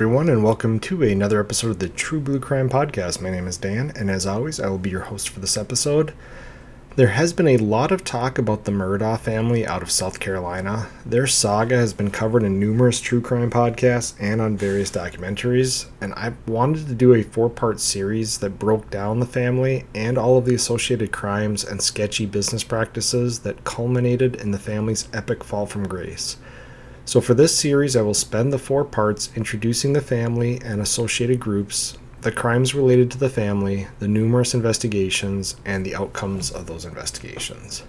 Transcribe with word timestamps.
Everyone, 0.00 0.30
and 0.30 0.42
welcome 0.42 0.80
to 0.80 1.02
another 1.02 1.38
episode 1.40 1.72
of 1.72 1.78
the 1.78 1.90
True 1.90 2.20
Blue 2.20 2.40
Crime 2.40 2.70
Podcast. 2.70 3.20
My 3.20 3.28
name 3.28 3.46
is 3.46 3.58
Dan, 3.58 3.92
and 3.94 4.10
as 4.10 4.26
always, 4.26 4.58
I 4.58 4.66
will 4.70 4.78
be 4.78 4.88
your 4.88 5.02
host 5.02 5.28
for 5.28 5.40
this 5.40 5.58
episode. 5.58 6.14
There 6.96 7.08
has 7.08 7.34
been 7.34 7.48
a 7.48 7.58
lot 7.58 7.92
of 7.92 8.02
talk 8.02 8.38
about 8.38 8.64
the 8.64 8.72
Murdaugh 8.72 9.20
family 9.20 9.66
out 9.66 9.82
of 9.82 9.90
South 9.90 10.18
Carolina. 10.18 10.88
Their 11.04 11.26
saga 11.26 11.76
has 11.76 11.92
been 11.92 12.10
covered 12.10 12.44
in 12.44 12.58
numerous 12.58 12.98
true 12.98 13.20
crime 13.20 13.50
podcasts 13.50 14.14
and 14.18 14.40
on 14.40 14.56
various 14.56 14.90
documentaries, 14.90 15.84
and 16.00 16.14
I 16.14 16.32
wanted 16.46 16.86
to 16.86 16.94
do 16.94 17.12
a 17.12 17.22
four 17.22 17.50
part 17.50 17.78
series 17.78 18.38
that 18.38 18.58
broke 18.58 18.88
down 18.88 19.20
the 19.20 19.26
family 19.26 19.84
and 19.94 20.16
all 20.16 20.38
of 20.38 20.46
the 20.46 20.54
associated 20.54 21.12
crimes 21.12 21.62
and 21.62 21.82
sketchy 21.82 22.24
business 22.24 22.64
practices 22.64 23.40
that 23.40 23.64
culminated 23.64 24.36
in 24.36 24.50
the 24.50 24.58
family's 24.58 25.08
epic 25.12 25.44
fall 25.44 25.66
from 25.66 25.86
grace. 25.86 26.38
So, 27.10 27.20
for 27.20 27.34
this 27.34 27.58
series, 27.58 27.96
I 27.96 28.02
will 28.02 28.14
spend 28.14 28.52
the 28.52 28.56
four 28.56 28.84
parts 28.84 29.30
introducing 29.34 29.94
the 29.94 30.00
family 30.00 30.60
and 30.64 30.80
associated 30.80 31.40
groups, 31.40 31.98
the 32.20 32.30
crimes 32.30 32.72
related 32.72 33.10
to 33.10 33.18
the 33.18 33.28
family, 33.28 33.88
the 33.98 34.06
numerous 34.06 34.54
investigations, 34.54 35.56
and 35.64 35.84
the 35.84 35.96
outcomes 35.96 36.52
of 36.52 36.66
those 36.68 36.84
investigations. 36.84 37.82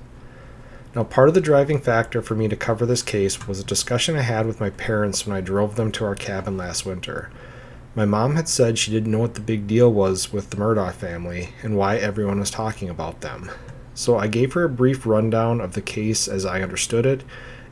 Now, 0.96 1.04
part 1.04 1.28
of 1.28 1.36
the 1.36 1.40
driving 1.40 1.80
factor 1.80 2.24
for 2.24 2.34
me 2.34 2.48
to 2.48 2.56
cover 2.56 2.84
this 2.84 3.04
case 3.04 3.48
was 3.48 3.60
a 3.60 3.64
discussion 3.64 4.16
I 4.16 4.24
had 4.24 4.48
with 4.48 4.60
my 4.60 4.72
parents 4.72 5.28
when 5.28 5.38
I 5.38 5.42
drove 5.42 5.76
them 5.76 5.92
to 5.92 6.06
our 6.06 6.16
cabin 6.16 6.58
last 6.58 6.88
winter. 6.88 7.30
My 7.94 8.06
mom 8.06 8.38
had 8.38 8.50
said 8.50 8.80
she 8.80 8.90
didn't 8.90 9.12
know 9.12 9.20
what 9.20 9.36
the 9.36 9.42
big 9.42 9.68
deal 9.68 9.94
was 9.94 10.34
with 10.34 10.50
the 10.50 10.58
Murdaugh 10.58 10.94
family 10.94 11.50
and 11.62 11.78
why 11.78 11.98
everyone 11.98 12.40
was 12.40 12.50
talking 12.50 12.90
about 12.90 13.22
them. 13.22 13.52
So 13.94 14.18
I 14.18 14.26
gave 14.26 14.54
her 14.54 14.64
a 14.64 14.70
brief 14.70 15.06
rundown 15.06 15.62
of 15.62 15.74
the 15.74 15.82
case 15.84 16.28
as 16.28 16.44
I 16.44 16.64
understood 16.64 17.06
it 17.06 17.24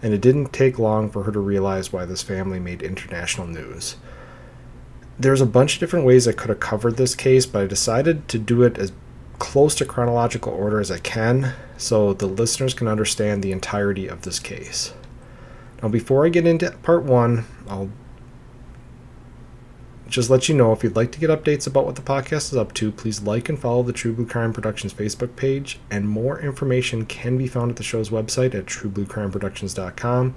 and 0.02 0.14
it 0.14 0.22
didn't 0.22 0.54
take 0.54 0.80
long 0.80 1.10
for 1.10 1.24
her 1.24 1.32
to 1.32 1.40
realize 1.40 1.92
why 1.92 2.06
this 2.06 2.22
family 2.22 2.60
made 2.60 2.82
international 2.82 3.48
news. 3.48 3.98
There's 5.18 5.42
a 5.42 5.46
bunch 5.46 5.74
of 5.74 5.80
different 5.80 6.06
ways 6.06 6.28
I 6.28 6.32
could 6.32 6.50
have 6.50 6.60
covered 6.60 6.98
this 6.98 7.16
case, 7.16 7.46
but 7.46 7.64
I 7.64 7.68
decided 7.68 8.28
to 8.30 8.40
do 8.40 8.64
it 8.64 8.78
as 8.78 8.94
close 9.38 9.76
to 9.76 9.86
chronological 9.86 10.54
order 10.54 10.80
as 10.80 10.92
I 10.92 11.00
can 11.00 11.54
so 11.78 12.14
the 12.14 12.28
listeners 12.28 12.74
can 12.74 12.88
understand 12.88 13.42
the 13.42 13.52
entirety 13.52 14.08
of 14.08 14.22
this 14.22 14.40
case. 14.40 14.94
Now, 15.82 15.90
before 15.90 16.26
I 16.26 16.30
get 16.30 16.46
into 16.46 16.72
part 16.84 17.04
one, 17.04 17.46
I'll 17.68 17.90
just 20.10 20.30
let 20.30 20.50
you 20.50 20.56
know 20.56 20.72
if 20.72 20.84
you'd 20.84 20.96
like 20.96 21.12
to 21.12 21.20
get 21.20 21.30
updates 21.30 21.68
about 21.68 21.86
what 21.86 21.96
the 21.96 22.02
podcast 22.02 22.52
is 22.52 22.56
up 22.56 22.74
to, 22.74 22.92
please 22.92 23.22
like 23.22 23.48
and 23.48 23.60
follow 23.60 23.84
the 23.84 23.94
True 23.94 24.14
Blue 24.14 24.26
Crime 24.26 24.54
Productions 24.54 24.94
Facebook 24.94 25.36
page, 25.36 25.80
and 25.92 26.10
more 26.10 26.40
information 26.40 27.06
can 27.06 27.38
be 27.38 27.48
found 27.48 27.70
at 27.70 27.78
the 27.78 27.84
show's 27.84 28.10
website 28.10 28.56
at 28.56 28.66
truebluecrimeproductions.com. 28.66 30.36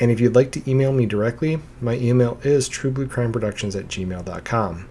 And 0.00 0.10
if 0.10 0.20
you'd 0.20 0.34
like 0.34 0.52
to 0.52 0.70
email 0.70 0.92
me 0.92 1.06
directly, 1.06 1.58
my 1.80 1.94
email 1.94 2.38
is 2.44 2.68
truebluecrimeproductions 2.68 3.78
at 3.78 3.88
gmail.com. 3.88 4.88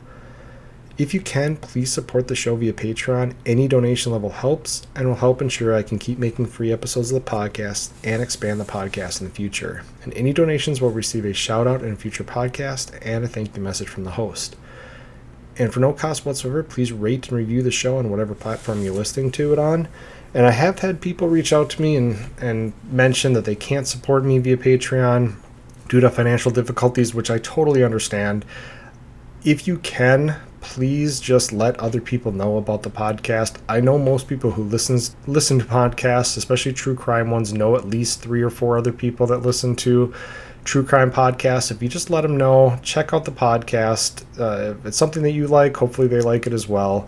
If 0.97 1.13
you 1.13 1.21
can, 1.21 1.57
please 1.57 1.91
support 1.91 2.27
the 2.27 2.35
show 2.35 2.55
via 2.55 2.73
Patreon. 2.73 3.35
Any 3.45 3.67
donation 3.67 4.11
level 4.11 4.31
helps 4.31 4.87
and 4.95 5.07
will 5.07 5.15
help 5.15 5.43
ensure 5.43 5.75
I 5.75 5.83
can 5.83 5.99
keep 5.99 6.17
making 6.17 6.47
free 6.47 6.71
episodes 6.71 7.11
of 7.11 7.23
the 7.23 7.29
podcast 7.29 7.91
and 8.03 8.19
expand 8.19 8.59
the 8.59 8.65
podcast 8.65 9.21
in 9.21 9.27
the 9.27 9.33
future. 9.33 9.83
And 10.03 10.11
any 10.15 10.33
donations 10.33 10.81
will 10.81 10.89
receive 10.89 11.23
a 11.23 11.33
shout 11.33 11.67
out 11.67 11.83
in 11.83 11.93
a 11.93 11.95
future 11.95 12.23
podcast 12.23 12.97
and 13.03 13.23
a 13.23 13.27
thank 13.27 13.55
you 13.55 13.61
message 13.61 13.89
from 13.89 14.05
the 14.05 14.11
host. 14.11 14.55
And 15.59 15.71
for 15.71 15.79
no 15.79 15.93
cost 15.93 16.25
whatsoever, 16.25 16.63
please 16.63 16.91
rate 16.91 17.29
and 17.29 17.37
review 17.37 17.61
the 17.61 17.69
show 17.69 17.97
on 17.97 18.09
whatever 18.09 18.33
platform 18.33 18.81
you're 18.81 18.93
listening 18.93 19.31
to 19.33 19.53
it 19.53 19.59
on. 19.59 19.87
And 20.33 20.47
I 20.47 20.51
have 20.51 20.79
had 20.79 20.99
people 20.99 21.27
reach 21.27 21.53
out 21.53 21.69
to 21.71 21.81
me 21.81 21.95
and, 21.95 22.17
and 22.41 22.73
mention 22.91 23.33
that 23.33 23.45
they 23.45 23.55
can't 23.55 23.87
support 23.87 24.25
me 24.25 24.39
via 24.39 24.57
Patreon 24.57 25.35
due 25.89 25.99
to 25.99 26.09
financial 26.09 26.51
difficulties, 26.51 27.13
which 27.13 27.29
I 27.29 27.37
totally 27.37 27.83
understand. 27.83 28.45
If 29.43 29.67
you 29.67 29.77
can, 29.77 30.35
please 30.61 31.19
just 31.19 31.53
let 31.53 31.79
other 31.79 32.01
people 32.01 32.31
know 32.31 32.57
about 32.57 32.83
the 32.83 32.89
podcast. 32.89 33.57
I 33.69 33.79
know 33.79 33.97
most 33.97 34.27
people 34.27 34.51
who 34.51 34.63
listens 34.63 35.15
listen 35.27 35.59
to 35.59 35.65
podcasts, 35.65 36.37
especially 36.37 36.73
true 36.73 36.95
crime 36.95 37.31
ones, 37.31 37.53
know 37.53 37.75
at 37.75 37.85
least 37.85 38.21
three 38.21 38.41
or 38.41 38.49
four 38.49 38.77
other 38.77 38.91
people 38.91 39.27
that 39.27 39.39
listen 39.39 39.75
to 39.77 40.13
true 40.63 40.83
crime 40.83 41.11
podcasts. 41.11 41.71
If 41.71 41.81
you 41.81 41.87
just 41.87 42.09
let 42.09 42.21
them 42.21 42.35
know, 42.35 42.79
check 42.81 43.13
out 43.13 43.25
the 43.25 43.31
podcast. 43.31 44.23
Uh, 44.39 44.71
if 44.77 44.85
it's 44.87 44.97
something 44.97 45.23
that 45.23 45.31
you 45.31 45.47
like, 45.47 45.77
hopefully 45.77 46.07
they 46.07 46.19
like 46.19 46.47
it 46.47 46.53
as 46.53 46.67
well. 46.67 47.07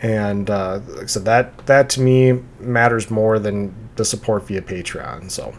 And 0.00 0.48
uh, 0.48 1.06
said, 1.06 1.24
that 1.26 1.66
that 1.66 1.90
to 1.90 2.00
me 2.00 2.40
matters 2.60 3.10
more 3.10 3.38
than 3.38 3.74
the 3.96 4.04
support 4.04 4.46
via 4.46 4.62
Patreon. 4.62 5.30
So, 5.30 5.54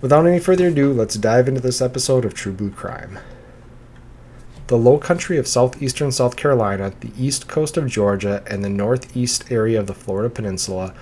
without 0.00 0.26
any 0.26 0.38
further 0.38 0.68
ado, 0.68 0.92
let's 0.92 1.14
dive 1.14 1.48
into 1.48 1.60
this 1.60 1.80
episode 1.80 2.24
of 2.24 2.34
True 2.34 2.52
Blue 2.52 2.70
Crime. 2.70 3.18
The 4.68 4.76
low 4.76 4.98
country 4.98 5.38
of 5.38 5.46
southeastern 5.46 6.10
South 6.10 6.34
Carolina, 6.34 6.92
the 6.98 7.12
east 7.16 7.46
coast 7.46 7.76
of 7.76 7.86
Georgia, 7.86 8.42
and 8.48 8.64
the 8.64 8.68
northeast 8.68 9.44
area 9.48 9.78
of 9.78 9.86
the 9.86 9.94
Florida 9.94 10.28
Peninsula 10.28 10.92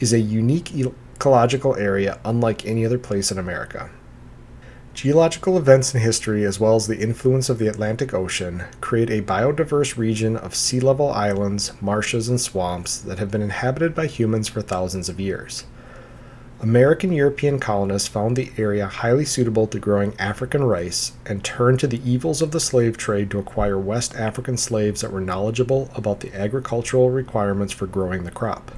is 0.00 0.14
a 0.14 0.20
unique 0.20 0.74
ecological 0.74 1.76
area 1.76 2.18
unlike 2.24 2.64
any 2.64 2.86
other 2.86 2.98
place 2.98 3.30
in 3.30 3.38
America. 3.38 3.90
Geological 4.94 5.58
events 5.58 5.94
in 5.94 6.00
history, 6.00 6.46
as 6.46 6.58
well 6.58 6.76
as 6.76 6.86
the 6.86 6.98
influence 6.98 7.50
of 7.50 7.58
the 7.58 7.68
Atlantic 7.68 8.14
Ocean, 8.14 8.64
create 8.80 9.10
a 9.10 9.20
biodiverse 9.20 9.98
region 9.98 10.34
of 10.34 10.54
sea 10.54 10.80
level 10.80 11.10
islands, 11.10 11.72
marshes, 11.82 12.30
and 12.30 12.40
swamps 12.40 12.96
that 12.96 13.18
have 13.18 13.30
been 13.30 13.42
inhabited 13.42 13.94
by 13.94 14.06
humans 14.06 14.48
for 14.48 14.62
thousands 14.62 15.10
of 15.10 15.20
years. 15.20 15.64
American 16.64 17.12
European 17.12 17.58
colonists 17.58 18.08
found 18.08 18.38
the 18.38 18.50
area 18.56 18.86
highly 18.86 19.26
suitable 19.26 19.66
to 19.66 19.78
growing 19.78 20.18
African 20.18 20.64
rice 20.64 21.12
and 21.26 21.44
turned 21.44 21.78
to 21.80 21.86
the 21.86 22.00
evils 22.10 22.40
of 22.40 22.52
the 22.52 22.58
slave 22.58 22.96
trade 22.96 23.30
to 23.30 23.38
acquire 23.38 23.78
West 23.78 24.14
African 24.14 24.56
slaves 24.56 25.02
that 25.02 25.12
were 25.12 25.20
knowledgeable 25.20 25.90
about 25.94 26.20
the 26.20 26.34
agricultural 26.34 27.10
requirements 27.10 27.74
for 27.74 27.86
growing 27.86 28.24
the 28.24 28.30
crop. 28.30 28.70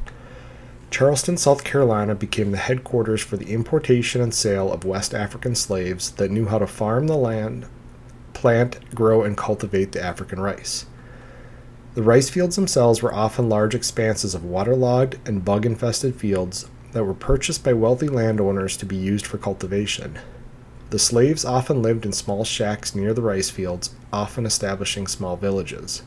Charleston, 0.90 1.36
South 1.36 1.62
Carolina 1.62 2.16
became 2.16 2.50
the 2.50 2.58
headquarters 2.58 3.22
for 3.22 3.36
the 3.36 3.52
importation 3.52 4.20
and 4.20 4.34
sale 4.34 4.72
of 4.72 4.84
West 4.84 5.14
African 5.14 5.54
slaves 5.54 6.10
that 6.10 6.32
knew 6.32 6.46
how 6.46 6.58
to 6.58 6.66
farm 6.66 7.06
the 7.06 7.16
land, 7.16 7.66
plant, 8.32 8.96
grow, 8.96 9.22
and 9.22 9.36
cultivate 9.36 9.92
the 9.92 10.02
African 10.02 10.40
rice. 10.40 10.86
The 11.94 12.02
rice 12.02 12.30
fields 12.30 12.56
themselves 12.56 13.00
were 13.00 13.14
often 13.14 13.48
large 13.48 13.76
expanses 13.76 14.34
of 14.34 14.44
waterlogged 14.44 15.20
and 15.24 15.44
bug 15.44 15.64
infested 15.64 16.16
fields 16.16 16.66
that 16.96 17.04
were 17.04 17.12
purchased 17.12 17.62
by 17.62 17.74
wealthy 17.74 18.08
landowners 18.08 18.74
to 18.74 18.86
be 18.86 18.96
used 18.96 19.26
for 19.26 19.36
cultivation. 19.36 20.18
The 20.88 20.98
slaves 20.98 21.44
often 21.44 21.82
lived 21.82 22.06
in 22.06 22.14
small 22.14 22.42
shacks 22.42 22.94
near 22.94 23.12
the 23.12 23.20
rice 23.20 23.50
fields, 23.50 23.90
often 24.14 24.46
establishing 24.46 25.06
small 25.06 25.36
villages. 25.36 26.04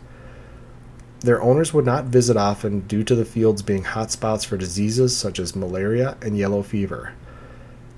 Their 1.20 1.44
owners 1.44 1.76
would 1.76 1.86
not 1.86 2.06
visit 2.06 2.38
often 2.38 2.80
due 2.88 3.04
to 3.04 3.14
the 3.14 3.24
fields 3.24 3.62
being 3.62 3.84
hotspots 3.84 4.44
for 4.44 4.58
diseases 4.58 5.16
such 5.16 5.38
as 5.38 5.56
malaria 5.56 6.18
and 6.24 6.36
yellow 6.36 6.64
fever. 6.64 7.14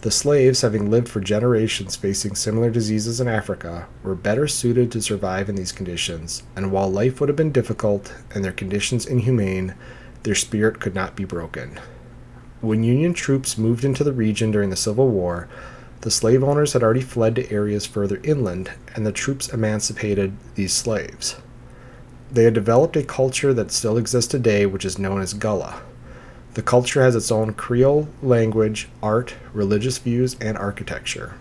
The 0.01 0.12
slaves, 0.12 0.59
having 0.59 0.91
lived 0.91 1.07
for 1.07 1.22
generations 1.22 1.96
facing 1.96 2.35
similar 2.35 2.72
diseases 2.72 3.22
in 3.22 3.30
Africa, 3.30 3.88
were 4.03 4.16
better 4.16 4.50
suited 4.50 4.91
to 4.91 5.01
survive 5.01 5.47
in 5.47 5.56
these 5.56 5.72
conditions, 5.72 6.44
and 6.57 6.74
while 6.74 6.91
life 6.91 7.22
would 7.22 7.30
have 7.30 7.38
been 7.38 7.53
difficult 7.53 8.13
and 8.35 8.44
their 8.44 8.51
conditions 8.51 9.06
inhumane, 9.06 9.75
their 10.24 10.35
spirit 10.35 10.81
could 10.81 10.94
not 10.94 11.16
be 11.16 11.24
broken. 11.24 11.80
When 12.62 12.84
Union 12.84 13.16
troops 13.16 13.58
moved 13.58 13.84
into 13.84 14.04
the 14.04 14.14
region 14.14 14.52
during 14.52 14.70
the 14.70 14.76
Civil 14.76 15.10
War, 15.10 15.48
the 16.02 16.12
slave 16.12 16.44
owners 16.44 16.74
had 16.74 16.84
already 16.84 17.02
fled 17.02 17.36
to 17.36 17.52
areas 17.52 17.88
further 17.88 18.19
inland, 18.24 18.69
and 18.94 19.04
the 19.04 19.12
troops 19.12 19.50
emancipated 19.50 20.34
these 20.54 20.72
slaves. 20.72 21.38
They 22.31 22.44
had 22.44 22.54
developed 22.54 22.96
a 22.96 23.04
culture 23.04 23.52
that 23.52 23.72
still 23.72 23.98
exists 23.98 24.30
today, 24.30 24.68
which 24.68 24.86
is 24.86 25.00
known 25.00 25.22
as 25.22 25.34
Gullah. 25.34 25.81
The 26.54 26.62
culture 26.62 27.02
has 27.02 27.16
its 27.16 27.31
own 27.31 27.56
Creole 27.56 28.08
language, 28.22 28.90
art, 29.02 29.34
religious 29.54 29.98
views, 29.98 30.36
and 30.40 30.56
architecture. 30.56 31.34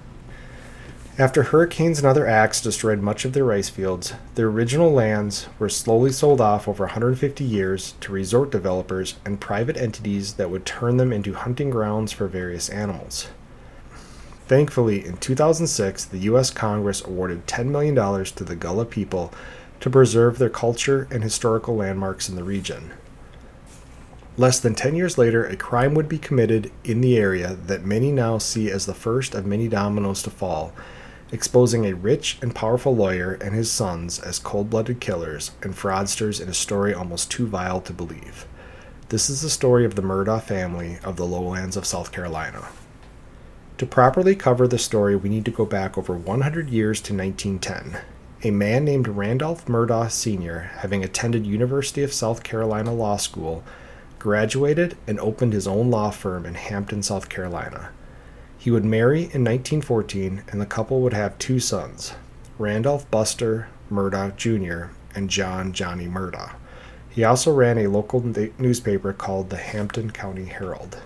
After 1.21 1.43
hurricanes 1.43 1.99
and 1.99 2.07
other 2.07 2.27
acts 2.27 2.63
destroyed 2.63 3.03
much 3.03 3.27
of 3.27 3.35
their 3.35 3.45
rice 3.45 3.69
fields, 3.69 4.15
their 4.37 4.47
original 4.47 4.91
lands 4.91 5.49
were 5.59 5.69
slowly 5.69 6.13
sold 6.13 6.41
off 6.41 6.67
over 6.67 6.85
150 6.85 7.45
years 7.45 7.93
to 8.01 8.11
resort 8.11 8.51
developers 8.51 9.17
and 9.27 9.39
private 9.39 9.77
entities 9.77 10.33
that 10.37 10.49
would 10.49 10.65
turn 10.65 10.97
them 10.97 11.13
into 11.13 11.35
hunting 11.35 11.69
grounds 11.69 12.11
for 12.11 12.27
various 12.27 12.71
animals. 12.71 13.29
Thankfully, 14.49 15.05
in 15.05 15.19
2006, 15.19 16.07
the 16.07 16.21
U.S. 16.21 16.51
Congress 16.51 17.05
awarded 17.05 17.47
$10 17.47 17.67
million 17.67 17.95
to 18.25 18.43
the 18.43 18.57
Gullah 18.57 18.87
people 18.87 19.31
to 19.81 19.91
preserve 19.91 20.39
their 20.39 20.49
culture 20.49 21.07
and 21.11 21.23
historical 21.23 21.77
landmarks 21.77 22.31
in 22.31 22.37
the 22.37 22.45
region. 22.45 22.93
Less 24.39 24.59
than 24.59 24.75
10 24.75 24.95
years 24.95 25.19
later, 25.19 25.45
a 25.45 25.55
crime 25.55 25.93
would 25.93 26.09
be 26.09 26.17
committed 26.17 26.73
in 26.83 27.03
the 27.03 27.19
area 27.19 27.59
that 27.67 27.85
many 27.85 28.11
now 28.11 28.39
see 28.39 28.71
as 28.71 28.87
the 28.87 28.95
first 28.95 29.35
of 29.35 29.45
many 29.45 29.69
dominoes 29.69 30.23
to 30.23 30.31
fall 30.31 30.73
exposing 31.33 31.87
a 31.87 31.95
rich 31.95 32.39
and 32.43 32.55
powerful 32.55 32.95
lawyer 32.95 33.35
and 33.35 33.55
his 33.55 33.71
sons 33.71 34.19
as 34.19 34.39
cold 34.39 34.71
blooded 34.71 35.01
killers 35.01 35.53
and 35.63 35.75
fraudsters 35.75 36.41
in 36.41 36.49
a 36.49 36.55
story 36.55 36.93
almost 36.93 37.31
too 37.31 37.47
vile 37.47 37.81
to 37.81 37.93
believe. 37.93 38.47
This 39.11 39.31
is 39.31 39.43
the 39.43 39.51
story 39.51 39.85
of 39.85 39.95
the 39.95 40.03
Murdaugh 40.03 40.43
family 40.43 40.99
of 41.03 41.17
the 41.17 41.27
lowlands 41.27 41.77
of 41.77 41.87
South 41.87 42.13
Carolina. 42.13 42.69
To 43.79 43.87
properly 43.87 44.37
cover 44.37 44.69
the 44.69 44.79
story, 44.79 45.17
we 45.17 45.29
need 45.29 45.45
to 45.47 45.51
go 45.51 45.65
back 45.65 45.97
over 45.97 46.15
100 46.15 46.69
years 46.69 47.01
to 47.03 47.17
1910. 47.17 48.03
a 48.43 48.51
man 48.51 48.85
named 48.85 49.07
Randolph 49.09 49.67
Murdaugh 49.67 50.11
Sr., 50.11 50.71
having 50.79 51.05
attended 51.05 51.47
University 51.47 52.03
of 52.03 52.13
South 52.13 52.43
Carolina 52.43 52.93
Law 52.93 53.17
School, 53.17 53.63
graduated 54.19 54.97
and 55.07 55.21
opened 55.21 55.53
his 55.53 55.67
own 55.67 55.91
law 55.91 56.11
firm 56.11 56.47
in 56.47 56.55
Hampton, 56.55 57.03
South 57.03 57.29
Carolina. 57.29 57.91
He 58.61 58.71
would 58.71 58.85
marry 58.85 59.21
in 59.21 59.43
1914, 59.43 60.43
and 60.49 60.61
the 60.61 60.67
couple 60.67 61.01
would 61.01 61.15
have 61.15 61.39
two 61.39 61.61
sons, 61.61 62.13
Randolph 62.59 63.11
Buster 63.11 63.69
Murdaugh 63.91 64.37
Jr. 64.37 64.93
and 65.15 65.31
John 65.31 65.73
Johnny 65.73 66.07
Murdaugh. 66.07 66.57
He 67.09 67.25
also 67.25 67.55
ran 67.55 67.79
a 67.79 67.87
local 67.87 68.21
newspaper 68.59 69.15
called 69.15 69.49
the 69.49 69.57
Hampton 69.57 70.11
County 70.11 70.45
Herald. 70.45 70.99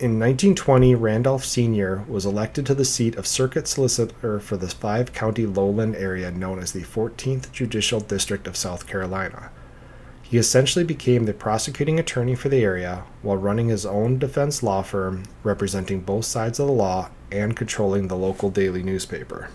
In 0.00 0.18
1920, 0.18 0.94
Randolph 0.94 1.44
Sr. 1.44 2.04
was 2.08 2.24
elected 2.24 2.64
to 2.66 2.74
the 2.74 2.86
seat 2.86 3.16
of 3.16 3.26
Circuit 3.26 3.68
Solicitor 3.68 4.40
for 4.40 4.56
the 4.56 4.68
five 4.68 5.12
county 5.12 5.44
lowland 5.44 5.94
area 5.94 6.30
known 6.30 6.58
as 6.58 6.72
the 6.72 6.84
14th 6.84 7.52
Judicial 7.52 8.00
District 8.00 8.46
of 8.46 8.56
South 8.56 8.86
Carolina. 8.86 9.50
He 10.24 10.38
essentially 10.38 10.84
became 10.84 11.26
the 11.26 11.34
prosecuting 11.34 12.00
attorney 12.00 12.34
for 12.34 12.48
the 12.48 12.64
area 12.64 13.04
while 13.20 13.36
running 13.36 13.68
his 13.68 13.84
own 13.84 14.18
defense 14.18 14.62
law 14.62 14.82
firm, 14.82 15.24
representing 15.42 16.00
both 16.00 16.24
sides 16.24 16.58
of 16.58 16.66
the 16.66 16.72
law 16.72 17.10
and 17.30 17.54
controlling 17.54 18.08
the 18.08 18.16
local 18.16 18.50
daily 18.50 18.82
newspaper. 18.82 19.50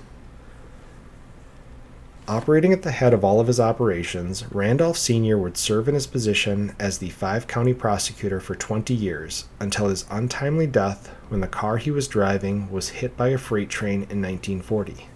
Operating 2.27 2.71
at 2.71 2.83
the 2.83 2.92
head 2.92 3.12
of 3.12 3.24
all 3.24 3.39
of 3.39 3.48
his 3.48 3.60
operations, 3.60 4.45
Randolph 4.51 4.98
Sr. 4.98 5.36
would 5.39 5.57
serve 5.57 5.88
in 5.88 5.95
his 5.95 6.06
position 6.06 6.75
as 6.77 7.00
the 7.00 7.10
five 7.10 7.48
county 7.48 7.74
prosecutor 7.74 8.39
for 8.39 8.54
20 8.54 8.94
years 8.94 9.45
until 9.60 9.88
his 9.88 10.06
untimely 10.12 10.68
death 10.68 11.07
when 11.30 11.42
the 11.42 11.48
car 11.48 11.77
he 11.77 11.89
was 11.89 12.07
driving 12.07 12.69
was 12.72 12.89
hit 12.89 13.18
by 13.18 13.30
a 13.30 13.38
freight 13.39 13.69
train 13.69 14.04
in 14.12 14.22
1940. 14.22 15.07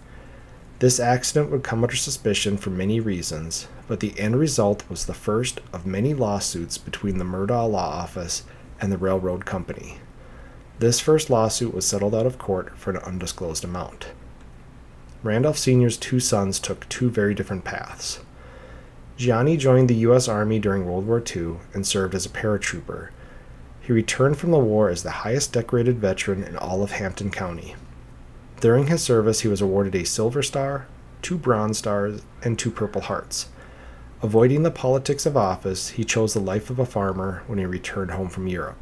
This 0.83 1.00
accident 1.00 1.50
would 1.50 1.63
come 1.63 1.81
under 1.81 1.95
suspicion 1.95 2.57
for 2.57 2.69
many 2.69 3.00
reasons, 3.00 3.69
but 3.88 4.01
the 4.01 4.19
end 4.19 4.35
result 4.35 4.83
was 4.89 5.06
the 5.06 5.13
first 5.13 5.62
of 5.71 5.85
many 5.85 6.13
lawsuits 6.13 6.77
between 6.77 7.19
the 7.19 7.24
Murdaugh 7.24 7.71
Law 7.71 7.88
Office 7.88 8.44
and 8.81 8.91
the 8.91 8.97
railroad 8.97 9.45
company. 9.45 10.00
This 10.80 11.00
first 11.00 11.30
lawsuit 11.30 11.74
was 11.74 11.85
settled 11.85 12.13
out 12.13 12.25
of 12.25 12.38
court 12.38 12.77
for 12.77 12.89
an 12.91 12.97
undisclosed 12.97 13.63
amount. 13.63 14.07
Randolph 15.24 15.57
Sr.'s 15.57 15.95
two 15.95 16.19
sons 16.19 16.59
took 16.59 16.89
two 16.89 17.09
very 17.09 17.33
different 17.33 17.63
paths. 17.63 18.19
Johnny 19.15 19.56
joined 19.56 19.89
the 19.89 20.03
U.S. 20.07 20.27
Army 20.27 20.59
during 20.59 20.85
World 20.85 21.07
War 21.07 21.24
II 21.33 21.59
and 21.74 21.88
served 21.88 22.13
as 22.13 22.25
a 22.25 22.30
paratrooper. 22.30 23.07
He 23.80 23.94
returned 23.94 24.38
from 24.38 24.51
the 24.51 24.59
war 24.59 24.89
as 24.89 25.03
the 25.03 25.12
highest 25.24 25.53
decorated 25.53 26.00
veteran 26.00 26.44
in 26.44 26.57
all 26.57 26.83
of 26.83 26.91
Hampton 26.91 27.31
County. 27.31 27.77
During 28.63 28.88
his 28.88 29.04
service, 29.04 29.42
he 29.42 29.50
was 29.50 29.60
awarded 29.60 29.94
a 29.94 30.06
Silver 30.06 30.42
Star, 30.42 30.88
two 31.21 31.38
Bronze 31.38 31.80
Stars, 31.80 32.21
and 32.42 32.57
two 32.57 32.71
Purple 32.71 33.01
Hearts. 33.01 33.50
Avoiding 34.21 34.63
the 34.63 34.71
politics 34.71 35.25
of 35.25 35.36
office, 35.36 35.89
he 35.89 36.06
chose 36.06 36.33
the 36.33 36.39
life 36.39 36.69
of 36.69 36.80
a 36.80 36.86
farmer 36.86 37.44
when 37.45 37.60
he 37.60 37.65
returned 37.65 38.12
home 38.12 38.30
from 38.30 38.48
Europe. 38.48 38.77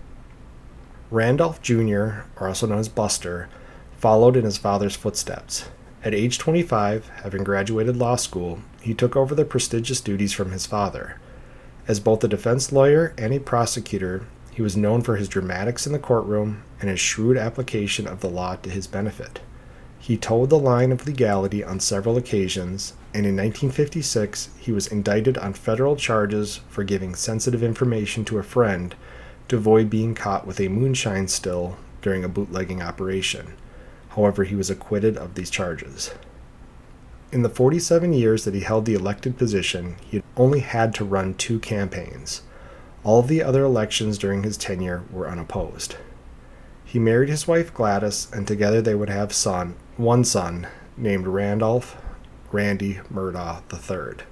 Randolph 1.10 1.64
Jr., 1.64 2.28
or 2.40 2.48
also 2.48 2.68
known 2.68 2.78
as 2.78 2.90
Buster, 2.90 3.50
followed 3.98 4.38
in 4.38 4.46
his 4.46 4.60
father's 4.60 4.96
footsteps. 4.96 5.68
At 6.04 6.14
age 6.14 6.38
25, 6.38 7.10
having 7.24 7.44
graduated 7.44 7.98
law 7.98 8.18
school, 8.18 8.60
he 8.82 8.94
took 8.94 9.16
over 9.16 9.34
the 9.34 9.46
prestigious 9.46 10.00
duties 10.00 10.32
from 10.32 10.52
his 10.52 10.68
father. 10.68 11.20
As 11.88 12.00
both 12.00 12.24
a 12.24 12.28
defense 12.28 12.72
lawyer 12.72 13.16
and 13.18 13.34
a 13.34 13.40
prosecutor, 13.40 14.28
he 14.52 14.62
was 14.62 14.78
known 14.78 15.02
for 15.02 15.16
his 15.16 15.28
dramatics 15.28 15.88
in 15.88 15.92
the 15.92 15.98
courtroom 15.98 16.62
and 16.80 16.88
his 16.88 17.00
shrewd 17.00 17.36
application 17.36 18.06
of 18.06 18.20
the 18.20 18.30
law 18.30 18.58
to 18.58 18.70
his 18.70 18.86
benefit. 18.86 19.40
He 20.02 20.18
toed 20.18 20.50
the 20.50 20.58
line 20.58 20.92
of 20.92 21.06
legality 21.06 21.64
on 21.64 21.80
several 21.80 22.18
occasions, 22.18 22.94
and 23.14 23.24
in 23.24 23.36
1956 23.36 24.50
he 24.58 24.72
was 24.72 24.88
indicted 24.88 25.38
on 25.38 25.54
federal 25.54 25.96
charges 25.96 26.62
for 26.70 26.84
giving 26.84 27.14
sensitive 27.14 27.62
information 27.62 28.26
to 28.26 28.40
a 28.40 28.44
friend 28.44 28.96
to 29.48 29.58
avoid 29.58 29.92
being 29.92 30.16
caught 30.16 30.48
with 30.48 30.60
a 30.60 30.70
moonshine 30.70 31.28
still 31.28 31.78
during 32.02 32.24
a 32.24 32.30
bootlegging 32.30 32.82
operation. 32.82 33.54
However, 34.10 34.44
he 34.44 34.56
was 34.56 34.72
acquitted 34.72 35.18
of 35.18 35.36
these 35.36 35.52
charges. 35.52 36.12
In 37.32 37.44
the 37.44 37.50
47 37.50 38.12
years 38.12 38.44
that 38.44 38.56
he 38.56 38.62
held 38.62 38.86
the 38.86 38.96
elected 38.96 39.38
position, 39.38 39.98
he 40.10 40.24
only 40.36 40.62
had 40.62 40.96
to 40.96 41.06
run 41.06 41.36
two 41.36 41.60
campaigns. 41.60 42.42
All 43.04 43.22
the 43.22 43.44
other 43.44 43.64
elections 43.64 44.18
during 44.18 44.42
his 44.42 44.58
tenure 44.58 45.04
were 45.12 45.30
unopposed. 45.30 45.96
He 46.84 47.00
married 47.00 47.30
his 47.30 47.48
wife 47.48 47.74
Gladys, 47.74 48.28
and 48.34 48.46
together 48.46 48.82
they 48.82 48.96
would 48.96 49.10
have 49.10 49.32
son, 49.32 49.76
one 50.02 50.24
son 50.24 50.68
named 50.98 51.28
Randolph 51.28 51.96
Randy 52.52 53.00
Murdaugh 53.14 53.62
III. 53.72 54.26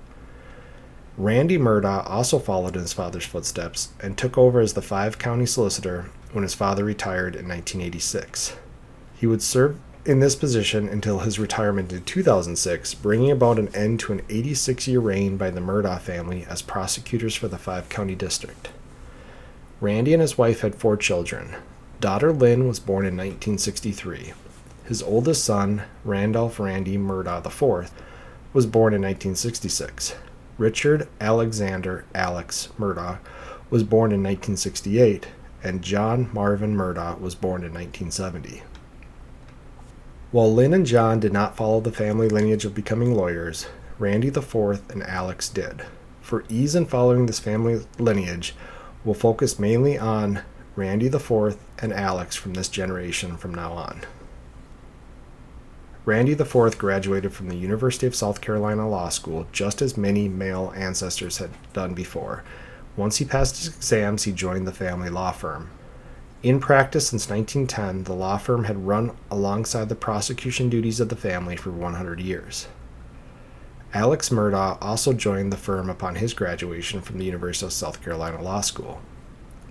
Randy 1.16 1.60
Murdaugh 1.60 2.10
also 2.10 2.40
followed 2.40 2.76
in 2.76 2.82
his 2.82 2.94
father's 2.94 3.26
footsteps 3.26 3.90
and 4.02 4.18
took 4.18 4.36
over 4.36 4.62
as 4.62 4.74
the 4.74 4.82
five 4.82 5.20
county 5.20 5.46
solicitor 5.46 6.10
when 6.32 6.42
his 6.42 6.56
father 6.56 6.84
retired 6.84 7.36
in 7.36 7.48
1986. 7.48 8.56
He 9.16 9.28
would 9.28 9.44
serve 9.44 9.80
in 10.06 10.22
this 10.22 10.36
position 10.36 10.90
until 10.90 11.20
his 11.20 11.38
retirement 11.38 11.94
in 11.94 12.04
2006, 12.04 12.96
bringing 12.96 13.30
about 13.30 13.60
an 13.60 13.74
end 13.76 14.00
to 14.00 14.14
an 14.14 14.22
86 14.28 14.88
year 14.88 15.00
reign 15.00 15.38
by 15.38 15.52
the 15.52 15.62
Murdaugh 15.62 16.02
family 16.02 16.48
as 16.50 16.64
prosecutors 16.64 17.36
for 17.36 17.48
the 17.48 17.60
five 17.60 17.90
county 17.90 18.16
district. 18.16 18.70
Randy 19.82 20.14
and 20.14 20.22
his 20.22 20.36
wife 20.36 20.62
had 20.62 20.74
four 20.74 20.98
children. 20.98 21.56
Daughter 22.00 22.34
Lynn 22.34 22.68
was 22.68 22.80
born 22.80 23.06
in 23.06 23.16
1963. 23.16 24.34
His 24.90 25.04
oldest 25.04 25.44
son, 25.44 25.84
Randolph 26.04 26.60
Randy 26.60 26.98
Murdaugh 26.98 27.46
IV, 27.46 27.92
was 28.54 28.66
born 28.66 28.96
in 28.96 29.04
1966. 29.04 30.16
Richard 30.58 31.08
Alexander 31.22 32.06
Alex 32.16 32.70
Murdaugh 32.80 33.20
was 33.70 33.84
born 33.84 34.12
in 34.12 34.24
1968, 34.24 35.28
and 35.64 35.84
John 35.84 36.32
Marvin 36.34 36.76
Murdaugh 36.76 37.20
was 37.20 37.36
born 37.36 37.62
in 37.62 37.72
1970. 37.72 38.64
While 40.32 40.52
Lynn 40.52 40.74
and 40.74 40.88
John 40.88 41.20
did 41.20 41.34
not 41.34 41.56
follow 41.56 41.80
the 41.80 41.92
family 41.92 42.28
lineage 42.28 42.66
of 42.66 42.74
becoming 42.74 43.14
lawyers, 43.14 43.68
Randy 44.00 44.30
IV 44.30 44.82
and 44.90 45.04
Alex 45.04 45.50
did. 45.50 45.86
For 46.20 46.46
ease 46.50 46.74
in 46.74 46.88
following 46.88 47.28
this 47.28 47.38
family 47.38 47.86
lineage, 48.00 48.56
we'll 49.06 49.14
focus 49.14 49.60
mainly 49.60 50.00
on 50.00 50.42
Randy 50.76 51.06
IV 51.06 51.58
and 51.78 51.94
Alex 51.94 52.36
from 52.36 52.56
this 52.56 52.70
generation 52.70 53.38
from 53.38 53.54
now 53.54 53.74
on. 53.74 54.02
Randy 56.06 56.32
IV 56.32 56.78
graduated 56.78 57.34
from 57.34 57.50
the 57.50 57.56
University 57.56 58.08
of 58.08 58.16
South 58.16 58.42
Carolina 58.42 58.90
Law 58.90 59.10
School 59.10 59.48
just 59.52 59.82
as 59.82 59.98
many 59.98 60.30
male 60.30 60.74
ancestors 60.76 61.38
had 61.38 61.52
done 61.74 61.94
before. 61.94 62.44
Once 62.96 63.18
he 63.18 63.26
passed 63.26 63.58
his 63.58 63.68
exams, 63.68 64.24
he 64.24 64.32
joined 64.32 64.66
the 64.66 64.72
family 64.72 65.10
law 65.10 65.32
firm. 65.32 65.70
In 66.42 66.62
practice 66.62 67.10
since 67.10 67.30
1910, 67.30 68.06
the 68.06 68.18
law 68.18 68.38
firm 68.38 68.64
had 68.64 68.88
run 68.88 69.12
alongside 69.30 69.90
the 69.90 69.96
prosecution 69.96 70.70
duties 70.70 71.02
of 71.02 71.10
the 71.10 71.16
family 71.16 71.58
for 71.58 71.70
100 71.70 72.22
years. 72.22 72.68
Alex 73.94 74.30
Murdaugh 74.30 74.78
also 74.82 75.14
joined 75.14 75.52
the 75.52 75.58
firm 75.58 75.90
upon 75.90 76.16
his 76.16 76.34
graduation 76.34 77.02
from 77.02 77.18
the 77.18 77.26
University 77.26 77.66
of 77.66 77.74
South 77.74 78.02
Carolina 78.02 78.42
Law 78.42 78.62
School. 78.62 79.02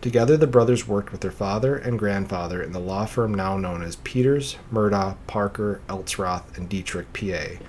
Together, 0.01 0.37
the 0.37 0.47
brothers 0.47 0.87
worked 0.87 1.11
with 1.11 1.23
their 1.23 1.31
father 1.33 1.77
and 1.77 1.99
grandfather 1.99 2.63
in 2.63 2.71
the 2.73 2.79
law 2.79 3.05
firm 3.05 3.35
now 3.35 3.57
known 3.59 3.83
as 3.83 3.97
Peters, 3.97 4.57
Murdaugh, 4.73 5.17
Parker, 5.27 5.81
Eltzroth, 5.89 6.57
and 6.57 6.71
Detrick, 6.71 7.07
PA, 7.13 7.61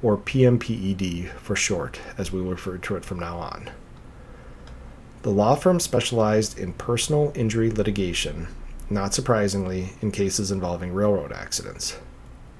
or 0.00 0.16
PMPED 0.16 1.30
for 1.32 1.56
short, 1.56 1.98
as 2.16 2.30
we 2.30 2.40
will 2.40 2.52
refer 2.52 2.78
to 2.78 2.94
it 2.94 3.04
from 3.04 3.18
now 3.18 3.38
on. 3.38 3.70
The 5.22 5.30
law 5.30 5.56
firm 5.56 5.80
specialized 5.80 6.56
in 6.56 6.72
personal 6.74 7.32
injury 7.34 7.70
litigation, 7.70 8.46
not 8.88 9.12
surprisingly, 9.12 9.94
in 10.00 10.12
cases 10.12 10.52
involving 10.52 10.94
railroad 10.94 11.32
accidents. 11.32 11.98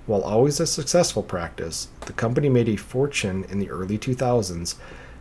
While 0.06 0.22
always 0.22 0.58
a 0.58 0.66
successful 0.66 1.22
practice, 1.22 1.88
the 2.06 2.12
company 2.12 2.48
made 2.48 2.68
a 2.68 2.76
fortune 2.76 3.44
in 3.48 3.60
the 3.60 3.70
early 3.70 3.98
2000s 3.98 4.74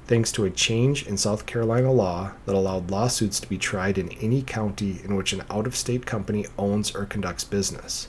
thanks 0.08 0.32
to 0.34 0.46
a 0.46 0.50
change 0.50 1.08
in 1.08 1.18
South 1.18 1.46
Carolina 1.46 1.92
law 1.92 2.32
that 2.46 2.56
allowed 2.56 2.92
lawsuits 2.92 3.40
to 3.40 3.50
be 3.50 3.58
tried 3.58 3.98
in 3.98 4.12
any 4.14 4.42
county 4.42 5.02
in 5.04 5.16
which 5.16 5.34
an 5.34 5.44
out 5.50 5.68
of 5.68 5.76
state 5.76 6.06
company 6.06 6.46
owns 6.58 6.96
or 6.96 7.06
conducts 7.06 7.44
business. 7.44 8.08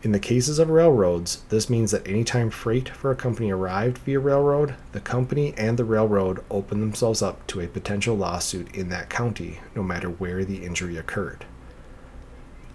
In 0.00 0.12
the 0.12 0.20
cases 0.20 0.60
of 0.60 0.70
railroads, 0.70 1.42
this 1.48 1.68
means 1.68 1.90
that 1.90 2.06
anytime 2.06 2.50
freight 2.50 2.88
for 2.88 3.10
a 3.10 3.16
company 3.16 3.50
arrived 3.50 3.98
via 3.98 4.20
railroad, 4.20 4.76
the 4.92 5.00
company 5.00 5.54
and 5.56 5.76
the 5.76 5.84
railroad 5.84 6.44
opened 6.52 6.80
themselves 6.80 7.20
up 7.20 7.44
to 7.48 7.60
a 7.60 7.66
potential 7.66 8.16
lawsuit 8.16 8.72
in 8.72 8.90
that 8.90 9.10
county, 9.10 9.58
no 9.74 9.82
matter 9.82 10.08
where 10.08 10.44
the 10.44 10.64
injury 10.64 10.96
occurred. 10.96 11.46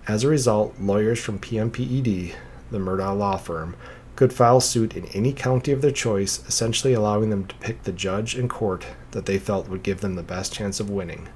As 0.06 0.26
a 0.26 0.28
result, 0.28 0.76
lawyers 0.82 1.22
from 1.22 1.40
PMPED, 1.40 2.36
the 2.72 2.78
Murdaugh 2.78 3.18
law 3.18 3.38
firm, 3.38 3.78
could 4.16 4.32
file 4.32 4.60
suit 4.60 4.96
in 4.96 5.06
any 5.08 5.34
county 5.34 5.72
of 5.72 5.82
their 5.82 5.92
choice, 5.92 6.46
essentially 6.48 6.94
allowing 6.94 7.30
them 7.30 7.46
to 7.48 7.56
pick 7.56 7.84
the 7.84 7.92
judge 7.92 8.36
and 8.36 8.50
court 8.50 8.86
that 9.12 9.26
they 9.26 9.40
felt 9.40 9.68
would 9.68 9.84
give 9.84 10.02
them 10.02 10.16
the 10.16 10.24
best 10.24 10.54
chance 10.54 10.80
of 10.80 10.90
winning. 10.90 11.30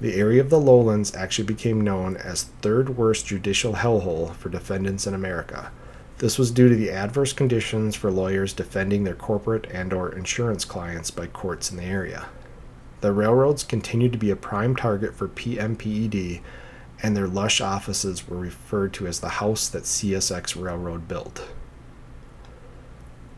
The 0.00 0.14
area 0.14 0.40
of 0.40 0.50
the 0.50 0.58
lowlands 0.58 1.14
actually 1.14 1.46
became 1.46 1.80
known 1.80 2.16
as 2.16 2.44
third 2.62 2.96
worst 2.96 3.26
judicial 3.26 3.74
hellhole 3.74 4.34
for 4.34 4.48
defendants 4.48 5.06
in 5.06 5.14
America. 5.14 5.70
This 6.18 6.38
was 6.38 6.50
due 6.50 6.68
to 6.68 6.74
the 6.74 6.90
adverse 6.90 7.32
conditions 7.32 7.94
for 7.94 8.10
lawyers 8.10 8.52
defending 8.52 9.04
their 9.04 9.14
corporate 9.14 9.66
and 9.70 9.92
or 9.92 10.12
insurance 10.12 10.64
clients 10.64 11.10
by 11.10 11.26
courts 11.26 11.70
in 11.70 11.76
the 11.76 11.84
area. 11.84 12.26
The 13.02 13.12
railroads 13.12 13.64
continued 13.64 14.12
to 14.12 14.18
be 14.18 14.30
a 14.30 14.36
prime 14.36 14.74
target 14.74 15.14
for 15.14 15.28
PMPED, 15.28 16.40
and 17.02 17.16
their 17.16 17.28
lush 17.28 17.60
offices 17.60 18.26
were 18.26 18.38
referred 18.38 18.94
to 18.94 19.06
as 19.06 19.20
the 19.20 19.28
house 19.28 19.68
that 19.68 19.82
CSX 19.82 20.60
Railroad 20.60 21.06
built. 21.06 21.46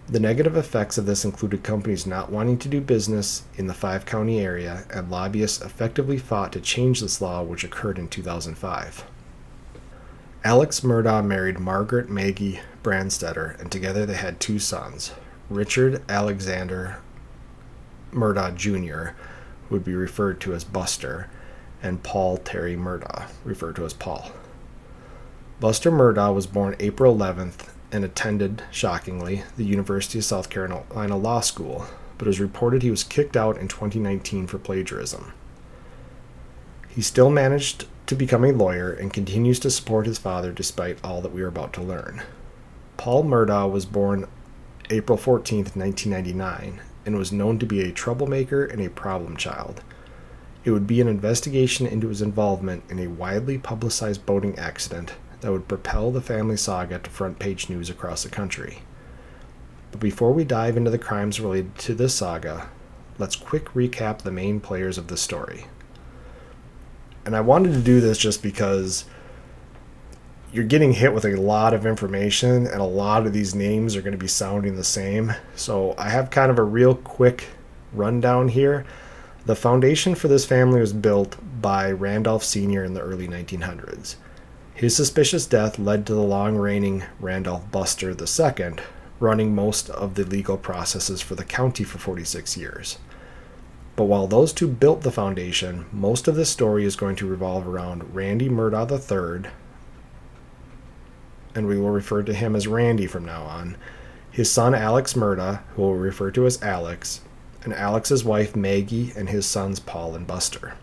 The 0.09 0.21
negative 0.21 0.57
effects 0.57 0.99
of 0.99 1.07
this 1.07 1.25
included 1.25 1.65
companies 1.65 2.07
not 2.07 2.31
wanting 2.31 2.59
to 2.59 2.69
do 2.69 2.81
business 2.81 3.43
in 3.57 3.67
the 3.67 3.75
five 3.75 4.07
county 4.07 4.41
area, 4.41 4.85
and 4.89 5.11
lobbyists 5.11 5.61
effectively 5.61 6.17
fought 6.17 6.53
to 6.53 6.61
change 6.61 7.01
this 7.01 7.21
law, 7.21 7.43
which 7.43 7.65
occurred 7.65 7.99
in 7.99 8.07
2005. 8.07 9.05
Alex 10.45 10.81
Murdaugh 10.81 11.27
married 11.27 11.59
Margaret 11.59 12.09
Maggie 12.09 12.61
Branstetter, 12.85 13.59
and 13.61 13.73
together 13.73 14.07
they 14.07 14.15
had 14.15 14.39
two 14.39 14.61
sons 14.61 15.11
Richard 15.51 16.01
Alexander 16.09 16.99
Murdaugh 18.13 18.55
Jr., 18.55 19.17
who 19.69 19.75
would 19.75 19.85
be 19.85 19.95
referred 19.97 20.41
to 20.43 20.55
as 20.55 20.63
Buster, 20.63 21.29
and 21.83 22.05
Paul 22.05 22.37
Terry 22.37 22.77
Murdaugh, 22.77 23.27
referred 23.45 23.75
to 23.75 23.85
as 23.85 23.93
Paul. 23.93 24.31
Buster 25.59 25.91
Murdaugh 25.91 26.33
was 26.33 26.47
born 26.47 26.77
April 26.79 27.17
11th 27.17 27.71
and 27.97 28.05
attended, 28.05 28.63
shockingly, 28.71 29.43
the 29.57 29.65
University 29.65 30.19
of 30.19 30.25
South 30.25 30.51
Carolina 30.51 31.17
Law 31.17 31.41
School, 31.41 31.87
but 32.19 32.27
it 32.27 32.29
was 32.29 32.41
reported 32.41 32.83
he 32.83 32.91
was 32.91 33.03
kicked 33.03 33.39
out 33.39 33.57
in 33.57 33.69
2019 33.69 34.47
for 34.47 34.59
plagiarism. 34.59 35.33
He 36.89 37.01
still 37.01 37.31
managed 37.31 37.87
to 38.07 38.15
become 38.15 38.45
a 38.45 38.53
lawyer 38.53 38.93
and 38.93 39.15
continues 39.15 39.59
to 39.61 39.71
support 39.71 40.05
his 40.07 40.19
father 40.19 40.53
despite 40.53 41.03
all 41.03 41.23
that 41.23 41.33
we 41.33 41.41
are 41.41 41.49
about 41.49 41.73
to 41.73 41.83
learn. 41.83 42.23
Paul 42.99 43.25
Murdaugh 43.25 43.71
was 43.71 43.87
born 43.87 44.29
April 44.91 45.17
14, 45.17 45.61
1999, 45.75 46.81
and 47.07 47.17
was 47.17 47.33
known 47.33 47.59
to 47.59 47.67
be 47.67 47.81
a 47.81 47.93
troublemaker 47.93 48.63
and 48.65 48.83
a 48.83 48.91
problem 48.91 49.39
child. 49.39 49.83
It 50.65 50.71
would 50.71 50.87
be 50.87 51.01
an 51.01 51.09
investigation 51.09 51.87
into 51.87 52.09
his 52.09 52.21
involvement 52.21 52.85
in 52.91 52.99
a 52.99 53.07
widely 53.07 53.57
publicized 53.57 54.27
boating 54.27 54.59
accident 54.59 55.15
that 55.41 55.53
would 55.53 55.69
propel 55.69 56.11
the 56.11 56.21
family 56.21 56.57
saga 56.57 56.99
to 56.99 57.11
front 57.11 57.39
page 57.39 57.69
news 57.69 57.91
across 57.91 58.23
the 58.23 58.29
country. 58.29 58.79
But 59.91 60.01
before 60.01 60.33
we 60.33 60.45
dive 60.45 60.77
into 60.77 60.91
the 60.91 60.99
crimes 60.99 61.41
related 61.41 61.77
to 61.79 61.95
this 61.95 62.15
saga, 62.15 62.69
let's 63.19 63.37
quick 63.37 63.67
recap 63.67 64.19
the 64.19 64.33
main 64.33 64.61
players 64.61 64.99
of 64.99 65.09
the 65.09 65.17
story. 65.17 65.67
And 67.25 67.35
I 67.35 67.41
wanted 67.41 67.73
to 67.73 67.81
do 67.81 68.01
this 68.01 68.19
just 68.19 68.43
because 68.43 69.05
you're 70.53 70.65
getting 70.65 70.93
hit 70.93 71.13
with 71.13 71.25
a 71.25 71.37
lot 71.37 71.75
of 71.75 71.85
information 71.85 72.67
and 72.67 72.81
a 72.81 72.85
lot 72.85 73.27
of 73.27 73.33
these 73.33 73.55
names 73.55 73.97
are 73.97 74.01
going 74.01 74.13
to 74.13 74.19
be 74.19 74.29
sounding 74.29 74.77
the 74.77 74.85
same. 74.85 75.35
So 75.55 75.95
I 75.99 76.09
have 76.11 76.31
kind 76.31 76.51
of 76.51 76.59
a 76.59 76.63
real 76.63 76.95
quick 76.95 77.49
rundown 77.93 78.49
here. 78.49 78.87
The 79.45 79.57
foundation 79.57 80.15
for 80.15 80.29
this 80.29 80.45
family 80.45 80.81
was 80.81 80.93
built 80.93 81.37
by 81.61 81.91
Randolph 81.91 82.45
Sr. 82.45 82.85
in 82.85 82.95
the 82.95 83.01
early 83.01 83.29
1900s. 83.29 84.17
His 84.77 84.95
suspicious 84.95 85.47
death 85.47 85.79
led 85.79 86.05
to 86.05 86.13
the 86.13 86.21
long 86.21 86.57
reigning 86.57 87.05
Randolph 87.19 87.71
Buster 87.73 88.11
II 88.11 88.75
running 89.19 89.55
most 89.55 89.89
of 89.89 90.17
the 90.17 90.25
legal 90.25 90.59
processes 90.59 91.23
for 91.23 91.35
the 91.35 91.47
county 91.47 91.83
for 91.83 91.97
46 91.97 92.59
years. 92.59 92.99
But 93.97 94.05
while 94.05 94.27
those 94.27 94.53
two 94.53 94.69
built 94.69 95.01
the 95.01 95.11
foundation, 95.11 95.87
most 95.91 96.29
of 96.29 96.35
this 96.35 96.51
story 96.51 96.85
is 96.85 96.95
going 96.95 97.17
to 97.17 97.27
revolve 97.27 97.67
around 97.67 98.15
Randy 98.15 98.51
Murdaugh 98.51 98.91
III, 98.91 99.51
and 101.55 101.67
we 101.67 101.79
will 101.79 101.89
refer 101.89 102.23
to 102.23 102.35
him 102.35 102.55
as 102.55 102.69
Randy 102.69 103.07
from 103.07 103.25
now 103.25 103.45
on, 103.45 103.79
his 104.31 104.53
son 104.53 104.75
Alex 104.75 105.15
Murdaugh, 105.15 105.63
who 105.75 105.83
we'll 105.85 105.95
refer 105.95 106.31
to 106.33 106.45
as 106.45 106.63
Alex, 106.63 107.23
and 107.65 107.73
Alex's 107.73 108.25
wife 108.25 108.55
Maggie 108.55 109.15
and 109.17 109.31
his 109.31 109.47
sons 109.47 109.81
Paul 109.81 110.15
and 110.15 110.27
Buster. 110.27 110.75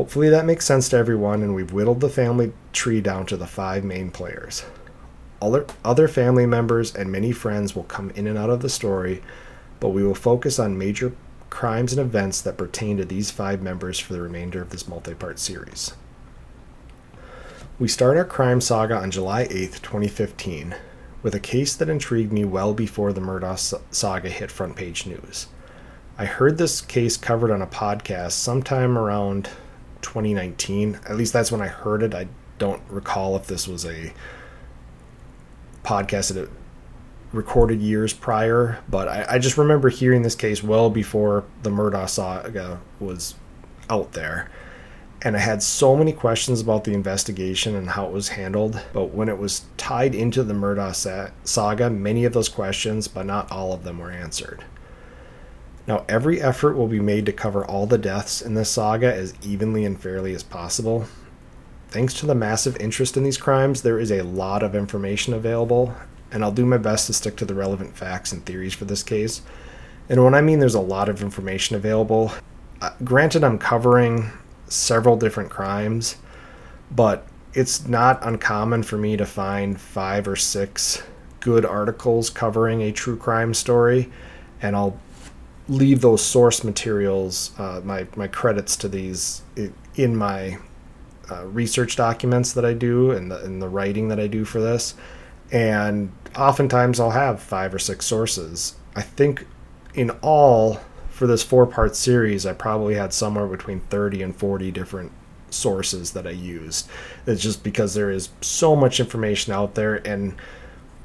Hopefully 0.00 0.30
that 0.30 0.46
makes 0.46 0.64
sense 0.64 0.88
to 0.88 0.96
everyone, 0.96 1.42
and 1.42 1.54
we've 1.54 1.74
whittled 1.74 2.00
the 2.00 2.08
family 2.08 2.54
tree 2.72 3.02
down 3.02 3.26
to 3.26 3.36
the 3.36 3.46
five 3.46 3.84
main 3.84 4.10
players. 4.10 4.64
Other, 5.42 5.66
other 5.84 6.08
family 6.08 6.46
members 6.46 6.96
and 6.96 7.12
many 7.12 7.32
friends 7.32 7.76
will 7.76 7.82
come 7.82 8.08
in 8.12 8.26
and 8.26 8.38
out 8.38 8.48
of 8.48 8.60
the 8.60 8.70
story, 8.70 9.22
but 9.78 9.90
we 9.90 10.02
will 10.02 10.14
focus 10.14 10.58
on 10.58 10.78
major 10.78 11.12
crimes 11.50 11.92
and 11.92 12.00
events 12.00 12.40
that 12.40 12.56
pertain 12.56 12.96
to 12.96 13.04
these 13.04 13.30
five 13.30 13.60
members 13.60 13.98
for 13.98 14.14
the 14.14 14.22
remainder 14.22 14.62
of 14.62 14.70
this 14.70 14.88
multi 14.88 15.12
part 15.12 15.38
series. 15.38 15.92
We 17.78 17.86
start 17.86 18.16
our 18.16 18.24
crime 18.24 18.62
saga 18.62 18.96
on 18.96 19.10
July 19.10 19.48
8, 19.50 19.80
2015, 19.82 20.76
with 21.22 21.34
a 21.34 21.40
case 21.40 21.76
that 21.76 21.90
intrigued 21.90 22.32
me 22.32 22.46
well 22.46 22.72
before 22.72 23.12
the 23.12 23.20
Murdaugh 23.20 23.78
saga 23.90 24.30
hit 24.30 24.50
front 24.50 24.76
page 24.76 25.04
news. 25.04 25.48
I 26.16 26.24
heard 26.24 26.56
this 26.56 26.80
case 26.80 27.18
covered 27.18 27.50
on 27.50 27.60
a 27.60 27.66
podcast 27.66 28.32
sometime 28.32 28.96
around 28.96 29.50
2019. 30.02 31.00
At 31.08 31.16
least 31.16 31.32
that's 31.32 31.52
when 31.52 31.60
I 31.60 31.68
heard 31.68 32.02
it. 32.02 32.14
I 32.14 32.28
don't 32.58 32.82
recall 32.88 33.36
if 33.36 33.46
this 33.46 33.66
was 33.66 33.84
a 33.84 34.12
podcast 35.82 36.32
that 36.32 36.44
it 36.44 36.50
recorded 37.32 37.80
years 37.80 38.12
prior, 38.12 38.78
but 38.88 39.08
I, 39.08 39.26
I 39.30 39.38
just 39.38 39.56
remember 39.56 39.88
hearing 39.88 40.22
this 40.22 40.34
case 40.34 40.62
well 40.62 40.90
before 40.90 41.44
the 41.62 41.70
Murdaugh 41.70 42.08
saga 42.08 42.80
was 42.98 43.34
out 43.88 44.12
there. 44.12 44.50
And 45.22 45.36
I 45.36 45.40
had 45.40 45.62
so 45.62 45.96
many 45.96 46.12
questions 46.12 46.62
about 46.62 46.84
the 46.84 46.94
investigation 46.94 47.76
and 47.76 47.90
how 47.90 48.06
it 48.06 48.12
was 48.12 48.30
handled. 48.30 48.80
But 48.94 49.14
when 49.14 49.28
it 49.28 49.36
was 49.36 49.66
tied 49.76 50.14
into 50.14 50.42
the 50.42 50.54
Murdaugh 50.54 51.30
saga, 51.44 51.90
many 51.90 52.24
of 52.24 52.32
those 52.32 52.48
questions, 52.48 53.06
but 53.06 53.26
not 53.26 53.52
all 53.52 53.72
of 53.74 53.84
them, 53.84 53.98
were 53.98 54.10
answered. 54.10 54.64
Now, 55.90 56.04
every 56.08 56.40
effort 56.40 56.76
will 56.76 56.86
be 56.86 57.00
made 57.00 57.26
to 57.26 57.32
cover 57.32 57.64
all 57.64 57.84
the 57.84 57.98
deaths 57.98 58.40
in 58.40 58.54
this 58.54 58.70
saga 58.70 59.12
as 59.12 59.34
evenly 59.42 59.84
and 59.84 60.00
fairly 60.00 60.32
as 60.36 60.44
possible. 60.44 61.06
Thanks 61.88 62.14
to 62.20 62.26
the 62.26 62.34
massive 62.36 62.76
interest 62.76 63.16
in 63.16 63.24
these 63.24 63.36
crimes, 63.36 63.82
there 63.82 63.98
is 63.98 64.12
a 64.12 64.22
lot 64.22 64.62
of 64.62 64.76
information 64.76 65.34
available, 65.34 65.92
and 66.30 66.44
I'll 66.44 66.52
do 66.52 66.64
my 66.64 66.78
best 66.78 67.08
to 67.08 67.12
stick 67.12 67.34
to 67.38 67.44
the 67.44 67.56
relevant 67.56 67.96
facts 67.96 68.30
and 68.30 68.46
theories 68.46 68.72
for 68.72 68.84
this 68.84 69.02
case. 69.02 69.42
And 70.08 70.22
when 70.22 70.32
I 70.32 70.42
mean 70.42 70.60
there's 70.60 70.76
a 70.76 70.80
lot 70.80 71.08
of 71.08 71.22
information 71.22 71.74
available, 71.74 72.30
uh, 72.80 72.90
granted, 73.02 73.42
I'm 73.42 73.58
covering 73.58 74.30
several 74.68 75.16
different 75.16 75.50
crimes, 75.50 76.18
but 76.92 77.26
it's 77.52 77.88
not 77.88 78.24
uncommon 78.24 78.84
for 78.84 78.96
me 78.96 79.16
to 79.16 79.26
find 79.26 79.80
five 79.80 80.28
or 80.28 80.36
six 80.36 81.02
good 81.40 81.64
articles 81.64 82.30
covering 82.30 82.80
a 82.80 82.92
true 82.92 83.16
crime 83.16 83.54
story, 83.54 84.08
and 84.62 84.76
I'll 84.76 84.96
leave 85.70 86.00
those 86.00 86.20
source 86.20 86.64
materials, 86.64 87.52
uh, 87.58 87.80
my 87.84 88.06
my 88.16 88.26
credits 88.26 88.76
to 88.76 88.88
these 88.88 89.42
in 89.94 90.16
my 90.16 90.58
uh, 91.30 91.46
research 91.46 91.96
documents 91.96 92.52
that 92.52 92.64
I 92.64 92.74
do 92.74 93.12
and 93.12 93.30
the, 93.30 93.42
and 93.44 93.62
the 93.62 93.68
writing 93.68 94.08
that 94.08 94.18
I 94.18 94.26
do 94.26 94.44
for 94.44 94.60
this. 94.60 94.94
And 95.52 96.12
oftentimes 96.36 96.98
I'll 96.98 97.10
have 97.10 97.40
five 97.40 97.72
or 97.72 97.78
six 97.78 98.04
sources. 98.04 98.74
I 98.96 99.02
think 99.02 99.46
in 99.94 100.10
all 100.22 100.80
for 101.08 101.26
this 101.26 101.42
four 101.42 101.66
part 101.66 101.94
series, 101.94 102.46
I 102.46 102.52
probably 102.52 102.94
had 102.94 103.12
somewhere 103.12 103.46
between 103.46 103.80
30 103.80 104.22
and 104.22 104.36
40 104.36 104.72
different 104.72 105.12
sources 105.50 106.12
that 106.12 106.26
I 106.26 106.30
used. 106.30 106.88
It's 107.26 107.42
just 107.42 107.62
because 107.62 107.94
there 107.94 108.10
is 108.10 108.30
so 108.40 108.74
much 108.74 108.98
information 108.98 109.52
out 109.52 109.74
there. 109.74 109.96
And 110.06 110.34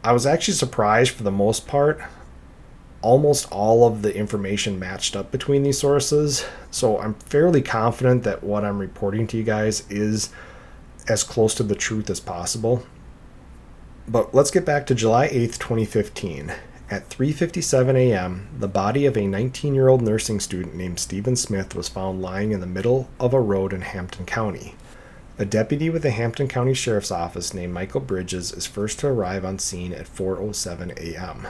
I 0.04 0.12
was 0.12 0.26
actually 0.26 0.56
surprised 0.56 1.12
for 1.12 1.24
the 1.24 1.32
most 1.32 1.68
part 1.68 2.02
almost 3.06 3.48
all 3.52 3.86
of 3.86 4.02
the 4.02 4.16
information 4.16 4.80
matched 4.80 5.16
up 5.16 5.32
between 5.32 5.62
these 5.62 5.78
sources. 5.78 6.44
So 6.72 7.00
I'm 7.00 7.14
fairly 7.14 7.62
confident 7.62 8.24
that 8.24 8.44
what 8.44 8.66
I'm 8.66 8.80
reporting 8.80 9.28
to 9.28 9.38
you 9.38 9.44
guys 9.44 9.84
is 9.92 10.32
as 11.08 11.24
close 11.24 11.54
to 11.56 11.64
the 11.64 11.76
truth 11.76 12.10
as 12.10 12.20
possible. 12.20 12.84
But 14.08 14.34
let's 14.34 14.50
get 14.50 14.66
back 14.66 14.88
to 14.88 14.96
July 14.96 15.28
8th, 15.28 15.60
2015. 15.60 16.52
At 16.90 17.08
3:57 17.10 17.96
a.m., 17.96 18.48
the 18.58 18.68
body 18.68 19.06
of 19.06 19.16
a 19.16 19.22
19-year-old 19.22 20.02
nursing 20.02 20.40
student 20.40 20.74
named 20.74 21.00
Stephen 21.00 21.36
Smith 21.36 21.76
was 21.76 21.88
found 21.88 22.24
lying 22.24 22.54
in 22.54 22.60
the 22.60 22.66
middle 22.66 23.08
of 23.20 23.36
a 23.36 23.40
road 23.40 23.72
in 23.72 23.82
Hampton 23.82 24.26
County. 24.26 24.74
A 25.38 25.46
deputy 25.46 25.92
with 25.92 26.02
the 26.02 26.10
Hampton 26.10 26.48
County 26.48 26.74
Sheriff's 26.74 27.12
Office 27.12 27.54
named 27.54 27.74
Michael 27.74 28.02
Bridges 28.02 28.52
is 28.52 28.66
first 28.66 28.98
to 29.00 29.08
arrive 29.08 29.46
on 29.46 29.60
scene 29.60 29.94
at 29.94 30.08
4:07 30.08 30.98
a.m. 30.98 31.48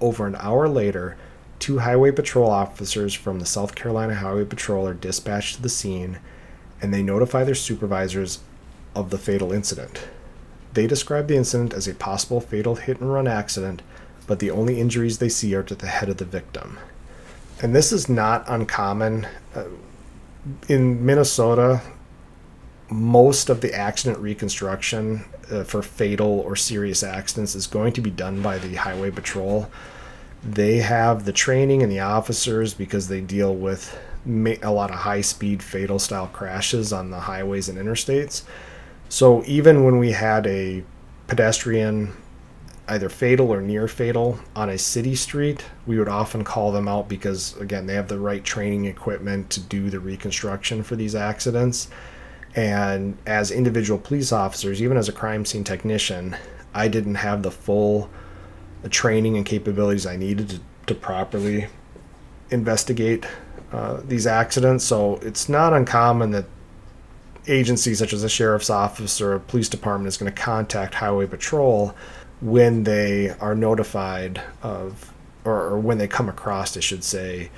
Over 0.00 0.26
an 0.26 0.36
hour 0.36 0.68
later, 0.68 1.16
two 1.58 1.80
highway 1.80 2.12
patrol 2.12 2.50
officers 2.50 3.14
from 3.14 3.40
the 3.40 3.46
South 3.46 3.74
Carolina 3.74 4.14
Highway 4.14 4.44
Patrol 4.44 4.86
are 4.86 4.94
dispatched 4.94 5.56
to 5.56 5.62
the 5.62 5.68
scene 5.68 6.18
and 6.80 6.94
they 6.94 7.02
notify 7.02 7.44
their 7.44 7.54
supervisors 7.54 8.40
of 8.94 9.10
the 9.10 9.18
fatal 9.18 9.52
incident. 9.52 10.08
They 10.74 10.86
describe 10.86 11.26
the 11.26 11.36
incident 11.36 11.72
as 11.72 11.88
a 11.88 11.94
possible 11.94 12.40
fatal 12.40 12.76
hit 12.76 13.00
and 13.00 13.12
run 13.12 13.26
accident, 13.26 13.82
but 14.26 14.38
the 14.38 14.50
only 14.50 14.80
injuries 14.80 15.18
they 15.18 15.28
see 15.28 15.54
are 15.54 15.62
to 15.64 15.74
the 15.74 15.86
head 15.86 16.08
of 16.08 16.18
the 16.18 16.24
victim. 16.24 16.78
And 17.60 17.74
this 17.74 17.90
is 17.90 18.08
not 18.08 18.44
uncommon. 18.46 19.26
Uh, 19.54 19.64
in 20.68 21.04
Minnesota, 21.04 21.82
most 22.90 23.50
of 23.50 23.60
the 23.60 23.74
accident 23.74 24.18
reconstruction 24.18 25.24
uh, 25.50 25.64
for 25.64 25.82
fatal 25.82 26.40
or 26.40 26.56
serious 26.56 27.02
accidents 27.02 27.54
is 27.54 27.66
going 27.66 27.92
to 27.92 28.00
be 28.00 28.10
done 28.10 28.42
by 28.42 28.58
the 28.58 28.74
highway 28.74 29.10
patrol. 29.10 29.70
They 30.42 30.78
have 30.78 31.24
the 31.24 31.32
training 31.32 31.82
and 31.82 31.90
the 31.90 32.00
officers 32.00 32.74
because 32.74 33.08
they 33.08 33.20
deal 33.20 33.54
with 33.54 33.98
a 34.26 34.70
lot 34.70 34.90
of 34.90 34.96
high 34.96 35.20
speed 35.20 35.62
fatal 35.62 35.98
style 35.98 36.28
crashes 36.28 36.92
on 36.92 37.10
the 37.10 37.20
highways 37.20 37.68
and 37.68 37.78
interstates. 37.78 38.42
So 39.08 39.42
even 39.46 39.84
when 39.84 39.98
we 39.98 40.12
had 40.12 40.46
a 40.46 40.84
pedestrian 41.26 42.12
either 42.88 43.08
fatal 43.08 43.52
or 43.52 43.60
near 43.60 43.86
fatal 43.86 44.38
on 44.56 44.70
a 44.70 44.78
city 44.78 45.14
street, 45.14 45.64
we 45.86 45.98
would 45.98 46.08
often 46.08 46.42
call 46.42 46.72
them 46.72 46.88
out 46.88 47.08
because, 47.08 47.56
again, 47.58 47.86
they 47.86 47.94
have 47.94 48.08
the 48.08 48.18
right 48.18 48.42
training 48.42 48.86
equipment 48.86 49.50
to 49.50 49.60
do 49.60 49.90
the 49.90 50.00
reconstruction 50.00 50.82
for 50.82 50.96
these 50.96 51.14
accidents. 51.14 51.88
And 52.54 53.16
as 53.26 53.50
individual 53.50 53.98
police 53.98 54.32
officers, 54.32 54.82
even 54.82 54.96
as 54.96 55.08
a 55.08 55.12
crime 55.12 55.44
scene 55.44 55.64
technician, 55.64 56.36
I 56.74 56.88
didn't 56.88 57.16
have 57.16 57.42
the 57.42 57.50
full 57.50 58.10
training 58.90 59.36
and 59.36 59.44
capabilities 59.44 60.06
I 60.06 60.16
needed 60.16 60.48
to, 60.50 60.60
to 60.86 60.94
properly 60.94 61.66
investigate 62.50 63.26
uh, 63.72 64.00
these 64.04 64.26
accidents. 64.26 64.84
So 64.84 65.16
it's 65.16 65.48
not 65.48 65.72
uncommon 65.72 66.30
that 66.30 66.46
agencies 67.46 67.98
such 67.98 68.12
as 68.12 68.22
a 68.22 68.28
sheriff's 68.28 68.70
office 68.70 69.20
or 69.20 69.34
a 69.34 69.40
police 69.40 69.68
department 69.68 70.08
is 70.08 70.16
going 70.16 70.32
to 70.32 70.40
contact 70.40 70.94
highway 70.94 71.26
patrol 71.26 71.94
when 72.40 72.84
they 72.84 73.30
are 73.40 73.54
notified 73.54 74.40
of, 74.62 75.12
or, 75.44 75.54
or 75.54 75.78
when 75.78 75.98
they 75.98 76.06
come 76.06 76.28
across, 76.28 76.76
I 76.76 76.80
should 76.80 77.02
say, 77.02 77.50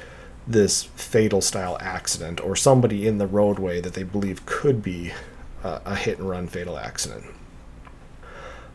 this 0.47 0.85
fatal 0.85 1.41
style 1.41 1.77
accident 1.81 2.41
or 2.41 2.57
somebody 2.57 3.07
in 3.07 3.19
the 3.19 3.27
roadway 3.27 3.81
that 3.81 3.95
they 3.95 4.03
believe 4.03 4.47
could 4.47 4.83
be 4.83 5.13
a, 5.63 5.81
a 5.85 5.95
hit 5.95 6.19
and 6.19 6.29
run 6.29 6.47
fatal 6.47 6.79
accident. 6.79 7.25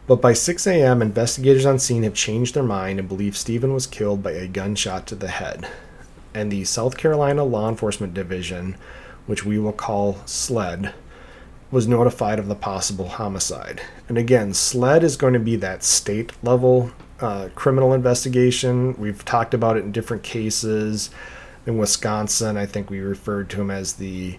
But 0.07 0.21
by 0.21 0.33
6 0.33 0.67
a.m., 0.67 1.01
investigators 1.01 1.65
on 1.65 1.79
scene 1.79 2.03
have 2.03 2.13
changed 2.13 2.53
their 2.53 2.63
mind 2.63 2.99
and 2.99 3.07
believe 3.07 3.35
Stephen 3.35 3.73
was 3.73 3.87
killed 3.87 4.21
by 4.21 4.31
a 4.31 4.47
gunshot 4.47 5.07
to 5.07 5.15
the 5.15 5.29
head. 5.29 5.67
And 6.33 6.51
the 6.51 6.63
South 6.65 6.97
Carolina 6.97 7.43
Law 7.43 7.69
Enforcement 7.69 8.13
Division, 8.13 8.77
which 9.25 9.45
we 9.45 9.57
will 9.57 9.73
call 9.73 10.19
SLED, 10.25 10.93
was 11.71 11.87
notified 11.87 12.37
of 12.37 12.47
the 12.47 12.55
possible 12.55 13.09
homicide. 13.09 13.81
And 14.07 14.17
again, 14.17 14.53
SLED 14.53 15.03
is 15.03 15.17
going 15.17 15.33
to 15.33 15.39
be 15.39 15.55
that 15.55 15.83
state 15.83 16.31
level 16.43 16.91
uh, 17.19 17.49
criminal 17.55 17.93
investigation. 17.93 18.95
We've 18.97 19.23
talked 19.25 19.53
about 19.53 19.77
it 19.77 19.83
in 19.83 19.91
different 19.91 20.21
cases. 20.21 21.09
In 21.65 21.77
Wisconsin, 21.77 22.57
I 22.57 22.65
think 22.65 22.89
we 22.89 22.99
referred 22.99 23.49
to 23.51 23.61
him 23.61 23.71
as 23.71 23.93
the 23.93 24.37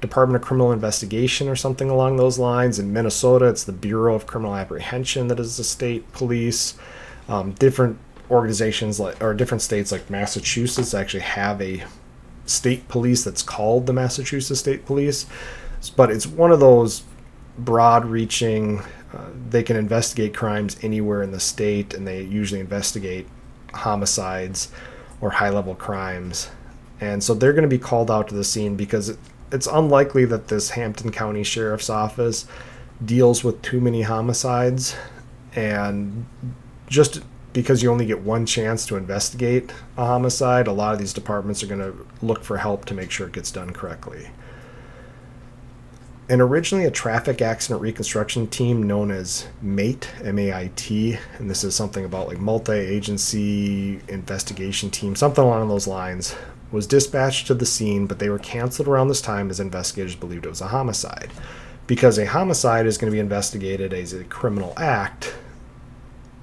Department 0.00 0.42
of 0.42 0.46
Criminal 0.46 0.72
Investigation 0.72 1.48
or 1.48 1.56
something 1.56 1.90
along 1.90 2.16
those 2.16 2.38
lines. 2.38 2.78
In 2.78 2.92
Minnesota, 2.92 3.46
it's 3.46 3.64
the 3.64 3.72
Bureau 3.72 4.14
of 4.14 4.26
Criminal 4.26 4.54
Apprehension 4.54 5.28
that 5.28 5.40
is 5.40 5.56
the 5.56 5.64
state 5.64 6.10
police. 6.12 6.74
Um, 7.28 7.52
different 7.52 7.98
organizations 8.30 8.98
like 8.98 9.22
or 9.22 9.34
different 9.34 9.62
states 9.62 9.92
like 9.92 10.08
Massachusetts 10.10 10.94
actually 10.94 11.20
have 11.20 11.60
a 11.60 11.84
state 12.46 12.88
police 12.88 13.24
that's 13.24 13.42
called 13.42 13.86
the 13.86 13.92
Massachusetts 13.92 14.60
State 14.60 14.86
Police 14.86 15.26
but 15.96 16.10
it's 16.10 16.26
one 16.26 16.50
of 16.50 16.60
those 16.60 17.02
broad 17.58 18.04
reaching 18.04 18.80
uh, 19.12 19.30
they 19.50 19.62
can 19.62 19.76
investigate 19.76 20.34
crimes 20.34 20.76
anywhere 20.82 21.22
in 21.22 21.30
the 21.30 21.40
state 21.40 21.94
and 21.94 22.06
they 22.06 22.22
usually 22.22 22.60
investigate 22.60 23.26
homicides 23.72 24.70
or 25.24 25.30
high 25.30 25.48
level 25.48 25.74
crimes. 25.74 26.50
And 27.00 27.24
so 27.24 27.32
they're 27.32 27.54
going 27.54 27.62
to 27.62 27.68
be 27.68 27.78
called 27.78 28.10
out 28.10 28.28
to 28.28 28.34
the 28.34 28.44
scene 28.44 28.76
because 28.76 29.16
it's 29.50 29.66
unlikely 29.66 30.26
that 30.26 30.48
this 30.48 30.70
hampton 30.70 31.10
county 31.10 31.42
sheriff's 31.42 31.88
office 31.88 32.46
deals 33.02 33.42
with 33.42 33.60
too 33.62 33.80
many 33.80 34.02
homicides. 34.02 34.94
And 35.56 36.26
just 36.88 37.22
because 37.54 37.82
you 37.82 37.90
only 37.90 38.04
get 38.04 38.20
one 38.20 38.44
chance 38.44 38.84
to 38.84 38.96
investigate 38.96 39.72
a 39.96 40.04
homicide 40.04 40.66
a 40.66 40.72
lot 40.72 40.92
of 40.92 40.98
these 40.98 41.12
departments 41.12 41.62
are 41.62 41.68
going 41.68 41.80
to 41.80 42.06
look 42.20 42.42
for 42.42 42.58
help 42.58 42.84
to 42.84 42.94
make 42.94 43.12
sure 43.12 43.28
it 43.28 43.32
gets 43.32 43.52
done 43.52 43.72
correctly 43.72 44.28
and 46.28 46.40
originally 46.40 46.86
a 46.86 46.90
traffic 46.90 47.42
accident 47.42 47.82
reconstruction 47.82 48.46
team 48.46 48.82
known 48.82 49.10
as 49.10 49.46
MAIT, 49.60 50.08
M 50.22 50.38
A 50.38 50.52
I 50.52 50.70
T, 50.74 51.18
and 51.38 51.50
this 51.50 51.64
is 51.64 51.74
something 51.74 52.04
about 52.04 52.28
like 52.28 52.38
multi 52.38 52.72
agency 52.72 54.00
investigation 54.08 54.90
team, 54.90 55.14
something 55.14 55.44
along 55.44 55.68
those 55.68 55.86
lines, 55.86 56.34
was 56.72 56.86
dispatched 56.86 57.46
to 57.46 57.54
the 57.54 57.66
scene, 57.66 58.06
but 58.06 58.18
they 58.18 58.30
were 58.30 58.38
canceled 58.38 58.88
around 58.88 59.08
this 59.08 59.20
time 59.20 59.50
as 59.50 59.60
investigators 59.60 60.16
believed 60.16 60.46
it 60.46 60.50
was 60.50 60.60
a 60.60 60.68
homicide. 60.68 61.30
Because 61.86 62.16
a 62.16 62.24
homicide 62.24 62.86
is 62.86 62.96
going 62.96 63.10
to 63.10 63.14
be 63.14 63.20
investigated 63.20 63.92
as 63.92 64.14
a 64.14 64.24
criminal 64.24 64.72
act 64.78 65.34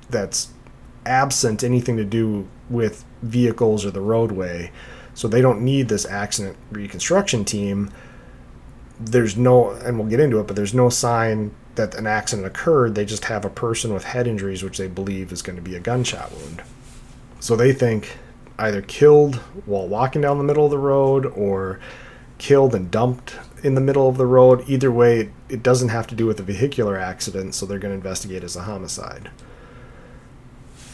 that's 0.10 0.54
absent 1.06 1.64
anything 1.64 1.98
to 1.98 2.06
do 2.06 2.48
with 2.70 3.04
vehicles 3.24 3.84
or 3.84 3.90
the 3.90 4.02
roadway. 4.02 4.72
So 5.16 5.28
they 5.28 5.42
don't 5.42 5.62
need 5.62 5.90
this 5.90 6.06
accident 6.06 6.58
reconstruction 6.72 7.44
team 7.44 7.92
there's 9.06 9.38
no, 9.38 9.72
and 9.72 10.00
we'll 10.00 10.10
get 10.10 10.20
into 10.20 10.40
it, 10.40 10.48
but 10.48 10.56
there's 10.56 10.74
no 10.74 10.90
sign 10.90 11.54
that 11.76 11.96
an 11.96 12.08
accident 12.08 12.48
occurred. 12.48 12.96
They 12.96 13.06
just 13.06 13.26
have 13.26 13.46
a 13.46 13.50
person 13.50 13.94
with 13.94 14.04
head 14.04 14.28
injuries, 14.28 14.64
which 14.64 14.78
they 14.78 14.88
believe 14.88 15.32
is 15.32 15.42
going 15.42 15.56
to 15.56 15.62
be 15.62 15.76
a 15.76 15.80
gunshot 15.80 16.32
wound. 16.32 16.62
So 17.40 17.56
they 17.56 17.74
think 17.74 18.18
either 18.60 18.82
killed 18.82 19.38
while 19.66 19.88
walking 19.88 20.22
down 20.22 20.38
the 20.38 20.44
middle 20.44 20.66
of 20.66 20.72
the 20.72 20.78
road 20.78 21.26
or 21.26 21.80
killed 22.38 22.76
and 22.76 22.92
dumped 22.92 23.36
in 23.64 23.76
the 23.76 23.82
middle 23.82 24.08
of 24.10 24.18
the 24.18 24.26
road. 24.26 24.64
Either 24.68 24.92
way, 24.92 25.32
it 25.50 25.64
doesn't 25.64 25.90
have 25.90 26.08
to 26.08 26.16
do 26.16 26.26
with 26.26 26.40
a 26.40 26.44
vehicular 26.44 26.98
accident, 26.98 27.56
so 27.56 27.66
they're 27.66 27.80
going 27.80 27.92
to 27.92 27.96
investigate 27.96 28.44
as 28.44 28.56
a 28.56 28.64
homicide. 28.64 29.30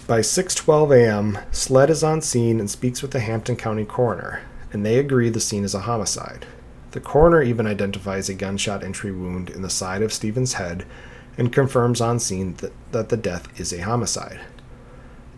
By 0.07 0.21
6:12 0.21 0.95
a.m., 0.95 1.39
Sled 1.51 1.89
is 1.89 2.03
on 2.03 2.21
scene 2.21 2.59
and 2.59 2.69
speaks 2.69 3.01
with 3.01 3.11
the 3.11 3.19
Hampton 3.19 3.57
County 3.57 3.83
coroner, 3.83 4.41
and 4.71 4.85
they 4.85 4.99
agree 4.99 5.29
the 5.29 5.41
scene 5.41 5.65
is 5.65 5.75
a 5.75 5.81
homicide. 5.81 6.45
The 6.91 6.99
coroner 6.99 7.41
even 7.41 7.67
identifies 7.67 8.29
a 8.29 8.33
gunshot 8.33 8.83
entry 8.83 9.11
wound 9.11 9.49
in 9.49 9.61
the 9.61 9.69
side 9.69 10.01
of 10.01 10.13
Stephen's 10.13 10.53
head 10.53 10.85
and 11.37 11.53
confirms 11.53 12.01
on 12.01 12.19
scene 12.19 12.55
that, 12.55 12.73
that 12.91 13.09
the 13.09 13.17
death 13.17 13.59
is 13.59 13.71
a 13.71 13.83
homicide. 13.83 14.39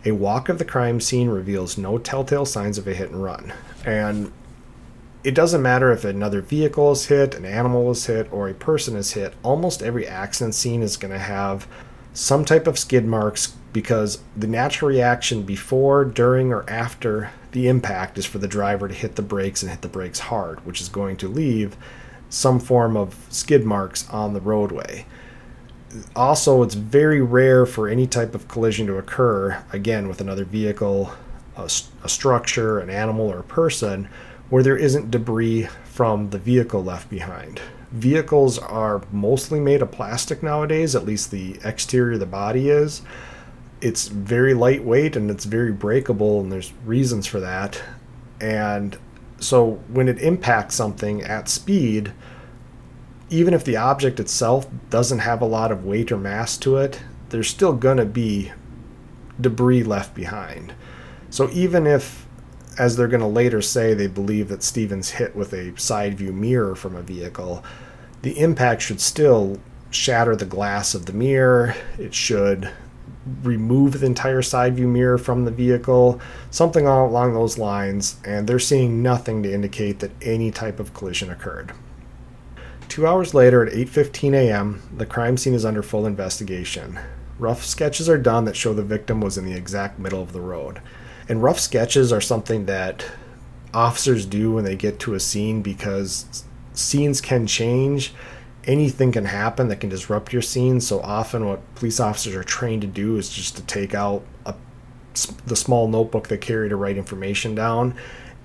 A 0.04 0.12
walk 0.12 0.48
of 0.48 0.58
the 0.58 0.64
crime 0.64 1.00
scene 1.00 1.28
reveals 1.28 1.76
no 1.76 1.98
telltale 1.98 2.46
signs 2.46 2.78
of 2.78 2.86
a 2.86 2.94
hit 2.94 3.10
and 3.10 3.22
run. 3.22 3.52
And 3.84 4.32
it 5.22 5.34
doesn't 5.34 5.60
matter 5.60 5.92
if 5.92 6.04
another 6.04 6.40
vehicle 6.40 6.92
is 6.92 7.06
hit, 7.06 7.34
an 7.34 7.44
animal 7.44 7.90
is 7.90 8.06
hit, 8.06 8.32
or 8.32 8.48
a 8.48 8.54
person 8.54 8.96
is 8.96 9.12
hit, 9.12 9.34
almost 9.42 9.82
every 9.82 10.06
accident 10.06 10.54
scene 10.54 10.82
is 10.82 10.96
going 10.96 11.12
to 11.12 11.18
have 11.18 11.66
some 12.14 12.44
type 12.44 12.66
of 12.66 12.78
skid 12.78 13.04
marks 13.04 13.54
because 13.72 14.20
the 14.36 14.46
natural 14.46 14.88
reaction 14.88 15.42
before, 15.42 16.04
during, 16.04 16.52
or 16.52 16.68
after 16.68 17.30
the 17.52 17.68
impact 17.68 18.18
is 18.18 18.26
for 18.26 18.38
the 18.38 18.48
driver 18.48 18.88
to 18.88 18.94
hit 18.94 19.16
the 19.16 19.22
brakes 19.22 19.62
and 19.62 19.70
hit 19.70 19.82
the 19.82 19.88
brakes 19.88 20.18
hard, 20.18 20.64
which 20.64 20.80
is 20.80 20.88
going 20.88 21.16
to 21.18 21.28
leave 21.28 21.76
some 22.28 22.60
form 22.60 22.96
of 22.96 23.26
skid 23.28 23.64
marks 23.64 24.08
on 24.10 24.34
the 24.34 24.40
roadway. 24.40 25.04
Also, 26.14 26.62
it's 26.62 26.74
very 26.74 27.20
rare 27.20 27.66
for 27.66 27.88
any 27.88 28.06
type 28.06 28.34
of 28.34 28.46
collision 28.46 28.86
to 28.86 28.96
occur, 28.96 29.62
again, 29.72 30.06
with 30.06 30.20
another 30.20 30.44
vehicle, 30.44 31.12
a, 31.56 31.68
a 32.04 32.08
structure, 32.08 32.78
an 32.78 32.88
animal, 32.88 33.26
or 33.28 33.40
a 33.40 33.44
person, 33.44 34.08
where 34.48 34.62
there 34.62 34.76
isn't 34.76 35.10
debris 35.10 35.68
from 35.84 36.30
the 36.30 36.38
vehicle 36.38 36.84
left 36.84 37.10
behind. 37.10 37.60
Vehicles 37.90 38.56
are 38.58 39.02
mostly 39.10 39.58
made 39.58 39.82
of 39.82 39.90
plastic 39.90 40.44
nowadays, 40.44 40.94
at 40.94 41.04
least 41.04 41.32
the 41.32 41.58
exterior 41.64 42.14
of 42.14 42.20
the 42.20 42.26
body 42.26 42.68
is 42.68 43.02
it's 43.80 44.08
very 44.08 44.54
lightweight 44.54 45.16
and 45.16 45.30
it's 45.30 45.44
very 45.44 45.72
breakable, 45.72 46.40
and 46.40 46.52
there's 46.52 46.72
reasons 46.84 47.26
for 47.26 47.40
that. 47.40 47.82
And 48.40 48.98
so 49.38 49.82
when 49.88 50.08
it 50.08 50.18
impacts 50.18 50.74
something 50.74 51.22
at 51.22 51.48
speed, 51.48 52.12
even 53.30 53.54
if 53.54 53.64
the 53.64 53.76
object 53.76 54.18
itself 54.20 54.66
doesn't 54.90 55.20
have 55.20 55.40
a 55.40 55.46
lot 55.46 55.70
of 55.72 55.84
weight 55.84 56.10
or 56.10 56.16
mass 56.16 56.56
to 56.58 56.76
it, 56.76 57.00
there's 57.30 57.48
still 57.48 57.72
going 57.72 57.96
to 57.96 58.04
be 58.04 58.52
debris 59.40 59.84
left 59.84 60.14
behind. 60.14 60.74
So 61.30 61.48
even 61.50 61.86
if, 61.86 62.26
as 62.76 62.96
they're 62.96 63.08
going 63.08 63.20
to 63.20 63.26
later 63.26 63.62
say, 63.62 63.94
they 63.94 64.08
believe 64.08 64.48
that 64.48 64.62
Stephens 64.62 65.10
hit 65.10 65.36
with 65.36 65.52
a 65.52 65.78
side 65.78 66.18
view 66.18 66.32
mirror 66.32 66.74
from 66.74 66.96
a 66.96 67.02
vehicle, 67.02 67.64
the 68.22 68.38
impact 68.38 68.82
should 68.82 69.00
still 69.00 69.58
shatter 69.90 70.36
the 70.36 70.44
glass 70.44 70.94
of 70.94 71.06
the 71.06 71.12
mirror. 71.12 71.74
It 71.98 72.14
should 72.14 72.70
remove 73.42 74.00
the 74.00 74.06
entire 74.06 74.42
side 74.42 74.76
view 74.76 74.88
mirror 74.88 75.18
from 75.18 75.44
the 75.44 75.50
vehicle, 75.50 76.20
something 76.50 76.86
along 76.86 77.34
those 77.34 77.58
lines, 77.58 78.16
and 78.24 78.46
they're 78.46 78.58
seeing 78.58 79.02
nothing 79.02 79.42
to 79.42 79.52
indicate 79.52 79.98
that 80.00 80.10
any 80.22 80.50
type 80.50 80.80
of 80.80 80.94
collision 80.94 81.30
occurred. 81.30 81.72
Two 82.88 83.06
hours 83.06 83.34
later 83.34 83.64
at 83.64 83.72
8:15 83.72 84.34
a.m., 84.34 84.82
the 84.96 85.06
crime 85.06 85.36
scene 85.36 85.54
is 85.54 85.64
under 85.64 85.82
full 85.82 86.06
investigation. 86.06 86.98
Rough 87.38 87.64
sketches 87.64 88.08
are 88.08 88.18
done 88.18 88.44
that 88.46 88.56
show 88.56 88.74
the 88.74 88.82
victim 88.82 89.20
was 89.20 89.38
in 89.38 89.44
the 89.44 89.54
exact 89.54 89.98
middle 89.98 90.22
of 90.22 90.32
the 90.32 90.40
road. 90.40 90.80
And 91.28 91.42
rough 91.42 91.60
sketches 91.60 92.12
are 92.12 92.20
something 92.20 92.66
that 92.66 93.04
officers 93.72 94.26
do 94.26 94.52
when 94.52 94.64
they 94.64 94.76
get 94.76 94.98
to 95.00 95.14
a 95.14 95.20
scene 95.20 95.62
because 95.62 96.44
scenes 96.72 97.20
can 97.20 97.46
change 97.46 98.12
anything 98.64 99.12
can 99.12 99.24
happen 99.24 99.68
that 99.68 99.80
can 99.80 99.88
disrupt 99.88 100.32
your 100.32 100.42
scene. 100.42 100.80
So 100.80 101.00
often, 101.00 101.46
what 101.46 101.74
police 101.74 102.00
officers 102.00 102.34
are 102.34 102.44
trained 102.44 102.82
to 102.82 102.88
do 102.88 103.16
is 103.16 103.28
just 103.30 103.56
to 103.56 103.62
take 103.62 103.94
out 103.94 104.24
a, 104.46 104.54
the 105.46 105.56
small 105.56 105.88
notebook 105.88 106.28
they 106.28 106.38
carry 106.38 106.68
to 106.68 106.76
write 106.76 106.96
information 106.96 107.54
down 107.54 107.94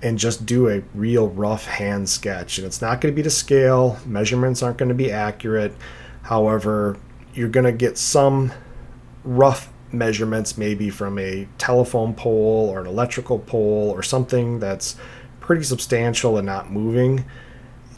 and 0.02 0.18
just 0.18 0.44
do 0.44 0.68
a 0.68 0.82
real 0.94 1.28
rough 1.28 1.66
hand 1.66 2.08
sketch. 2.08 2.58
And 2.58 2.66
it's 2.66 2.82
not 2.82 3.00
going 3.00 3.12
to 3.12 3.16
be 3.16 3.22
to 3.22 3.30
scale, 3.30 3.98
measurements 4.04 4.62
aren't 4.62 4.78
going 4.78 4.88
to 4.90 4.94
be 4.94 5.10
accurate. 5.10 5.74
However, 6.22 6.98
you're 7.34 7.48
going 7.48 7.64
to 7.64 7.72
get 7.72 7.96
some 7.96 8.52
rough 9.24 9.72
measurements, 9.92 10.58
maybe 10.58 10.90
from 10.90 11.18
a 11.18 11.48
telephone 11.58 12.14
pole 12.14 12.68
or 12.68 12.80
an 12.80 12.86
electrical 12.86 13.38
pole 13.38 13.90
or 13.90 14.02
something 14.02 14.58
that's 14.58 14.96
pretty 15.40 15.62
substantial 15.62 16.36
and 16.36 16.46
not 16.46 16.70
moving 16.70 17.24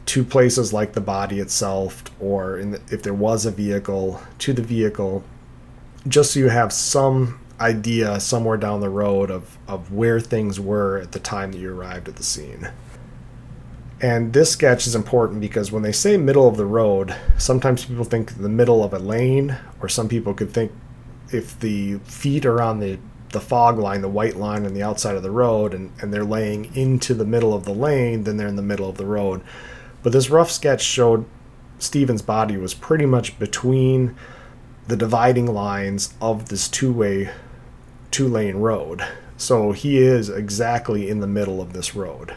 to 0.09 0.25
places 0.25 0.73
like 0.73 0.95
the 0.95 1.01
body 1.03 1.39
itself 1.39 2.03
or 2.19 2.59
the, 2.63 2.81
if 2.91 3.03
there 3.03 3.15
was 3.15 3.45
a 3.45 3.51
vehicle 3.51 4.21
to 4.39 4.55
the 4.55 4.63
vehicle 4.63 5.23
just 6.07 6.33
so 6.33 6.41
you 6.41 6.49
have 6.49 6.73
some 6.73 7.39
idea 7.61 8.19
somewhere 8.19 8.57
down 8.57 8.81
the 8.81 8.89
road 8.89 9.31
of, 9.31 9.59
of 9.67 9.93
where 9.93 10.19
things 10.19 10.59
were 10.59 10.99
at 10.99 11.13
the 11.13 11.19
time 11.19 11.53
that 11.53 11.59
you 11.59 11.71
arrived 11.71 12.09
at 12.09 12.17
the 12.17 12.23
scene. 12.23 12.71
And 14.01 14.33
this 14.33 14.53
sketch 14.53 14.87
is 14.87 14.95
important 14.95 15.41
because 15.41 15.73
when 15.73 15.83
they 15.83 15.93
say 15.93 16.17
middle 16.17 16.49
of 16.49 16.57
the 16.57 16.65
road, 16.65 17.15
sometimes 17.37 17.85
people 17.85 18.05
think 18.05 18.39
the 18.39 18.49
middle 18.49 18.85
of 18.85 18.95
a 18.95 18.99
lane, 18.99 19.59
or 19.83 19.89
some 19.89 20.09
people 20.09 20.33
could 20.35 20.53
think 20.53 20.71
if 21.33 21.59
the 21.59 21.99
feet 21.99 22.47
are 22.47 22.63
on 22.63 22.79
the, 22.79 22.99
the 23.33 23.41
fog 23.41 23.77
line, 23.79 24.01
the 24.01 24.09
white 24.09 24.37
line 24.37 24.65
on 24.65 24.73
the 24.73 24.85
outside 24.85 25.17
of 25.17 25.25
the 25.25 25.33
road, 25.33 25.75
and, 25.75 25.93
and 26.01 26.15
they're 26.15 26.25
laying 26.25 26.75
into 26.77 27.13
the 27.13 27.27
middle 27.27 27.53
of 27.53 27.65
the 27.65 27.75
lane, 27.75 28.23
then 28.23 28.37
they're 28.37 28.47
in 28.47 28.57
the 28.57 28.63
middle 28.63 28.89
of 28.89 28.97
the 28.97 29.07
road. 29.07 29.43
But 30.03 30.13
this 30.13 30.31
rough 30.31 30.51
sketch 30.51 30.83
showed 30.83 31.25
Stephen's 31.79 32.23
body 32.23 32.57
was 32.57 32.75
pretty 32.75 33.07
much 33.07 33.39
between 33.39 34.17
the 34.87 34.97
dividing 34.97 35.47
lines 35.47 36.15
of 36.21 36.49
this 36.49 36.69
two 36.69 36.93
way, 36.93 37.31
two 38.11 38.29
lane 38.29 38.57
road. 38.57 39.07
So 39.37 39.73
he 39.73 39.99
is 39.99 40.29
exactly 40.29 41.09
in 41.09 41.21
the 41.21 41.27
middle 41.27 41.61
of 41.61 41.73
this 41.73 41.95
road. 41.95 42.35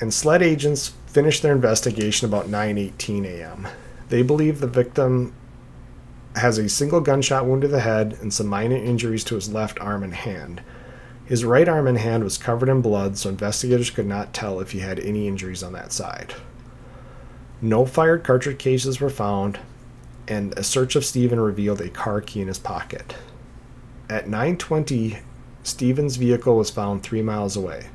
And 0.00 0.12
SLED 0.12 0.42
agents 0.42 0.92
finished 1.06 1.42
their 1.42 1.54
investigation 1.54 2.28
about 2.28 2.48
9:18 2.48 3.24
a.m. 3.24 3.68
They 4.08 4.22
believe 4.22 4.60
the 4.60 4.66
victim 4.66 5.32
has 6.36 6.58
a 6.58 6.68
single 6.68 7.00
gunshot 7.00 7.46
wound 7.46 7.62
to 7.62 7.68
the 7.68 7.80
head 7.80 8.18
and 8.20 8.34
some 8.34 8.48
minor 8.48 8.76
injuries 8.76 9.24
to 9.24 9.36
his 9.36 9.52
left 9.52 9.80
arm 9.80 10.02
and 10.02 10.14
hand. 10.14 10.60
His 11.26 11.44
right 11.44 11.68
arm 11.68 11.86
and 11.86 11.96
hand 11.96 12.22
was 12.22 12.36
covered 12.36 12.68
in 12.68 12.82
blood, 12.82 13.16
so 13.16 13.30
investigators 13.30 13.90
could 13.90 14.06
not 14.06 14.34
tell 14.34 14.60
if 14.60 14.72
he 14.72 14.80
had 14.80 14.98
any 14.98 15.26
injuries 15.26 15.62
on 15.62 15.72
that 15.72 15.92
side. 15.92 16.34
No 17.62 17.86
fired 17.86 18.24
cartridge 18.24 18.58
cases 18.58 19.00
were 19.00 19.08
found, 19.08 19.58
and 20.28 20.52
a 20.58 20.62
search 20.62 20.96
of 20.96 21.04
Stephen 21.04 21.40
revealed 21.40 21.80
a 21.80 21.88
car 21.88 22.20
key 22.20 22.42
in 22.42 22.48
his 22.48 22.58
pocket. 22.58 23.16
At 24.10 24.28
9:20, 24.28 25.20
Stephen's 25.62 26.16
vehicle 26.16 26.58
was 26.58 26.70
found 26.70 27.02
3 27.02 27.22
miles 27.22 27.56
away. 27.56 27.86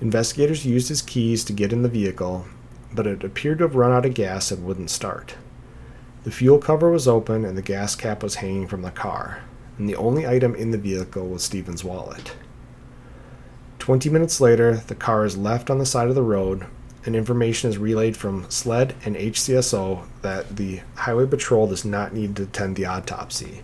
Investigators 0.00 0.66
used 0.66 0.88
his 0.88 1.02
keys 1.02 1.44
to 1.44 1.52
get 1.52 1.72
in 1.72 1.82
the 1.82 1.88
vehicle, 1.88 2.46
but 2.92 3.06
it 3.06 3.22
appeared 3.22 3.58
to 3.58 3.64
have 3.64 3.76
run 3.76 3.92
out 3.92 4.06
of 4.06 4.14
gas 4.14 4.50
and 4.50 4.64
wouldn't 4.64 4.90
start. 4.90 5.34
The 6.24 6.32
fuel 6.32 6.58
cover 6.58 6.90
was 6.90 7.06
open 7.06 7.44
and 7.44 7.56
the 7.56 7.62
gas 7.62 7.94
cap 7.94 8.24
was 8.24 8.36
hanging 8.36 8.66
from 8.66 8.82
the 8.82 8.90
car 8.90 9.42
and 9.80 9.88
the 9.88 9.96
only 9.96 10.26
item 10.26 10.54
in 10.54 10.72
the 10.72 10.78
vehicle 10.78 11.26
was 11.26 11.42
Stephen's 11.42 11.82
wallet. 11.82 12.36
Twenty 13.78 14.10
minutes 14.10 14.38
later, 14.38 14.74
the 14.74 14.94
car 14.94 15.24
is 15.24 15.38
left 15.38 15.70
on 15.70 15.78
the 15.78 15.86
side 15.86 16.08
of 16.08 16.14
the 16.14 16.22
road, 16.22 16.66
and 17.06 17.16
information 17.16 17.70
is 17.70 17.78
relayed 17.78 18.14
from 18.14 18.44
SLED 18.50 18.94
and 19.06 19.16
HCSO 19.16 20.04
that 20.20 20.56
the 20.56 20.82
Highway 20.96 21.26
Patrol 21.26 21.66
does 21.66 21.82
not 21.82 22.12
need 22.12 22.36
to 22.36 22.42
attend 22.42 22.76
the 22.76 22.84
autopsy. 22.84 23.62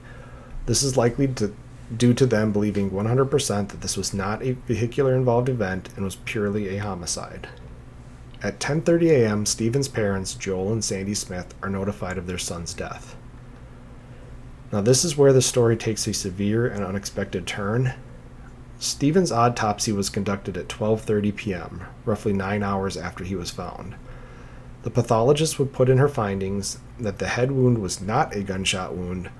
This 0.64 0.83
is 0.83 0.96
likely 0.96 1.29
to, 1.29 1.55
due 1.94 2.14
to 2.14 2.24
them 2.24 2.50
believing 2.50 2.92
100% 2.92 3.68
that 3.68 3.83
this 3.83 3.98
was 3.98 4.14
not 4.14 4.42
a 4.42 4.52
vehicular 4.52 5.14
involved 5.14 5.50
event 5.50 5.90
and 5.96 6.05
was 6.07 6.16
purely 6.16 6.74
a 6.74 6.83
homicide. 6.83 7.46
At 8.42 8.59
10:30 8.59 9.11
a.m., 9.11 9.44
Stephen's 9.44 9.88
parents, 9.88 10.33
Joel 10.33 10.72
and 10.72 10.83
Sandy 10.83 11.14
Smith, 11.14 11.55
are 11.62 11.68
notified 11.68 12.16
of 12.16 12.26
their 12.26 12.38
son's 12.38 12.72
death. 12.72 13.16
Now, 14.76 14.82
this 14.82 15.06
is 15.06 15.16
where 15.16 15.32
the 15.32 15.40
story 15.40 15.74
takes 15.74 16.06
a 16.06 16.12
severe 16.12 16.66
and 16.66 16.84
unexpected 16.84 17.46
turn. 17.46 17.94
Stephen's 18.78 19.32
autopsy 19.32 19.90
was 19.90 20.10
conducted 20.10 20.58
at 20.58 20.68
12:30 20.68 21.34
p.m., 21.34 21.84
roughly 22.04 22.34
9 22.34 22.62
hours 22.62 22.94
after 22.94 23.24
he 23.24 23.34
was 23.34 23.50
found. 23.50 23.94
The 24.82 24.90
pathologist 24.90 25.58
would 25.58 25.72
put 25.72 25.88
in 25.88 25.96
her 25.96 26.10
findings 26.10 26.78
that 27.00 27.20
the 27.20 27.28
head 27.28 27.52
wound 27.52 27.78
was 27.78 28.02
not 28.02 28.36
a 28.36 28.42
gunshot 28.42 28.94
wound, 28.94 29.30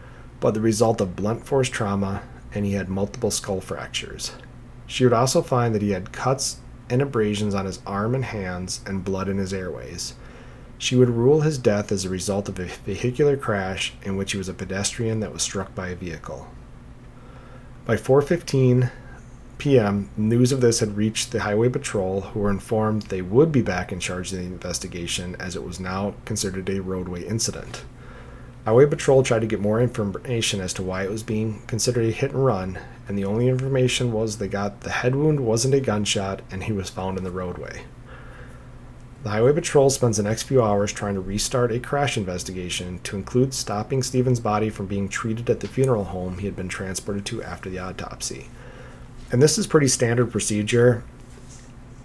but 0.41 0.55
the 0.55 0.63
result 0.63 1.03
of 1.03 1.17
blunt 1.17 1.45
force 1.45 1.69
trauma, 1.69 2.23
and 2.55 2.65
he 2.65 2.73
had 2.73 2.89
multiple 2.89 3.31
skull 3.31 3.61
fractures. 3.61 4.33
She 4.87 5.05
would 5.05 5.13
also 5.13 5.43
find 5.43 5.75
that 5.75 5.83
he 5.83 5.91
had 5.91 6.13
cuts 6.13 6.61
and 6.89 7.03
abrasions 7.03 7.55
on 7.55 7.67
his 7.67 7.83
arm 7.87 8.15
and 8.15 8.25
hands 8.25 8.81
and 8.87 9.05
blood 9.05 9.29
in 9.29 9.37
his 9.37 9.53
airways. 9.53 10.15
She 10.79 10.97
would 10.97 11.11
rule 11.11 11.41
his 11.41 11.59
death 11.59 11.91
as 11.91 12.05
a 12.05 12.11
result 12.11 12.49
of 12.49 12.59
a 12.59 12.65
vehicular 12.85 13.37
crash 13.37 13.95
in 14.03 14.17
which 14.17 14.33
he 14.33 14.39
was 14.39 14.49
a 14.49 14.55
pedestrian 14.55 15.21
that 15.21 15.33
was 15.33 15.43
struck 15.43 15.75
by 15.75 15.89
a 15.89 15.97
vehicle. 15.97 16.49
By 17.87 17.97
4:15 17.97 18.91
p.m., 19.59 20.11
news 20.19 20.53
of 20.53 20.61
this 20.61 20.81
had 20.81 20.97
reached 20.97 21.33
the 21.33 21.41
highway 21.41 21.71
patrol 21.71 22.21
who 22.21 22.41
were 22.41 22.51
informed 22.51 23.03
they 23.03 23.23
would 23.23 23.51
be 23.51 23.63
back 23.63 23.91
in 23.91 24.01
charge 24.01 24.33
of 24.33 24.39
the 24.39 24.45
investigation 24.45 25.35
as 25.41 25.57
it 25.57 25.65
was 25.65 25.81
now 25.81 26.15
considered 26.27 26.69
a 26.69 26.83
roadway 26.83 27.25
incident. 27.25 27.85
Highway 28.67 28.87
patrol 28.87 29.23
tried 29.23 29.41
to 29.41 29.47
get 29.47 29.61
more 29.61 29.81
information 29.81 30.61
as 30.61 30.75
to 30.75 30.83
why 30.83 31.05
it 31.05 31.11
was 31.11 31.23
being 31.23 31.63
considered 31.69 32.05
a 32.05 32.11
hit 32.11 32.33
and 32.33 32.45
run, 32.45 32.79
and 33.09 33.17
the 33.17 33.25
only 33.25 33.49
information 33.49 34.13
was 34.13 34.37
they 34.37 34.49
got 34.49 34.81
the 34.81 34.91
head 34.91 35.15
wound 35.15 35.41
wasn't 35.41 35.75
a 35.75 35.81
gunshot 35.81 36.43
and 36.51 36.65
he 36.65 36.73
was 36.73 36.91
found 36.91 37.17
in 37.17 37.25
the 37.25 37.31
roadway. 37.31 37.85
The 39.23 39.31
Highway 39.31 39.53
Patrol 39.53 39.91
spends 39.91 40.19
the 40.19 40.23
next 40.23 40.45
few 40.45 40.63
hours 40.63 40.93
trying 40.93 41.15
to 41.15 41.21
restart 41.21 41.73
a 41.73 41.81
crash 41.81 42.17
investigation 42.17 43.01
to 43.01 43.17
include 43.17 43.55
stopping 43.55 44.03
Stephen's 44.03 44.41
body 44.41 44.71
from 44.71 44.87
being 44.87 45.09
treated 45.09 45.51
at 45.51 45.61
the 45.61 45.69
funeral 45.69 46.05
home 46.05 46.39
he 46.39 46.47
had 46.47 46.55
been 46.55 46.69
transported 46.69 47.27
to 47.27 47.43
after 47.43 47.69
the 47.69 47.79
autopsy. 47.79 48.49
And 49.33 49.43
this 49.43 49.59
is 49.59 49.67
pretty 49.67 49.89
standard 49.89 50.31
procedure 50.31 51.03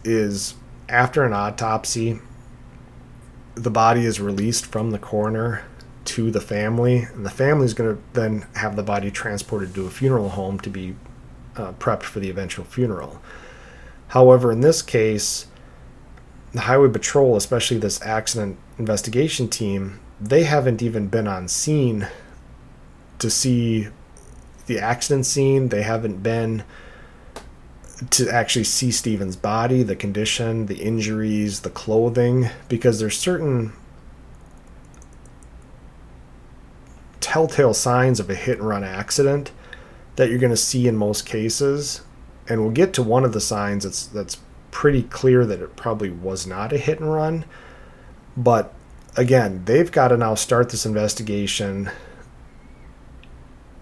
is 0.04 0.56
after 0.90 1.24
an 1.24 1.34
autopsy 1.34 2.20
the 3.56 3.70
body 3.70 4.06
is 4.06 4.20
released 4.20 4.66
from 4.66 4.92
the 4.92 5.00
coroner 5.00 5.64
to 6.04 6.32
the 6.32 6.42
family 6.42 7.04
and 7.04 7.26
the 7.26 7.30
family 7.30 7.66
is 7.66 7.74
going 7.74 7.96
to 7.96 8.02
then 8.14 8.46
have 8.56 8.76
the 8.76 8.84
body 8.84 9.12
transported 9.12 9.76
to 9.76 9.86
a 9.86 9.90
funeral 9.90 10.30
home 10.30 10.60
to 10.60 10.70
be 10.70 10.96
uh, 11.56 11.74
prepped 11.74 12.04
for 12.04 12.20
the 12.20 12.30
eventual 12.30 12.66
funeral. 12.66 13.22
However, 14.10 14.52
in 14.52 14.62
this 14.62 14.82
case, 14.82 15.48
the 16.54 16.62
highway 16.62 16.90
patrol, 16.90 17.36
especially 17.36 17.78
this 17.78 18.02
accident 18.02 18.58
investigation 18.78 19.48
team, 19.48 20.00
they 20.20 20.44
haven't 20.44 20.82
even 20.82 21.08
been 21.08 21.28
on 21.28 21.48
scene 21.48 22.08
to 23.20 23.30
see 23.30 23.88
the 24.66 24.80
accident 24.80 25.26
scene. 25.26 25.70
They 25.70 25.82
haven't 25.82 26.22
been 26.22 26.64
to 28.10 28.30
actually 28.30 28.64
see 28.64 28.92
Stephen's 28.92 29.36
body, 29.36 29.84
the 29.84 29.96
condition, 29.96 30.66
the 30.66 30.78
injuries, 30.78 31.62
the 31.62 31.70
clothing, 31.70 32.50
because 32.68 33.00
there's 33.00 33.18
certain 33.18 33.74
telltale 37.20 37.74
signs 37.74 38.20
of 38.20 38.30
a 38.30 38.36
hit 38.36 38.58
and 38.58 38.68
run 38.68 38.84
accident 38.84 39.52
that 40.16 40.30
you're 40.30 40.40
going 40.40 40.52
to 40.52 40.58
see 40.58 40.88
in 40.88 40.98
most 40.98 41.26
cases. 41.26 42.02
And 42.50 42.62
we'll 42.62 42.72
get 42.72 42.94
to 42.94 43.04
one 43.04 43.24
of 43.24 43.34
the 43.34 43.40
signs 43.40 43.84
that's 43.84 44.08
that's 44.08 44.38
pretty 44.72 45.04
clear 45.04 45.46
that 45.46 45.62
it 45.62 45.76
probably 45.76 46.10
was 46.10 46.48
not 46.48 46.74
a 46.74 46.78
hit 46.78 47.00
and 47.00 47.14
run. 47.14 47.46
But 48.36 48.74
again, 49.16 49.64
they've 49.66 49.92
got 49.92 50.10
to 50.10 50.18
now 50.18 50.36
start 50.36 50.70
this 50.70 50.86
investigation 50.86 51.92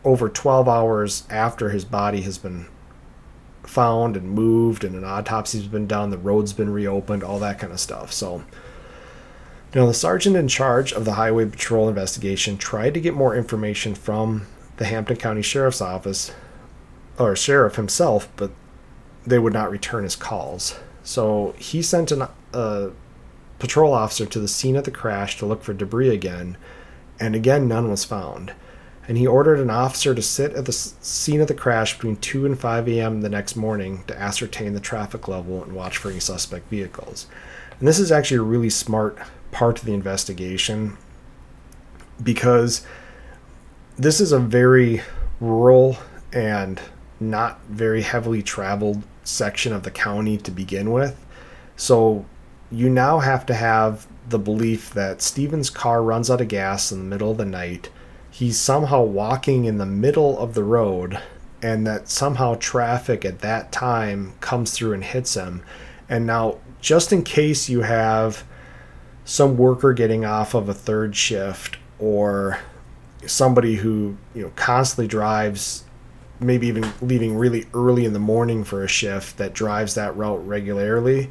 over 0.04 0.30
12 0.30 0.67
hours 0.67 1.23
after 1.30 1.69
his 1.69 1.86
body 1.86 2.21
has 2.21 2.38
been 2.38 2.67
found 3.63 4.17
and 4.17 4.32
moved 4.32 4.84
and 4.84 4.95
an 4.95 5.04
autopsy's 5.04 5.67
been 5.67 5.88
done, 5.88 6.10
the 6.10 6.17
road's 6.17 6.54
been 6.54 6.71
reopened, 6.71 7.23
all 7.23 7.39
that 7.39 7.60
kind 7.60 7.71
of 7.71 7.80
stuff. 7.80 8.12
So, 8.12 8.43
know, 9.75 9.86
the 9.88 9.93
sergeant 9.93 10.36
in 10.36 10.47
charge 10.47 10.91
of 10.91 11.06
the 11.06 11.13
Highway 11.13 11.45
Patrol 11.45 11.88
investigation 11.88 12.58
tried 12.58 12.93
to 12.95 13.02
get 13.02 13.13
more 13.13 13.36
information 13.36 13.93
from 13.93 14.47
the 14.78 14.86
Hampton 14.86 15.17
County 15.17 15.41
Sheriff's 15.41 15.82
Office 15.82 16.32
or 17.19 17.36
sheriff 17.36 17.75
himself, 17.75 18.30
but 18.36 18.52
they 19.25 19.39
would 19.39 19.53
not 19.53 19.71
return 19.71 20.03
his 20.03 20.15
calls. 20.15 20.79
So 21.03 21.53
he 21.58 21.82
sent 21.82 22.12
an, 22.12 22.27
a 22.53 22.89
patrol 23.58 23.93
officer 23.93 24.25
to 24.25 24.39
the 24.39 24.47
scene 24.47 24.75
of 24.75 24.86
the 24.86 24.91
crash 24.91 25.38
to 25.38 25.45
look 25.45 25.63
for 25.63 25.73
debris 25.73 26.10
again, 26.10 26.58
and 27.19 27.36
again 27.36 27.67
none 27.67 27.89
was 27.89 28.05
found. 28.05 28.53
And 29.08 29.17
he 29.17 29.25
ordered 29.25 29.60
an 29.60 29.71
officer 29.71 30.13
to 30.13 30.21
sit 30.21 30.53
at 30.53 30.65
the 30.65 30.71
scene 30.71 31.41
of 31.41 31.47
the 31.47 31.55
crash 31.55 31.95
between 31.95 32.17
2 32.17 32.45
and 32.45 32.60
5 32.60 32.88
a.m. 32.88 33.21
the 33.21 33.29
next 33.29 33.55
morning 33.55 34.03
to 34.05 34.19
ascertain 34.19 34.73
the 34.73 34.79
traffic 34.79 35.27
level 35.27 35.63
and 35.63 35.73
watch 35.73 35.97
for 35.97 36.12
any 36.12 36.19
suspect 36.19 36.69
vehicles. 36.69 37.25
And 37.79 37.88
this 37.88 37.97
is 37.97 38.12
actually 38.12 38.38
a 38.38 38.43
really 38.43 38.69
smart 38.69 39.17
part 39.51 39.79
of 39.79 39.86
the 39.86 39.93
investigation 39.93 40.97
because 42.21 42.86
this 43.97 44.21
is 44.21 44.32
a 44.32 44.39
very 44.39 45.01
rural 45.39 45.97
and 46.32 46.79
not 47.19 47.60
very 47.69 48.01
heavily 48.01 48.41
traveled 48.41 49.03
section 49.23 49.73
of 49.73 49.84
the 49.84 49.91
county 49.91 50.38
to 50.38 50.51
begin 50.51 50.91
with. 50.91 51.25
So 51.75 52.25
you 52.71 52.89
now 52.89 53.19
have 53.19 53.45
to 53.47 53.53
have 53.53 54.08
the 54.27 54.39
belief 54.39 54.93
that 54.93 55.21
Stephen's 55.21 55.69
car 55.69 56.03
runs 56.03 56.29
out 56.29 56.41
of 56.41 56.47
gas 56.47 56.91
in 56.91 56.99
the 56.99 57.05
middle 57.05 57.32
of 57.32 57.38
the 57.38 57.45
night. 57.45 57.89
He's 58.29 58.60
somehow 58.60 59.03
walking 59.03 59.65
in 59.65 59.77
the 59.77 59.86
middle 59.86 60.38
of 60.38 60.53
the 60.53 60.63
road, 60.63 61.19
and 61.62 61.86
that 61.88 62.10
somehow 62.10 62.55
traffic 62.55 63.25
at 63.25 63.39
that 63.39 63.71
time 63.71 64.34
comes 64.39 64.71
through 64.71 64.93
and 64.93 65.03
hits 65.03 65.34
him. 65.34 65.63
And 66.08 66.25
now, 66.25 66.60
just 66.79 67.12
in 67.12 67.23
case 67.23 67.69
you 67.69 67.82
have 67.82 68.43
some 69.25 69.58
worker 69.58 69.93
getting 69.93 70.25
off 70.25 70.53
of 70.53 70.69
a 70.69 70.73
third 70.73 71.15
shift 71.15 71.77
or 71.99 72.60
somebody 73.25 73.75
who 73.75 74.17
you 74.34 74.41
know 74.41 74.51
constantly 74.55 75.08
drives 75.08 75.84
maybe 76.39 76.67
even 76.67 76.91
leaving 77.02 77.36
really 77.36 77.65
early 77.73 78.06
in 78.06 78.13
the 78.13 78.19
morning 78.19 78.63
for 78.63 78.84
a 78.84 78.88
shift 78.88 79.38
that 79.38 79.54
drives 79.54 79.95
that 79.95 80.15
route 80.15 80.45
regularly 80.45 81.30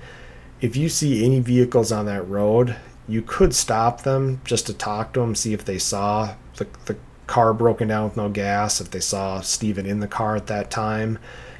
if 0.60 0.76
you 0.76 0.88
see 0.88 1.24
any 1.24 1.40
vehicles 1.40 1.92
on 1.92 2.06
that 2.06 2.26
road 2.28 2.76
you 3.06 3.22
could 3.22 3.54
stop 3.54 4.02
them 4.02 4.40
just 4.44 4.66
to 4.66 4.74
talk 4.74 5.12
to 5.12 5.20
them 5.20 5.34
see 5.34 5.52
if 5.52 5.64
they 5.64 5.78
saw 5.78 6.34
the, 6.56 6.66
the 6.86 6.96
car 7.28 7.52
broken 7.52 7.88
down 7.88 8.04
with 8.04 8.16
no 8.16 8.28
gas 8.28 8.80
if 8.80 8.90
they 8.90 9.00
saw 9.00 9.40
stephen 9.40 9.86
in 9.86 10.00
the 10.00 10.08
car 10.08 10.34
at 10.34 10.48
that 10.48 10.70
time. 10.70 11.18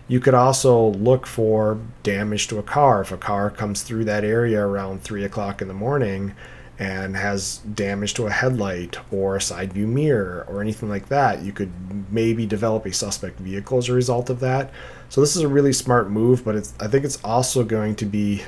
You 0.09 0.19
could 0.21 0.35
also 0.35 0.89
look 0.93 1.27
for 1.27 1.79
damage 2.03 2.49
to 2.49 2.59
a 2.59 2.63
car. 2.63 3.03
If 3.03 3.13
a 3.13 3.19
car 3.19 3.51
comes 3.51 3.83
through 3.83 4.07
that 4.07 4.25
area 4.25 4.67
around 4.67 5.03
3 5.03 5.23
o'clock 5.23 5.61
in 5.61 5.69
the 5.69 5.75
morning 5.75 6.35
and 6.79 7.17
has 7.17 7.59
damage 7.59 8.14
to 8.14 8.27
a 8.27 8.31
headlight 8.31 8.99
or 9.11 9.37
a 9.37 9.41
side 9.41 9.73
view 9.73 9.87
mirror 9.87 10.45
or 10.49 10.61
anything 10.61 10.88
like 10.88 11.09
that, 11.09 11.43
you 11.43 11.53
could 11.53 11.73
maybe 12.12 12.47
develop 12.47 12.87
a 12.87 12.93
suspect 12.93 13.41
vehicle 13.41 13.79
as 13.79 13.88
a 13.88 13.93
result 13.93 14.31
of 14.31 14.38
that. 14.41 14.71
So 15.09 15.21
this 15.21 15.35
is 15.35 15.43
a 15.43 15.49
really 15.49 15.73
smart 15.73 16.09
move, 16.09 16.45
but 16.45 16.55
it's 16.55 16.75
I 16.79 16.87
think 16.87 17.05
it's 17.05 17.23
also 17.25 17.64
going 17.64 17.97
to 17.97 18.07
be 18.07 18.43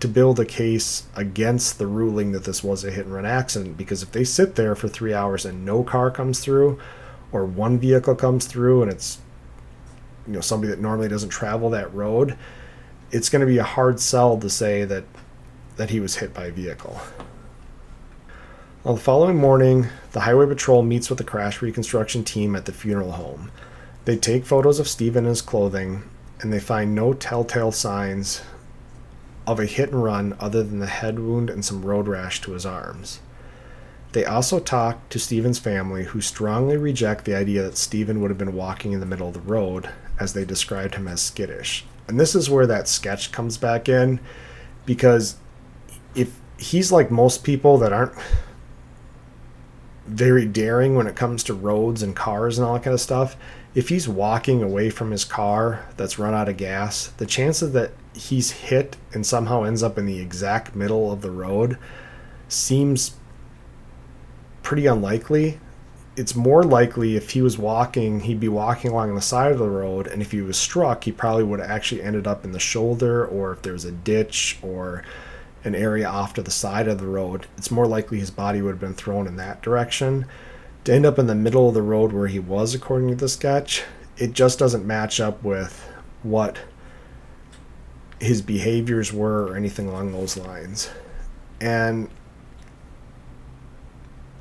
to 0.00 0.08
build 0.08 0.40
a 0.40 0.44
case 0.44 1.06
against 1.14 1.78
the 1.78 1.86
ruling 1.86 2.32
that 2.32 2.44
this 2.44 2.62
was 2.64 2.84
a 2.84 2.90
hit 2.90 3.06
and 3.06 3.14
run 3.14 3.26
accident 3.26 3.76
because 3.76 4.02
if 4.02 4.12
they 4.12 4.24
sit 4.24 4.54
there 4.54 4.76
for 4.76 4.88
3 4.88 5.12
hours 5.12 5.44
and 5.44 5.64
no 5.64 5.82
car 5.82 6.10
comes 6.10 6.38
through 6.38 6.78
or 7.32 7.44
one 7.44 7.78
vehicle 7.78 8.14
comes 8.14 8.46
through 8.46 8.82
and 8.82 8.92
it's 8.92 9.18
you 10.26 10.32
know 10.32 10.40
somebody 10.40 10.70
that 10.70 10.80
normally 10.80 11.08
doesn't 11.08 11.30
travel 11.30 11.70
that 11.70 11.92
road, 11.94 12.36
it's 13.12 13.28
going 13.28 13.40
to 13.40 13.46
be 13.46 13.58
a 13.58 13.64
hard 13.64 14.00
sell 14.00 14.36
to 14.38 14.50
say 14.50 14.84
that 14.84 15.04
that 15.76 15.90
he 15.90 16.00
was 16.00 16.16
hit 16.16 16.34
by 16.34 16.46
a 16.46 16.50
vehicle. 16.50 17.00
On 18.88 18.94
the 18.94 19.00
following 19.02 19.36
morning, 19.36 19.88
the 20.12 20.20
Highway 20.20 20.46
Patrol 20.46 20.82
meets 20.82 21.10
with 21.10 21.18
the 21.18 21.24
crash 21.24 21.60
reconstruction 21.60 22.24
team 22.24 22.56
at 22.56 22.64
the 22.64 22.72
funeral 22.72 23.12
home. 23.12 23.52
They 24.06 24.16
take 24.16 24.46
photos 24.46 24.78
of 24.78 24.88
Stephen 24.88 25.26
and 25.26 25.28
his 25.28 25.42
clothing, 25.42 26.04
and 26.40 26.50
they 26.50 26.58
find 26.58 26.94
no 26.94 27.12
telltale 27.12 27.70
signs 27.70 28.40
of 29.46 29.60
a 29.60 29.66
hit 29.66 29.90
and 29.90 30.02
run 30.02 30.34
other 30.40 30.62
than 30.62 30.78
the 30.78 30.86
head 30.86 31.18
wound 31.18 31.50
and 31.50 31.62
some 31.62 31.84
road 31.84 32.08
rash 32.08 32.40
to 32.40 32.52
his 32.52 32.64
arms. 32.64 33.20
They 34.12 34.24
also 34.24 34.58
talk 34.58 35.06
to 35.10 35.18
Stephen's 35.18 35.58
family, 35.58 36.04
who 36.04 36.22
strongly 36.22 36.78
reject 36.78 37.26
the 37.26 37.36
idea 37.36 37.64
that 37.64 37.76
Stephen 37.76 38.22
would 38.22 38.30
have 38.30 38.38
been 38.38 38.54
walking 38.54 38.92
in 38.92 39.00
the 39.00 39.06
middle 39.06 39.28
of 39.28 39.34
the 39.34 39.40
road, 39.40 39.90
as 40.18 40.32
they 40.32 40.46
described 40.46 40.94
him 40.94 41.08
as 41.08 41.20
skittish. 41.20 41.84
And 42.06 42.18
this 42.18 42.34
is 42.34 42.48
where 42.48 42.66
that 42.66 42.88
sketch 42.88 43.32
comes 43.32 43.58
back 43.58 43.86
in, 43.86 44.18
because 44.86 45.36
if 46.14 46.40
he's 46.56 46.90
like 46.90 47.10
most 47.10 47.44
people 47.44 47.76
that 47.76 47.92
aren't 47.92 48.14
very 50.08 50.46
daring 50.46 50.94
when 50.94 51.06
it 51.06 51.16
comes 51.16 51.44
to 51.44 51.54
roads 51.54 52.02
and 52.02 52.16
cars 52.16 52.58
and 52.58 52.66
all 52.66 52.74
that 52.74 52.82
kind 52.82 52.94
of 52.94 53.00
stuff. 53.00 53.36
If 53.74 53.90
he's 53.90 54.08
walking 54.08 54.62
away 54.62 54.90
from 54.90 55.10
his 55.10 55.24
car 55.24 55.86
that's 55.96 56.18
run 56.18 56.34
out 56.34 56.48
of 56.48 56.56
gas, 56.56 57.08
the 57.18 57.26
chances 57.26 57.72
that 57.72 57.92
he's 58.14 58.50
hit 58.50 58.96
and 59.12 59.24
somehow 59.24 59.62
ends 59.62 59.82
up 59.82 59.98
in 59.98 60.06
the 60.06 60.18
exact 60.18 60.74
middle 60.74 61.12
of 61.12 61.20
the 61.20 61.30
road 61.30 61.78
seems 62.48 63.14
pretty 64.62 64.86
unlikely. 64.86 65.60
It's 66.16 66.34
more 66.34 66.64
likely 66.64 67.14
if 67.14 67.30
he 67.30 67.42
was 67.42 67.58
walking, 67.58 68.20
he'd 68.20 68.40
be 68.40 68.48
walking 68.48 68.90
along 68.90 69.14
the 69.14 69.22
side 69.22 69.52
of 69.52 69.58
the 69.58 69.70
road, 69.70 70.08
and 70.08 70.20
if 70.20 70.32
he 70.32 70.40
was 70.40 70.56
struck, 70.56 71.04
he 71.04 71.12
probably 71.12 71.44
would 71.44 71.60
have 71.60 71.70
actually 71.70 72.02
ended 72.02 72.26
up 72.26 72.44
in 72.44 72.52
the 72.52 72.58
shoulder, 72.58 73.24
or 73.24 73.52
if 73.52 73.62
there 73.62 73.72
was 73.74 73.84
a 73.84 73.92
ditch, 73.92 74.58
or 74.60 75.04
an 75.68 75.74
area 75.76 76.08
off 76.08 76.34
to 76.34 76.42
the 76.42 76.50
side 76.50 76.88
of 76.88 76.98
the 76.98 77.06
road, 77.06 77.46
it's 77.56 77.70
more 77.70 77.86
likely 77.86 78.18
his 78.18 78.32
body 78.32 78.60
would 78.60 78.72
have 78.72 78.80
been 78.80 78.94
thrown 78.94 79.28
in 79.28 79.36
that 79.36 79.62
direction. 79.62 80.26
To 80.84 80.92
end 80.92 81.06
up 81.06 81.18
in 81.18 81.26
the 81.26 81.34
middle 81.34 81.68
of 81.68 81.74
the 81.74 81.82
road 81.82 82.12
where 82.12 82.26
he 82.26 82.40
was, 82.40 82.74
according 82.74 83.08
to 83.08 83.14
the 83.14 83.28
sketch, 83.28 83.84
it 84.16 84.32
just 84.32 84.58
doesn't 84.58 84.86
match 84.86 85.20
up 85.20 85.42
with 85.44 85.88
what 86.22 86.58
his 88.20 88.42
behaviors 88.42 89.12
were 89.12 89.46
or 89.46 89.56
anything 89.56 89.88
along 89.88 90.12
those 90.12 90.36
lines. 90.36 90.90
And 91.60 92.10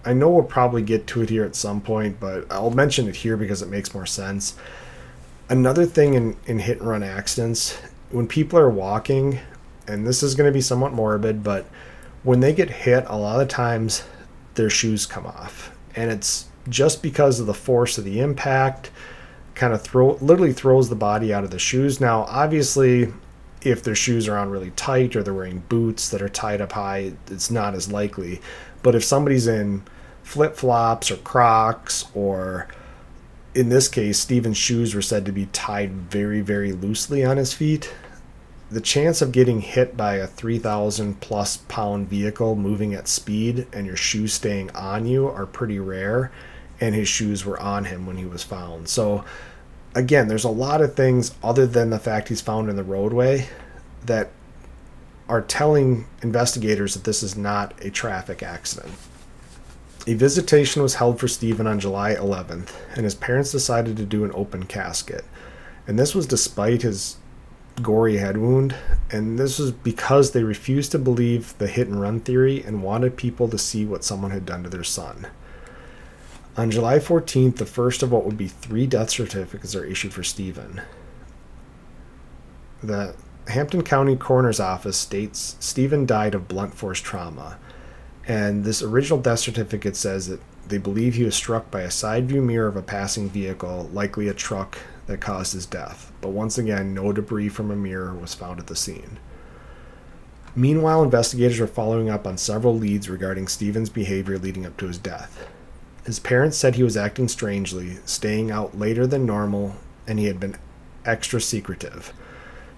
I 0.05 0.13
know 0.13 0.29
we'll 0.29 0.43
probably 0.43 0.81
get 0.81 1.05
to 1.07 1.21
it 1.21 1.29
here 1.29 1.43
at 1.43 1.55
some 1.55 1.81
point, 1.81 2.19
but 2.19 2.49
I'll 2.49 2.71
mention 2.71 3.07
it 3.07 3.17
here 3.17 3.37
because 3.37 3.61
it 3.61 3.69
makes 3.69 3.93
more 3.93 4.05
sense. 4.05 4.55
Another 5.49 5.85
thing 5.85 6.13
in, 6.13 6.37
in 6.45 6.59
hit 6.59 6.79
and 6.79 6.87
run 6.87 7.03
accidents, 7.03 7.77
when 8.09 8.27
people 8.27 8.57
are 8.57 8.69
walking, 8.69 9.39
and 9.87 10.05
this 10.05 10.21
is 10.21 10.35
going 10.35 10.47
to 10.47 10.53
be 10.53 10.61
somewhat 10.61 10.93
morbid, 10.93 11.43
but 11.43 11.65
when 12.23 12.39
they 12.39 12.53
get 12.53 12.69
hit, 12.69 13.05
a 13.07 13.17
lot 13.17 13.41
of 13.41 13.47
times 13.47 14.03
their 14.55 14.69
shoes 14.69 15.05
come 15.05 15.25
off. 15.25 15.71
And 15.95 16.11
it's 16.11 16.45
just 16.69 17.01
because 17.01 17.39
of 17.39 17.45
the 17.47 17.53
force 17.53 17.97
of 17.97 18.03
the 18.03 18.19
impact, 18.19 18.91
kind 19.55 19.73
of 19.73 19.81
throw 19.81 20.13
literally 20.21 20.53
throws 20.53 20.89
the 20.89 20.95
body 20.95 21.33
out 21.33 21.43
of 21.43 21.51
the 21.51 21.59
shoes. 21.59 21.99
Now, 21.99 22.23
obviously, 22.23 23.11
if 23.61 23.83
their 23.83 23.95
shoes 23.95 24.27
are 24.27 24.37
on 24.37 24.49
really 24.49 24.71
tight 24.71 25.15
or 25.15 25.23
they're 25.23 25.33
wearing 25.33 25.63
boots 25.69 26.09
that 26.09 26.21
are 26.21 26.29
tied 26.29 26.61
up 26.61 26.73
high, 26.73 27.13
it's 27.27 27.49
not 27.49 27.73
as 27.73 27.91
likely. 27.91 28.41
But 28.83 28.95
if 28.95 29.03
somebody's 29.03 29.47
in 29.47 29.83
flip 30.21 30.55
flops 30.55 31.09
or 31.09 31.17
Crocs, 31.17 32.05
or 32.13 32.67
in 33.55 33.69
this 33.69 33.87
case, 33.87 34.19
Stephen's 34.19 34.57
shoes 34.57 34.93
were 34.93 35.01
said 35.01 35.25
to 35.25 35.31
be 35.31 35.47
tied 35.47 35.91
very, 35.91 36.41
very 36.41 36.73
loosely 36.73 37.25
on 37.25 37.37
his 37.37 37.53
feet, 37.53 37.91
the 38.69 38.81
chance 38.81 39.21
of 39.21 39.31
getting 39.31 39.61
hit 39.61 39.95
by 39.95 40.15
a 40.15 40.27
3,000 40.27 41.21
plus 41.21 41.57
pound 41.57 42.09
vehicle 42.09 42.55
moving 42.55 42.93
at 42.93 43.07
speed 43.07 43.65
and 43.71 43.85
your 43.85 43.95
shoes 43.95 44.33
staying 44.33 44.69
on 44.71 45.05
you 45.05 45.27
are 45.27 45.45
pretty 45.45 45.79
rare. 45.79 46.31
And 46.79 46.93
his 46.93 47.07
shoes 47.07 47.43
were 47.43 47.59
on 47.59 47.85
him 47.85 48.05
when 48.05 48.17
he 48.17 48.25
was 48.25 48.43
found. 48.43 48.87
So, 48.87 49.25
again, 49.95 50.27
there's 50.27 50.43
a 50.43 50.49
lot 50.49 50.81
of 50.81 50.95
things 50.95 51.33
other 51.41 51.65
than 51.65 51.89
the 51.89 51.97
fact 51.97 52.29
he's 52.29 52.41
found 52.41 52.69
in 52.69 52.75
the 52.75 52.83
roadway 52.83 53.47
that 54.05 54.29
are 55.27 55.41
telling 55.41 56.05
investigators 56.21 56.93
that 56.93 57.03
this 57.03 57.23
is 57.23 57.35
not 57.35 57.73
a 57.83 57.89
traffic 57.89 58.43
accident. 58.43 58.93
A 60.05 60.13
visitation 60.13 60.81
was 60.81 60.95
held 60.95 61.19
for 61.19 61.27
Stephen 61.27 61.67
on 61.67 61.79
July 61.79 62.15
11th, 62.15 62.73
and 62.95 63.03
his 63.03 63.15
parents 63.15 63.51
decided 63.51 63.97
to 63.97 64.05
do 64.05 64.23
an 64.23 64.31
open 64.33 64.63
casket. 64.63 65.25
And 65.85 65.97
this 65.97 66.13
was 66.13 66.27
despite 66.27 66.83
his 66.83 67.17
gory 67.81 68.17
head 68.17 68.37
wound, 68.37 68.75
and 69.11 69.37
this 69.37 69.59
was 69.59 69.71
because 69.71 70.31
they 70.31 70.43
refused 70.43 70.91
to 70.91 70.99
believe 70.99 71.57
the 71.57 71.67
hit 71.67 71.87
and 71.87 72.01
run 72.01 72.19
theory 72.19 72.63
and 72.63 72.83
wanted 72.83 73.17
people 73.17 73.47
to 73.47 73.57
see 73.57 73.85
what 73.85 74.03
someone 74.03 74.31
had 74.31 74.45
done 74.45 74.63
to 74.63 74.69
their 74.69 74.83
son. 74.83 75.27
On 76.55 76.71
July 76.71 76.97
14th, 76.97 77.57
the 77.57 77.65
first 77.65 78.01
of 78.01 78.11
what 78.11 78.25
would 78.25 78.37
be 78.37 78.47
three 78.47 78.87
death 78.87 79.11
certificates 79.11 79.75
are 79.75 79.85
issued 79.85 80.13
for 80.13 80.23
Stephen. 80.23 80.81
The 82.81 83.15
Hampton 83.47 83.83
County 83.83 84.15
Coroner's 84.15 84.59
Office 84.59 84.97
states 84.97 85.55
Stephen 85.59 86.05
died 86.05 86.33
of 86.33 86.47
blunt 86.47 86.73
force 86.73 86.99
trauma, 86.99 87.57
and 88.27 88.63
this 88.63 88.81
original 88.81 89.19
death 89.19 89.39
certificate 89.39 89.95
says 89.95 90.27
that 90.27 90.41
they 90.67 90.77
believe 90.77 91.15
he 91.15 91.23
was 91.23 91.35
struck 91.35 91.71
by 91.71 91.81
a 91.81 91.91
side 91.91 92.27
view 92.27 92.41
mirror 92.41 92.67
of 92.67 92.75
a 92.75 92.81
passing 92.81 93.29
vehicle, 93.29 93.89
likely 93.93 94.27
a 94.27 94.33
truck 94.33 94.79
that 95.07 95.21
caused 95.21 95.53
his 95.53 95.65
death, 95.65 96.11
but 96.21 96.29
once 96.29 96.57
again, 96.57 96.93
no 96.93 97.11
debris 97.11 97.49
from 97.49 97.71
a 97.71 97.75
mirror 97.75 98.13
was 98.13 98.33
found 98.33 98.59
at 98.59 98.67
the 98.67 98.75
scene. 98.75 99.19
Meanwhile, 100.55 101.03
investigators 101.03 101.59
were 101.59 101.67
following 101.67 102.09
up 102.09 102.25
on 102.25 102.37
several 102.37 102.75
leads 102.75 103.09
regarding 103.09 103.47
Stephen's 103.47 103.89
behavior 103.89 104.37
leading 104.37 104.65
up 104.65 104.75
to 104.77 104.87
his 104.87 104.97
death. 104.97 105.47
His 106.05 106.19
parents 106.19 106.57
said 106.57 106.75
he 106.75 106.83
was 106.83 106.97
acting 106.97 107.27
strangely, 107.27 107.97
staying 108.05 108.49
out 108.49 108.77
later 108.77 109.05
than 109.05 109.25
normal, 109.25 109.75
and 110.07 110.19
he 110.19 110.25
had 110.25 110.39
been 110.39 110.55
extra 111.05 111.39
secretive. 111.39 112.13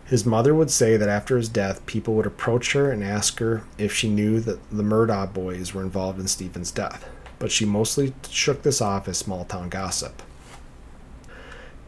His 0.06 0.26
mother 0.26 0.56
would 0.56 0.72
say 0.72 0.98
that 0.98 1.08
after 1.08 1.38
his 1.38 1.50
death, 1.50 1.86
people 1.86 2.16
would 2.16 2.26
approach 2.26 2.74
her 2.74 2.92
and 2.92 3.04
ask 3.04 3.40
her 3.40 3.64
if 3.78 3.94
she 3.94 4.10
knew 4.10 4.40
that 4.40 4.60
the 4.72 4.84
Murdaugh 4.84 5.32
boys 5.32 5.74
were 5.74 5.84
involved 5.84 6.20
in 6.20 6.28
Stephen's 6.28 6.72
death, 6.72 7.08
but 7.38 7.52
she 7.52 7.64
mostly 7.64 8.14
shook 8.30 8.64
this 8.64 8.82
off 8.82 9.08
as 9.08 9.20
small 9.20 9.46
town 9.46 9.70
gossip. 9.70 10.22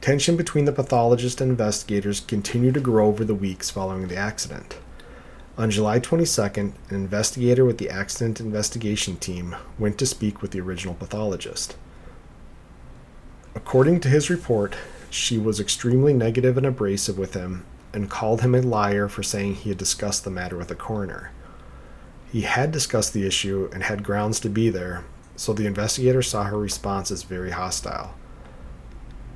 Tension 0.01 0.35
between 0.35 0.65
the 0.65 0.71
pathologist 0.71 1.41
and 1.41 1.51
investigators 1.51 2.21
continued 2.21 2.73
to 2.73 2.79
grow 2.79 3.05
over 3.05 3.23
the 3.23 3.35
weeks 3.35 3.69
following 3.69 4.07
the 4.07 4.15
accident. 4.15 4.79
On 5.59 5.69
July 5.69 5.99
22nd, 5.99 6.73
an 6.89 6.95
investigator 6.95 7.63
with 7.63 7.77
the 7.77 7.91
accident 7.91 8.39
investigation 8.39 9.15
team 9.17 9.55
went 9.77 9.99
to 9.99 10.07
speak 10.07 10.41
with 10.41 10.51
the 10.51 10.59
original 10.59 10.95
pathologist. 10.95 11.75
According 13.53 13.99
to 13.99 14.09
his 14.09 14.31
report, 14.31 14.75
she 15.11 15.37
was 15.37 15.59
extremely 15.59 16.13
negative 16.13 16.57
and 16.57 16.65
abrasive 16.65 17.19
with 17.19 17.35
him 17.35 17.63
and 17.93 18.09
called 18.09 18.41
him 18.41 18.55
a 18.55 18.61
liar 18.61 19.07
for 19.07 19.21
saying 19.21 19.53
he 19.53 19.69
had 19.69 19.77
discussed 19.77 20.23
the 20.23 20.31
matter 20.31 20.57
with 20.57 20.69
the 20.69 20.75
coroner. 20.75 21.29
He 22.31 22.41
had 22.41 22.71
discussed 22.71 23.13
the 23.13 23.27
issue 23.27 23.69
and 23.71 23.83
had 23.83 24.03
grounds 24.03 24.39
to 24.39 24.49
be 24.49 24.71
there, 24.71 25.03
so 25.35 25.53
the 25.53 25.67
investigator 25.67 26.23
saw 26.23 26.45
her 26.45 26.57
response 26.57 27.11
as 27.11 27.21
very 27.21 27.51
hostile. 27.51 28.15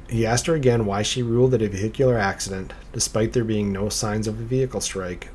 He 0.07 0.25
asked 0.25 0.45
her 0.47 0.53
again 0.53 0.85
why 0.85 1.01
she 1.01 1.23
ruled 1.23 1.53
it 1.53 1.61
a 1.61 1.69
vehicular 1.69 2.17
accident, 2.17 2.73
despite 2.93 3.33
there 3.33 3.43
being 3.43 3.71
no 3.71 3.89
signs 3.89 4.27
of 4.27 4.39
a 4.39 4.43
vehicle 4.43 4.81
strike, 4.81 5.29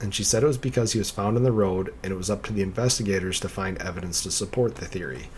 and 0.00 0.14
she 0.14 0.22
said 0.22 0.42
it 0.42 0.46
was 0.46 0.58
because 0.58 0.92
he 0.92 0.98
was 0.98 1.10
found 1.10 1.36
on 1.36 1.42
the 1.42 1.52
road 1.52 1.92
and 2.02 2.12
it 2.12 2.16
was 2.16 2.30
up 2.30 2.42
to 2.44 2.52
the 2.52 2.62
investigators 2.62 3.40
to 3.40 3.48
find 3.48 3.78
evidence 3.78 4.22
to 4.22 4.30
support 4.30 4.76
the 4.76 4.84
theory. 4.84 5.30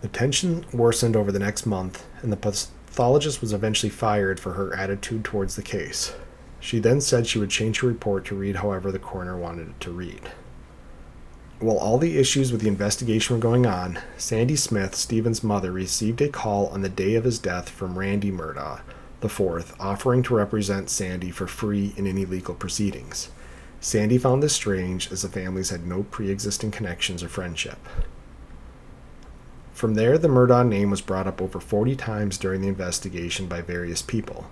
The 0.00 0.08
tension 0.08 0.64
worsened 0.72 1.14
over 1.14 1.30
the 1.30 1.38
next 1.38 1.66
month, 1.66 2.06
and 2.22 2.32
the 2.32 2.36
pathologist 2.36 3.40
was 3.40 3.52
eventually 3.52 3.90
fired 3.90 4.40
for 4.40 4.54
her 4.54 4.74
attitude 4.74 5.24
towards 5.24 5.56
the 5.56 5.62
case. 5.62 6.14
She 6.58 6.78
then 6.78 7.00
said 7.00 7.26
she 7.26 7.38
would 7.38 7.50
change 7.50 7.80
her 7.80 7.88
report 7.88 8.24
to 8.26 8.34
read 8.34 8.56
however 8.56 8.90
the 8.90 8.98
coroner 8.98 9.36
wanted 9.36 9.68
it 9.68 9.80
to 9.80 9.90
read. 9.90 10.30
While 11.60 11.76
all 11.76 11.98
the 11.98 12.16
issues 12.16 12.52
with 12.52 12.62
the 12.62 12.68
investigation 12.68 13.36
were 13.36 13.42
going 13.42 13.66
on, 13.66 13.98
Sandy 14.16 14.56
Smith, 14.56 14.94
Stephen's 14.94 15.44
mother, 15.44 15.70
received 15.70 16.22
a 16.22 16.28
call 16.30 16.68
on 16.68 16.80
the 16.80 16.88
day 16.88 17.16
of 17.16 17.24
his 17.24 17.38
death 17.38 17.68
from 17.68 17.98
Randy 17.98 18.32
Murdaugh 18.32 18.80
IV, 19.22 19.74
offering 19.78 20.22
to 20.22 20.34
represent 20.34 20.88
Sandy 20.88 21.30
for 21.30 21.46
free 21.46 21.92
in 21.98 22.06
any 22.06 22.24
legal 22.24 22.54
proceedings. 22.54 23.28
Sandy 23.78 24.16
found 24.16 24.42
this 24.42 24.54
strange, 24.54 25.12
as 25.12 25.20
the 25.20 25.28
families 25.28 25.68
had 25.68 25.86
no 25.86 26.04
pre 26.04 26.30
existing 26.30 26.70
connections 26.70 27.22
or 27.22 27.28
friendship. 27.28 27.78
From 29.74 29.96
there, 29.96 30.16
the 30.16 30.28
Murdaugh 30.28 30.66
name 30.66 30.88
was 30.88 31.02
brought 31.02 31.26
up 31.26 31.42
over 31.42 31.60
40 31.60 31.94
times 31.94 32.38
during 32.38 32.62
the 32.62 32.68
investigation 32.68 33.48
by 33.48 33.60
various 33.60 34.00
people. 34.00 34.50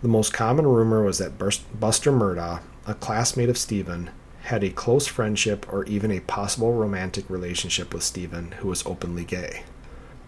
The 0.00 0.08
most 0.08 0.32
common 0.32 0.68
rumor 0.68 1.02
was 1.02 1.18
that 1.18 1.38
Buster 1.38 2.12
Murdaugh, 2.12 2.60
a 2.86 2.94
classmate 2.94 3.48
of 3.48 3.58
Stephen, 3.58 4.10
had 4.50 4.64
a 4.64 4.70
close 4.70 5.06
friendship 5.06 5.64
or 5.72 5.84
even 5.84 6.10
a 6.10 6.18
possible 6.20 6.72
romantic 6.72 7.30
relationship 7.30 7.94
with 7.94 8.02
Stephen, 8.02 8.50
who 8.58 8.68
was 8.68 8.84
openly 8.84 9.24
gay. 9.24 9.62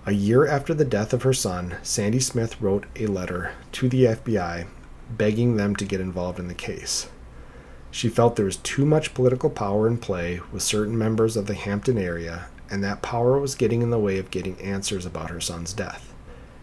A 0.07 0.13
year 0.13 0.47
after 0.47 0.73
the 0.73 0.85
death 0.85 1.13
of 1.13 1.25
her 1.25 1.33
son, 1.33 1.77
Sandy 1.83 2.21
Smith 2.21 2.61
wrote 2.61 2.87
a 2.95 3.07
letter 3.07 3.53
to 3.73 3.89
the 3.89 4.05
FBI 4.05 4.67
begging 5.11 5.57
them 5.57 5.75
to 5.75 5.85
get 5.85 6.01
involved 6.01 6.39
in 6.39 6.47
the 6.47 6.55
case. 6.55 7.09
She 7.91 8.09
felt 8.09 8.37
there 8.37 8.45
was 8.45 8.57
too 8.59 8.87
much 8.87 9.13
political 9.13 9.51
power 9.51 9.89
in 9.89 9.99
play 9.99 10.41
with 10.53 10.63
certain 10.63 10.97
members 10.97 11.37
of 11.37 11.47
the 11.47 11.55
Hampton 11.55 11.99
area 11.99 12.47
and 12.71 12.83
that 12.83 13.03
power 13.03 13.41
was 13.41 13.57
getting 13.57 13.83
in 13.83 13.91
the 13.91 13.99
way 13.99 14.19
of 14.19 14.31
getting 14.31 14.59
answers 14.61 15.05
about 15.05 15.31
her 15.31 15.41
son's 15.41 15.73
death. 15.73 16.15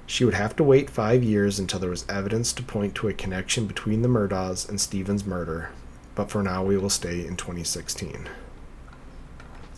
She 0.07 0.25
would 0.25 0.33
have 0.33 0.55
to 0.55 0.63
wait 0.63 0.89
five 0.89 1.23
years 1.23 1.59
until 1.59 1.79
there 1.79 1.89
was 1.89 2.05
evidence 2.07 2.51
to 2.53 2.63
point 2.63 2.95
to 2.95 3.09
a 3.09 3.13
connection 3.13 3.67
between 3.67 4.01
the 4.01 4.07
Murdaughs 4.07 4.67
and 4.67 4.81
Stephen's 4.81 5.25
murder, 5.25 5.69
but 6.19 6.29
for 6.29 6.43
now 6.43 6.61
we 6.61 6.75
will 6.75 6.89
stay 6.89 7.25
in 7.25 7.37
2016. 7.37 8.27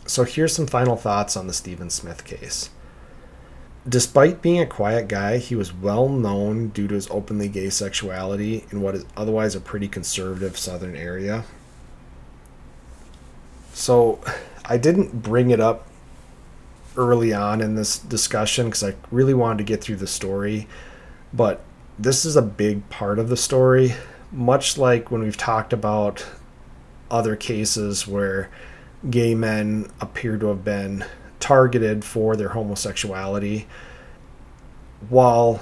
So 0.08 0.24
here's 0.24 0.56
some 0.56 0.66
final 0.66 0.96
thoughts 0.96 1.38
on 1.38 1.46
the 1.46 1.54
Stephen 1.54 1.92
Smith 1.92 2.26
case. 2.26 2.72
Despite 3.88 4.42
being 4.42 4.60
a 4.60 4.66
quiet 4.66 5.08
guy, 5.08 5.38
he 5.38 5.54
was 5.54 5.72
well 5.72 6.10
known 6.10 6.70
due 6.70 6.88
to 6.88 6.96
his 6.96 7.08
openly 7.12 7.48
gay 7.48 7.70
sexuality 7.70 8.66
in 8.72 8.82
what 8.82 8.96
is 8.96 9.06
otherwise 9.16 9.54
a 9.54 9.62
pretty 9.62 9.88
conservative 9.88 10.58
southern 10.58 10.96
area. 10.96 11.44
So 13.74 14.20
I 14.66 14.78
didn't 14.78 15.22
bring 15.22 15.52
it 15.52 15.60
up 15.60 15.86
early 16.98 17.36
on 17.36 17.62
in 17.62 17.76
this 17.76 18.00
discussion 18.00 18.66
because 18.66 18.84
I 18.84 18.96
really 19.12 19.36
wanted 19.36 19.60
to 19.60 19.64
get 19.64 19.84
through 19.84 19.98
the 19.98 20.08
story. 20.08 20.68
But 21.32 21.62
this 22.00 22.26
is 22.26 22.36
a 22.36 22.42
big 22.42 22.90
part 22.90 23.20
of 23.20 23.30
the 23.30 23.38
story, 23.38 23.94
much 24.32 24.78
like 24.78 25.12
when 25.12 25.22
we've 25.22 25.38
talked 25.38 25.74
about 25.74 26.26
other 27.10 27.36
cases 27.36 28.08
where 28.08 28.50
gay 29.10 29.36
men 29.36 29.92
appear 30.00 30.38
to 30.38 30.48
have 30.48 30.64
been 30.64 31.04
targeted 31.40 32.06
for 32.06 32.36
their 32.36 32.50
homosexuality. 32.50 33.68
While 35.10 35.62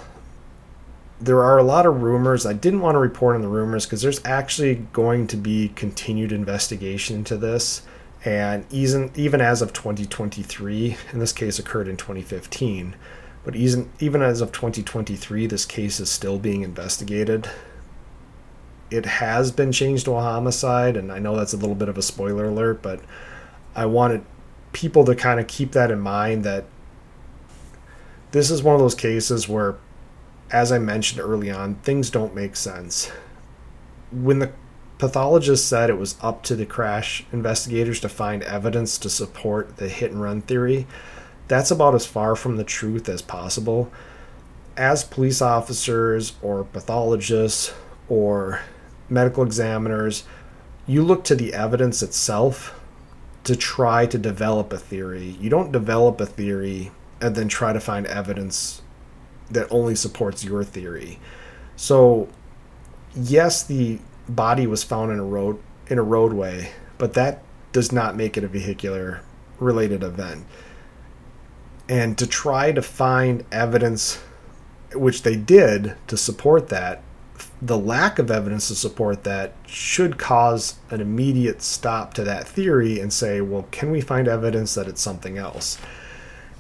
there 1.20 1.42
are 1.44 1.58
a 1.58 1.64
lot 1.64 1.86
of 1.86 2.02
rumors, 2.02 2.46
I 2.46 2.54
didn't 2.54 2.82
want 2.82 2.96
to 2.96 3.00
report 3.00 3.36
on 3.36 3.42
the 3.42 3.48
rumors 3.48 3.86
because 3.86 4.02
there's 4.02 4.24
actually 4.26 4.76
going 4.94 5.28
to 5.28 5.38
be 5.38 5.70
continued 5.70 6.32
investigation 6.32 7.18
into 7.18 7.38
this 7.38 7.82
and 8.26 8.66
even 8.70 9.12
even 9.16 9.40
as 9.40 9.62
of 9.62 9.72
2023, 9.72 10.98
and 11.12 11.22
this 11.22 11.32
case 11.32 11.58
occurred 11.58 11.88
in 11.88 11.96
2015, 11.96 12.96
but 13.46 13.56
even 13.56 13.90
even 14.00 14.22
as 14.22 14.42
of 14.42 14.52
2023, 14.52 15.48
this 15.48 15.66
case 15.66 16.00
is 16.02 16.10
still 16.10 16.38
being 16.38 16.62
investigated. 16.62 17.50
It 18.92 19.06
has 19.06 19.52
been 19.52 19.72
changed 19.72 20.06
to 20.06 20.16
a 20.16 20.22
homicide, 20.22 20.98
and 20.98 21.12
I 21.12 21.20
know 21.20 21.36
that's 21.36 21.54
a 21.54 21.58
little 21.58 21.76
bit 21.76 21.90
of 21.90 21.98
a 21.98 22.02
spoiler 22.02 22.46
alert, 22.46 22.82
but 22.82 23.02
I 23.76 23.86
wanted 23.86 24.26
people 24.74 25.06
to 25.06 25.16
kind 25.16 25.40
of 25.40 25.48
keep 25.48 25.72
that 25.74 25.92
in 25.92 26.00
mind 26.00 26.44
that 26.44 26.66
this 28.32 28.52
is 28.52 28.64
one 28.64 28.76
of 28.76 28.82
those 28.82 28.96
cases 28.96 29.48
where, 29.48 29.76
as 30.52 30.72
I 30.72 30.80
mentioned 30.80 31.22
early 31.22 31.50
on, 31.52 31.76
things 31.76 32.10
don't 32.10 32.36
make 32.36 32.56
sense. 32.56 33.12
When 34.12 34.40
the 34.40 34.52
Pathologist 35.00 35.66
said 35.66 35.90
it 35.90 35.98
was 35.98 36.18
up 36.22 36.44
to 36.44 36.58
the 36.58 36.66
crash 36.66 37.26
investigators 37.32 38.02
to 38.02 38.10
find 38.10 38.44
evidence 38.44 38.98
to 38.98 39.10
support 39.10 39.78
the 39.78 39.88
hit 39.88 40.12
and 40.12 40.22
run 40.22 40.42
theory. 40.42 40.86
That's 41.48 41.72
about 41.72 41.96
as 41.96 42.06
far 42.06 42.36
from 42.36 42.58
the 42.58 42.66
truth 42.66 43.08
as 43.08 43.22
possible. 43.22 43.90
As 44.76 45.06
police 45.06 45.42
officers 45.42 46.34
or 46.42 46.66
pathologists 46.66 47.74
or 48.10 48.60
medical 49.10 49.44
examiners, 49.44 50.24
you 50.88 51.04
look 51.04 51.24
to 51.26 51.36
the 51.36 51.54
evidence 51.54 52.02
itself 52.02 52.80
to 53.44 53.56
try 53.56 54.06
to 54.06 54.18
develop 54.18 54.74
a 54.74 54.78
theory. 54.78 55.36
You 55.40 55.50
don't 55.50 55.72
develop 55.72 56.20
a 56.20 56.26
theory 56.26 56.92
and 57.22 57.36
then 57.36 57.48
try 57.48 57.74
to 57.74 57.80
find 57.80 58.06
evidence 58.08 58.82
that 59.50 59.68
only 59.72 59.96
supports 59.96 60.44
your 60.44 60.64
theory. 60.64 61.20
So, 61.76 62.28
yes, 63.16 63.64
the 63.64 64.00
body 64.28 64.68
was 64.68 64.84
found 64.84 65.12
in 65.12 65.20
a 65.20 65.24
road 65.24 65.60
in 65.88 65.98
a 65.98 66.04
roadway, 66.04 66.72
but 66.98 67.14
that 67.14 67.42
does 67.72 67.92
not 67.92 68.16
make 68.16 68.38
it 68.38 68.44
a 68.44 68.48
vehicular 68.48 69.22
related 69.60 70.04
event. 70.04 70.46
And 71.88 72.18
to 72.20 72.28
try 72.28 72.72
to 72.72 72.82
find 72.82 73.44
evidence, 73.52 74.20
which 74.94 75.24
they 75.24 75.36
did 75.36 75.96
to 76.08 76.16
support 76.16 76.70
that, 76.70 77.02
the 77.62 77.78
lack 77.78 78.20
of 78.20 78.32
evidence 78.32 78.70
to 78.70 78.76
support 78.76 79.24
that 79.26 79.54
should 79.68 80.18
cause 80.18 80.76
an 80.90 81.02
immediate 81.02 81.62
stop 81.62 82.14
to 82.14 82.24
that 82.24 82.48
theory 82.48 83.00
and 83.00 83.12
say, 83.12 83.42
well, 83.42 83.68
can 83.72 83.92
we 83.92 84.00
find 84.00 84.28
evidence 84.28 84.76
that 84.76 84.88
it's 84.88 85.02
something 85.02 85.38
else? 85.38 85.78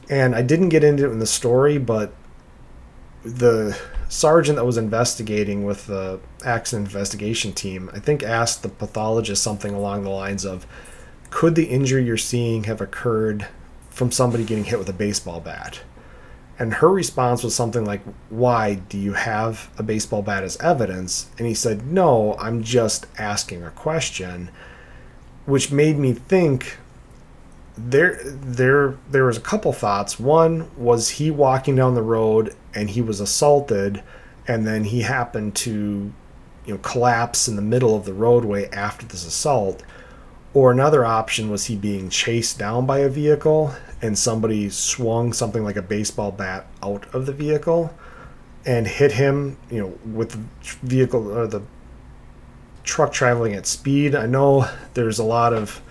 And 0.09 0.35
I 0.35 0.41
didn't 0.41 0.69
get 0.69 0.83
into 0.83 1.05
it 1.05 1.11
in 1.11 1.19
the 1.19 1.27
story, 1.27 1.77
but 1.77 2.13
the 3.23 3.77
sergeant 4.09 4.57
that 4.57 4.65
was 4.65 4.77
investigating 4.77 5.63
with 5.63 5.87
the 5.87 6.19
accident 6.43 6.87
investigation 6.87 7.53
team, 7.53 7.89
I 7.93 7.99
think 7.99 8.23
asked 8.23 8.63
the 8.63 8.69
pathologist 8.69 9.41
something 9.43 9.73
along 9.73 10.03
the 10.03 10.09
lines 10.09 10.43
of, 10.45 10.65
"Could 11.29 11.55
the 11.55 11.65
injury 11.65 12.03
you're 12.03 12.17
seeing 12.17 12.63
have 12.63 12.81
occurred 12.81 13.47
from 13.89 14.11
somebody 14.11 14.43
getting 14.43 14.63
hit 14.63 14.79
with 14.79 14.89
a 14.89 14.93
baseball 14.93 15.39
bat?" 15.39 15.81
And 16.59 16.75
her 16.75 16.89
response 16.89 17.41
was 17.41 17.55
something 17.55 17.85
like, 17.85 18.01
"Why 18.29 18.75
do 18.75 18.97
you 18.97 19.13
have 19.13 19.69
a 19.77 19.83
baseball 19.83 20.21
bat 20.21 20.43
as 20.43 20.57
evidence?" 20.57 21.27
And 21.37 21.47
he 21.47 21.53
said, 21.53 21.87
"No, 21.87 22.35
I'm 22.37 22.61
just 22.63 23.07
asking 23.17 23.63
a 23.63 23.71
question," 23.71 24.49
which 25.45 25.71
made 25.71 25.97
me 25.97 26.13
think 26.13 26.77
there 27.77 28.19
there 28.23 28.95
there 29.09 29.25
was 29.25 29.37
a 29.37 29.41
couple 29.41 29.71
thoughts. 29.71 30.19
One 30.19 30.69
was 30.77 31.11
he 31.11 31.31
walking 31.31 31.75
down 31.75 31.95
the 31.95 32.01
road 32.01 32.53
and 32.75 32.89
he 32.89 33.01
was 33.01 33.19
assaulted 33.19 34.03
and 34.47 34.67
then 34.67 34.83
he 34.83 35.01
happened 35.01 35.55
to 35.55 36.11
you 36.65 36.73
know 36.73 36.79
collapse 36.79 37.47
in 37.47 37.55
the 37.55 37.61
middle 37.61 37.95
of 37.95 38.05
the 38.05 38.13
roadway 38.13 38.69
after 38.71 39.05
this 39.05 39.25
assault. 39.25 39.83
Or 40.53 40.71
another 40.71 41.05
option 41.05 41.49
was 41.49 41.65
he 41.65 41.75
being 41.75 42.09
chased 42.09 42.57
down 42.57 42.85
by 42.85 42.99
a 42.99 43.09
vehicle 43.09 43.73
and 44.01 44.17
somebody 44.17 44.69
swung 44.69 45.33
something 45.33 45.63
like 45.63 45.75
a 45.75 45.81
baseball 45.81 46.31
bat 46.31 46.67
out 46.81 47.05
of 47.13 47.25
the 47.25 47.33
vehicle 47.33 47.93
and 48.65 48.87
hit 48.87 49.13
him, 49.13 49.57
you 49.69 49.79
know, 49.81 49.99
with 50.13 50.31
the 50.31 50.39
vehicle 50.87 51.31
or 51.31 51.47
the 51.47 51.61
truck 52.83 53.11
traveling 53.11 53.53
at 53.53 53.65
speed. 53.65 54.15
I 54.15 54.25
know 54.25 54.67
there's 54.93 55.19
a 55.19 55.23
lot 55.23 55.53
of 55.53 55.81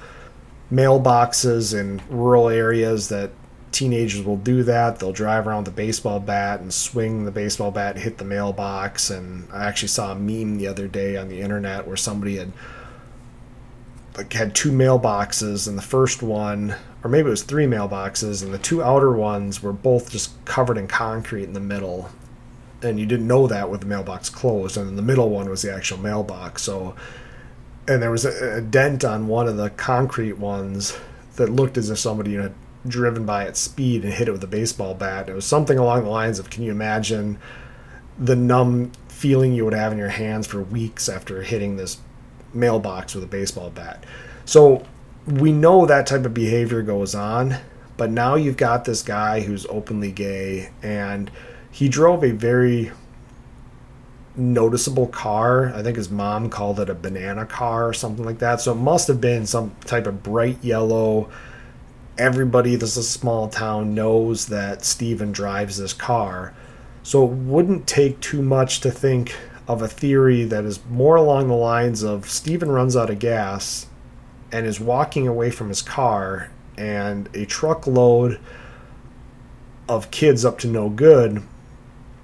mailboxes 0.72 1.78
in 1.78 2.02
rural 2.09 2.48
areas 2.48 3.09
that 3.09 3.30
teenagers 3.72 4.24
will 4.24 4.36
do 4.36 4.62
that. 4.64 4.98
They'll 4.98 5.12
drive 5.12 5.46
around 5.46 5.68
a 5.68 5.70
baseball 5.70 6.20
bat 6.20 6.61
and 6.61 6.72
swing 6.72 7.24
the 7.24 7.30
baseball 7.30 7.70
bat, 7.70 7.96
hit 7.96 8.18
the 8.18 8.24
mailbox. 8.24 9.11
And 9.11 9.48
I 9.52 9.66
actually 9.66 9.88
saw 9.88 10.12
a 10.12 10.14
meme 10.14 10.56
the 10.56 10.66
other 10.66 10.88
day 10.88 11.16
on 11.16 11.28
the 11.28 11.40
internet 11.40 11.86
where 11.86 11.96
somebody 11.96 12.36
had 12.36 12.52
like 14.16 14.32
had 14.32 14.54
two 14.54 14.72
mailboxes, 14.72 15.68
and 15.68 15.78
the 15.78 15.82
first 15.82 16.22
one, 16.22 16.74
or 17.03 17.11
maybe 17.11 17.28
it 17.28 17.30
was 17.30 17.42
three 17.42 17.66
mailboxes, 17.66 18.42
and 18.42 18.53
the 18.53 18.59
two 18.59 18.82
outer 18.82 19.12
ones 19.12 19.62
were 19.62 19.72
both 19.72 20.11
just 20.11 20.44
covered 20.44 20.78
in 20.78 20.88
concrete 20.88 21.44
in 21.44 21.53
the 21.53 21.61
middle. 21.61 22.11
And 22.82 22.99
you 22.99 23.07
didn't 23.07 23.26
know 23.26 23.46
that 23.46 23.70
with 23.70 23.80
the 23.80 23.86
mailbox 23.86 24.30
closed, 24.30 24.76
and 24.76 24.96
the 24.96 25.03
middle 25.03 25.30
one 25.30 25.49
was 25.49 25.62
the 25.62 25.74
actual 25.74 25.99
mailbox. 25.99 26.62
So, 26.62 26.94
and 27.86 28.03
there 28.03 28.11
was 28.11 28.24
a, 28.24 28.59
a 28.59 28.61
dent 28.61 29.05
on 29.05 29.28
one 29.28 29.49
of 29.49 29.57
the 29.57 29.70
concrete 29.70 30.38
ones 30.38 30.96
that 31.36 31.51
looked 31.51 31.76
as 31.76 31.90
if 31.90 31.99
somebody 31.99 32.34
had 32.34 32.55
driven 32.86 33.26
by 33.26 33.46
at 33.46 33.57
speed 33.57 34.05
and 34.05 34.12
hit 34.12 34.28
it 34.28 34.32
with 34.32 34.44
a 34.44 34.49
baseball 34.49 34.94
bat. 34.94 35.28
It 35.28 35.34
was 35.34 35.44
something 35.44 35.78
along 35.78 36.05
the 36.05 36.11
lines 36.11 36.38
of, 36.38 36.51
"Can 36.51 36.62
you 36.62 36.70
imagine 36.70 37.38
the 38.18 38.36
numb 38.36 38.92
feeling 39.09 39.53
you 39.53 39.64
would 39.64 39.74
have 39.74 39.92
in 39.92 39.99
your 39.99 40.09
hands 40.09 40.46
for 40.46 40.62
weeks 40.62 41.09
after 41.09 41.42
hitting 41.42 41.76
this 41.76 41.99
mailbox 42.55 43.14
with 43.14 43.24
a 43.24 43.26
baseball 43.26 43.70
bat. 43.70 44.05
So 44.44 44.84
we 45.28 45.52
know 45.52 45.86
that 45.86 46.06
type 46.06 46.24
of 46.24 46.34
behavior 46.34 46.82
goes 46.82 47.14
on, 47.14 47.56
but 47.96 48.10
now 48.10 48.34
you've 48.34 48.56
got 48.56 48.84
this 48.84 49.02
guy 49.02 49.40
who's 49.40 49.66
openly 49.66 50.10
gay 50.10 50.70
and 50.82 51.30
he 51.70 51.88
drove 51.88 52.24
a 52.24 52.30
very 52.30 52.92
noticeable 54.36 55.08
car. 55.08 55.74
I 55.74 55.82
think 55.82 55.96
his 55.96 56.10
mom 56.10 56.48
called 56.48 56.80
it 56.80 56.88
a 56.88 56.94
banana 56.94 57.44
car 57.44 57.88
or 57.88 57.92
something 57.92 58.24
like 58.24 58.38
that. 58.38 58.60
So 58.60 58.72
it 58.72 58.76
must 58.76 59.08
have 59.08 59.20
been 59.20 59.46
some 59.46 59.74
type 59.84 60.06
of 60.06 60.22
bright 60.22 60.62
yellow. 60.62 61.28
Everybody 62.16 62.76
that's 62.76 62.96
a 62.96 63.02
small 63.02 63.48
town 63.48 63.94
knows 63.94 64.46
that 64.46 64.84
Stephen 64.84 65.32
drives 65.32 65.76
this 65.76 65.92
car. 65.92 66.54
So 67.02 67.24
it 67.24 67.32
wouldn't 67.32 67.86
take 67.86 68.20
too 68.20 68.42
much 68.42 68.80
to 68.80 68.90
think 68.90 69.34
of 69.66 69.82
a 69.82 69.88
theory 69.88 70.44
that 70.44 70.64
is 70.64 70.80
more 70.88 71.16
along 71.16 71.48
the 71.48 71.54
lines 71.54 72.02
of 72.02 72.30
Stephen 72.30 72.70
runs 72.70 72.96
out 72.96 73.10
of 73.10 73.18
gas 73.18 73.88
and 74.53 74.66
is 74.66 74.80
walking 74.80 75.26
away 75.28 75.51
from 75.51 75.68
his 75.68 75.82
car, 75.82 76.51
and 76.76 77.28
a 77.34 77.44
truckload 77.44 78.40
of 79.88 80.11
kids 80.11 80.44
up 80.44 80.59
to 80.59 80.66
no 80.66 80.88
good 80.88 81.42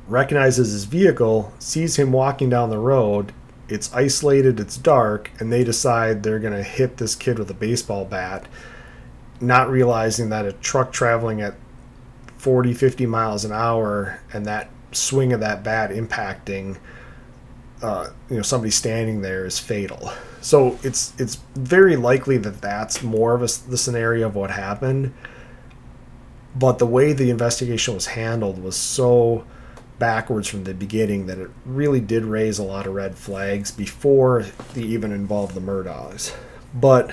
recognizes 0.06 0.72
his 0.72 0.84
vehicle, 0.84 1.52
sees 1.58 1.96
him 1.96 2.12
walking 2.12 2.50
down 2.50 2.70
the 2.70 2.78
road. 2.78 3.32
It's 3.68 3.92
isolated, 3.94 4.60
it's 4.60 4.76
dark, 4.76 5.30
and 5.38 5.50
they 5.50 5.64
decide 5.64 6.22
they're 6.22 6.38
going 6.38 6.52
to 6.52 6.62
hit 6.62 6.98
this 6.98 7.14
kid 7.14 7.38
with 7.38 7.50
a 7.50 7.54
baseball 7.54 8.04
bat, 8.04 8.46
not 9.40 9.70
realizing 9.70 10.28
that 10.28 10.44
a 10.44 10.52
truck 10.52 10.92
traveling 10.92 11.40
at 11.40 11.54
40, 12.36 12.74
50 12.74 13.06
miles 13.06 13.46
an 13.46 13.52
hour 13.52 14.20
and 14.32 14.44
that 14.44 14.68
swing 14.92 15.32
of 15.32 15.40
that 15.40 15.64
bat 15.64 15.90
impacting 15.90 16.76
uh, 17.82 18.08
you 18.30 18.36
know 18.36 18.42
somebody 18.42 18.70
standing 18.70 19.20
there 19.20 19.44
is 19.44 19.58
fatal. 19.58 20.10
So 20.44 20.78
it's 20.82 21.14
it's 21.18 21.36
very 21.54 21.96
likely 21.96 22.36
that 22.36 22.60
that's 22.60 23.02
more 23.02 23.34
of 23.34 23.40
a, 23.40 23.48
the 23.70 23.78
scenario 23.78 24.26
of 24.26 24.34
what 24.34 24.50
happened. 24.50 25.14
But 26.54 26.78
the 26.78 26.86
way 26.86 27.14
the 27.14 27.30
investigation 27.30 27.94
was 27.94 28.08
handled 28.08 28.62
was 28.62 28.76
so 28.76 29.46
backwards 29.98 30.46
from 30.46 30.64
the 30.64 30.74
beginning 30.74 31.24
that 31.26 31.38
it 31.38 31.48
really 31.64 31.98
did 31.98 32.24
raise 32.24 32.58
a 32.58 32.62
lot 32.62 32.86
of 32.86 32.92
red 32.92 33.16
flags 33.16 33.70
before 33.70 34.44
they 34.74 34.82
even 34.82 35.12
involved 35.12 35.54
the 35.54 35.62
Murdaughs. 35.62 36.36
But 36.74 37.10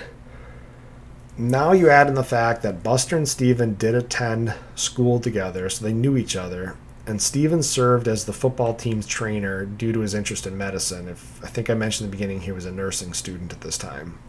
now 1.37 1.71
you 1.71 1.89
add 1.89 2.07
in 2.07 2.15
the 2.15 2.25
fact 2.25 2.63
that 2.63 2.83
Buster 2.83 3.15
and 3.15 3.29
Stephen 3.29 3.75
did 3.75 3.95
attend 3.95 4.55
school 4.75 5.21
together, 5.21 5.69
so 5.69 5.85
they 5.85 5.93
knew 5.93 6.17
each 6.17 6.35
other, 6.35 6.75
and 7.05 7.21
Stephen 7.21 7.63
served 7.63 8.07
as 8.07 8.25
the 8.25 8.33
football 8.33 8.73
team's 8.73 9.07
trainer 9.07 9.65
due 9.65 9.91
to 9.91 9.99
his 9.99 10.13
interest 10.13 10.45
in 10.45 10.57
medicine. 10.57 11.07
If 11.07 11.43
I 11.43 11.47
think 11.47 11.69
I 11.69 11.73
mentioned 11.73 12.05
in 12.05 12.11
the 12.11 12.17
beginning, 12.17 12.41
he 12.41 12.51
was 12.51 12.65
a 12.65 12.71
nursing 12.71 13.13
student 13.13 13.51
at 13.51 13.61
this 13.61 13.77
time. 13.77 14.19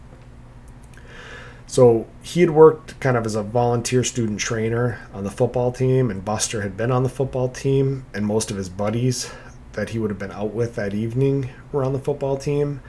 So 1.67 2.07
he 2.21 2.41
had 2.41 2.51
worked 2.51 2.99
kind 2.99 3.17
of 3.17 3.25
as 3.25 3.35
a 3.35 3.43
volunteer 3.43 4.03
student 4.03 4.39
trainer 4.39 4.99
on 5.13 5.23
the 5.23 5.31
football 5.31 5.71
team, 5.71 6.11
and 6.11 6.23
Buster 6.23 6.61
had 6.61 6.77
been 6.77 6.91
on 6.91 7.03
the 7.03 7.09
football 7.09 7.49
team, 7.49 8.05
and 8.13 8.25
most 8.25 8.51
of 8.51 8.57
his 8.57 8.69
buddies 8.69 9.31
that 9.73 9.89
he 9.89 9.99
would 9.99 10.11
have 10.11 10.19
been 10.19 10.31
out 10.31 10.53
with 10.53 10.75
that 10.75 10.93
evening 10.93 11.49
were 11.71 11.83
on 11.83 11.93
the 11.93 11.99
football 11.99 12.37
team. 12.37 12.81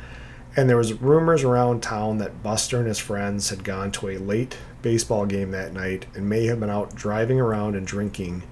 And 0.56 0.68
there 0.68 0.76
was 0.76 0.92
rumors 0.92 1.42
around 1.42 1.82
town 1.82 2.18
that 2.18 2.42
Buster 2.42 2.78
and 2.78 2.86
his 2.86 2.98
friends 2.98 3.50
had 3.50 3.64
gone 3.64 3.90
to 3.92 4.10
a 4.10 4.18
late 4.18 4.56
baseball 4.82 5.26
game 5.26 5.50
that 5.50 5.72
night 5.72 6.06
and 6.14 6.28
may 6.28 6.46
have 6.46 6.60
been 6.60 6.70
out 6.70 6.94
driving 6.94 7.40
around 7.40 7.74
and 7.74 7.86
drinking 7.86 8.42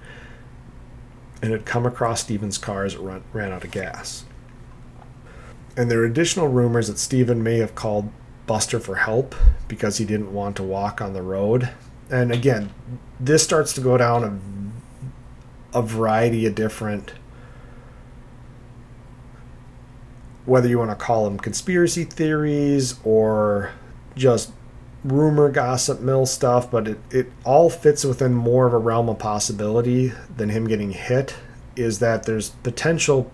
and 1.43 1.51
had 1.51 1.65
come 1.65 1.85
across 1.85 2.21
Stephen's 2.21 2.57
car 2.57 2.85
as 2.85 2.93
it 2.93 3.01
run, 3.01 3.21
ran 3.33 3.51
out 3.51 3.65
of 3.65 3.71
gas. 3.71 4.23
And 5.75 5.91
there 5.91 5.99
are 5.99 6.05
additional 6.05 6.47
rumors 6.47 6.87
that 6.87 6.97
Stephen 6.97 7.43
may 7.43 7.57
have 7.57 7.75
called 7.75 8.09
Buster 8.47 8.79
for 8.79 8.95
help 8.95 9.35
because 9.67 9.97
he 9.97 10.05
didn't 10.05 10.33
want 10.33 10.55
to 10.55 10.63
walk 10.63 11.01
on 11.01 11.11
the 11.11 11.21
road. 11.21 11.69
And 12.09 12.31
again, 12.31 12.69
this 13.19 13.43
starts 13.43 13.73
to 13.73 13.81
go 13.81 13.97
down 13.97 14.23
a, 15.73 15.79
a 15.79 15.81
variety 15.81 16.45
of 16.45 16.55
different, 16.55 17.11
whether 20.45 20.69
you 20.69 20.79
want 20.79 20.91
to 20.91 20.95
call 20.95 21.25
them 21.25 21.37
conspiracy 21.37 22.05
theories 22.05 22.95
or 23.03 23.73
just 24.15 24.53
rumor 25.03 25.49
gossip 25.49 25.99
mill 25.99 26.25
stuff, 26.25 26.69
but 26.71 26.87
it, 26.87 26.99
it 27.11 27.31
all 27.43 27.69
fits 27.69 28.03
within 28.03 28.33
more 28.33 28.65
of 28.65 28.73
a 28.73 28.77
realm 28.77 29.09
of 29.09 29.19
possibility 29.19 30.13
than 30.35 30.49
him 30.49 30.67
getting 30.67 30.91
hit. 30.91 31.35
Is 31.75 31.99
that 31.99 32.23
there's 32.23 32.49
potential 32.49 33.31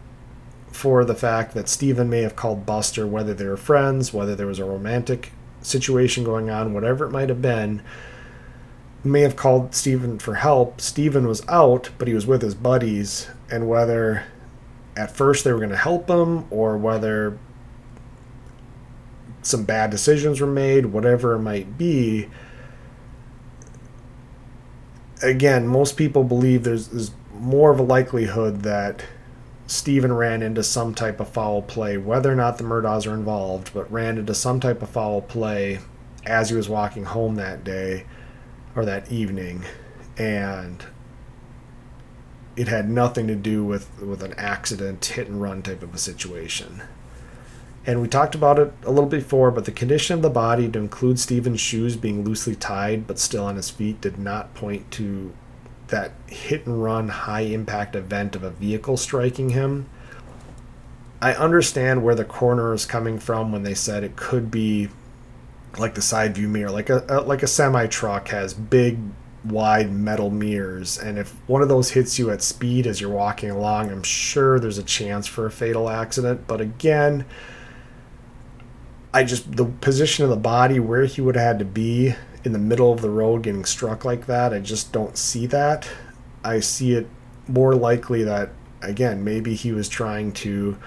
for 0.71 1.03
the 1.03 1.15
fact 1.15 1.53
that 1.53 1.67
Stephen 1.67 2.09
may 2.09 2.21
have 2.21 2.35
called 2.35 2.65
Buster, 2.65 3.05
whether 3.05 3.33
they 3.33 3.45
were 3.45 3.57
friends, 3.57 4.13
whether 4.13 4.35
there 4.35 4.47
was 4.47 4.59
a 4.59 4.65
romantic 4.65 5.31
situation 5.61 6.23
going 6.23 6.49
on, 6.49 6.73
whatever 6.73 7.05
it 7.05 7.11
might 7.11 7.29
have 7.29 7.41
been, 7.41 7.81
may 9.03 9.21
have 9.21 9.35
called 9.35 9.75
Stephen 9.75 10.19
for 10.19 10.35
help. 10.35 10.79
Stephen 10.79 11.27
was 11.27 11.45
out, 11.47 11.89
but 11.97 12.07
he 12.07 12.13
was 12.13 12.25
with 12.25 12.41
his 12.41 12.55
buddies, 12.55 13.29
and 13.51 13.67
whether 13.67 14.23
at 14.95 15.15
first 15.15 15.43
they 15.43 15.51
were 15.51 15.59
going 15.59 15.69
to 15.69 15.77
help 15.77 16.09
him 16.09 16.45
or 16.49 16.77
whether 16.77 17.37
some 19.49 19.63
bad 19.63 19.89
decisions 19.89 20.39
were 20.39 20.47
made, 20.47 20.87
whatever 20.87 21.33
it 21.33 21.39
might 21.39 21.77
be. 21.77 22.29
Again, 25.21 25.67
most 25.67 25.97
people 25.97 26.23
believe 26.23 26.63
there's, 26.63 26.87
there's 26.89 27.11
more 27.33 27.71
of 27.71 27.79
a 27.79 27.83
likelihood 27.83 28.61
that 28.61 29.03
Stephen 29.67 30.13
ran 30.13 30.41
into 30.41 30.63
some 30.63 30.93
type 30.93 31.19
of 31.19 31.29
foul 31.29 31.61
play, 31.61 31.97
whether 31.97 32.31
or 32.31 32.35
not 32.35 32.57
the 32.57 32.63
Murdaughs 32.63 33.05
are 33.05 33.13
involved, 33.13 33.71
but 33.73 33.91
ran 33.91 34.17
into 34.17 34.33
some 34.33 34.59
type 34.59 34.81
of 34.81 34.89
foul 34.89 35.21
play 35.21 35.79
as 36.25 36.49
he 36.49 36.55
was 36.55 36.69
walking 36.69 37.05
home 37.05 37.35
that 37.35 37.63
day 37.63 38.05
or 38.75 38.85
that 38.85 39.11
evening. 39.11 39.65
And 40.17 40.85
it 42.55 42.67
had 42.67 42.89
nothing 42.89 43.27
to 43.27 43.35
do 43.35 43.63
with, 43.63 44.01
with 44.01 44.21
an 44.23 44.33
accident, 44.37 45.05
hit 45.05 45.27
and 45.27 45.41
run 45.41 45.61
type 45.61 45.81
of 45.81 45.93
a 45.93 45.97
situation 45.97 46.81
and 47.85 48.01
we 48.01 48.07
talked 48.07 48.35
about 48.35 48.59
it 48.59 48.73
a 48.83 48.91
little 48.91 49.09
before, 49.09 49.51
but 49.51 49.65
the 49.65 49.71
condition 49.71 50.15
of 50.15 50.21
the 50.21 50.29
body 50.29 50.69
to 50.69 50.79
include 50.79 51.19
Stephen's 51.19 51.61
shoes 51.61 51.95
being 51.95 52.23
loosely 52.23 52.55
tied 52.55 53.07
but 53.07 53.19
still 53.19 53.45
on 53.45 53.55
his 53.55 53.69
feet 53.69 54.01
did 54.01 54.17
not 54.17 54.53
point 54.53 54.91
to 54.91 55.33
that 55.87 56.11
hit 56.27 56.65
and 56.65 56.83
run 56.83 57.09
high 57.09 57.41
impact 57.41 57.95
event 57.95 58.35
of 58.35 58.43
a 58.43 58.51
vehicle 58.51 58.97
striking 58.97 59.49
him. 59.49 59.89
I 61.21 61.33
understand 61.33 62.03
where 62.03 62.15
the 62.15 62.25
coroner 62.25 62.73
is 62.73 62.85
coming 62.85 63.19
from 63.19 63.51
when 63.51 63.63
they 63.63 63.73
said 63.73 64.03
it 64.03 64.15
could 64.15 64.49
be 64.49 64.89
like 65.77 65.95
the 65.95 66.01
side 66.01 66.35
view 66.35 66.47
mirror, 66.47 66.71
like 66.71 66.89
a, 66.89 67.05
a 67.09 67.21
like 67.21 67.43
a 67.43 67.47
semi 67.47 67.87
truck 67.87 68.29
has 68.29 68.53
big 68.53 68.99
wide 69.43 69.91
metal 69.91 70.29
mirrors 70.29 70.97
and 70.97 71.17
if 71.17 71.33
one 71.47 71.61
of 71.61 71.69
those 71.69 71.91
hits 71.91 72.19
you 72.19 72.29
at 72.29 72.41
speed 72.41 72.85
as 72.85 72.99
you're 72.99 73.09
walking 73.09 73.49
along, 73.49 73.89
I'm 73.89 74.03
sure 74.03 74.59
there's 74.59 74.77
a 74.77 74.83
chance 74.83 75.27
for 75.27 75.45
a 75.45 75.51
fatal 75.51 75.89
accident, 75.89 76.45
but 76.45 76.59
again, 76.61 77.25
I 79.13 79.23
just 79.23 79.55
the 79.55 79.65
position 79.65 80.23
of 80.23 80.29
the 80.29 80.37
body 80.37 80.79
where 80.79 81.05
he 81.05 81.21
would 81.21 81.35
have 81.35 81.45
had 81.45 81.59
to 81.59 81.65
be 81.65 82.15
in 82.43 82.53
the 82.53 82.59
middle 82.59 82.93
of 82.93 83.01
the 83.01 83.09
road 83.09 83.43
getting 83.43 83.65
struck 83.65 84.05
like 84.05 84.27
that. 84.27 84.53
I 84.53 84.59
just 84.59 84.91
don't 84.91 85.17
see 85.17 85.45
that. 85.47 85.89
I 86.43 86.59
see 86.59 86.93
it 86.93 87.07
more 87.47 87.75
likely 87.75 88.23
that 88.23 88.49
again 88.81 89.23
maybe 89.23 89.55
he 89.55 89.71
was 89.71 89.89
trying 89.89 90.31
to 90.31 90.77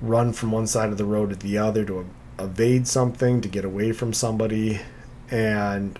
run 0.00 0.32
from 0.32 0.50
one 0.50 0.66
side 0.66 0.88
of 0.88 0.98
the 0.98 1.04
road 1.04 1.30
to 1.30 1.36
the 1.36 1.58
other 1.58 1.84
to 1.84 2.04
evade 2.38 2.88
something 2.88 3.40
to 3.40 3.48
get 3.48 3.64
away 3.64 3.92
from 3.92 4.12
somebody 4.12 4.80
and 5.30 5.98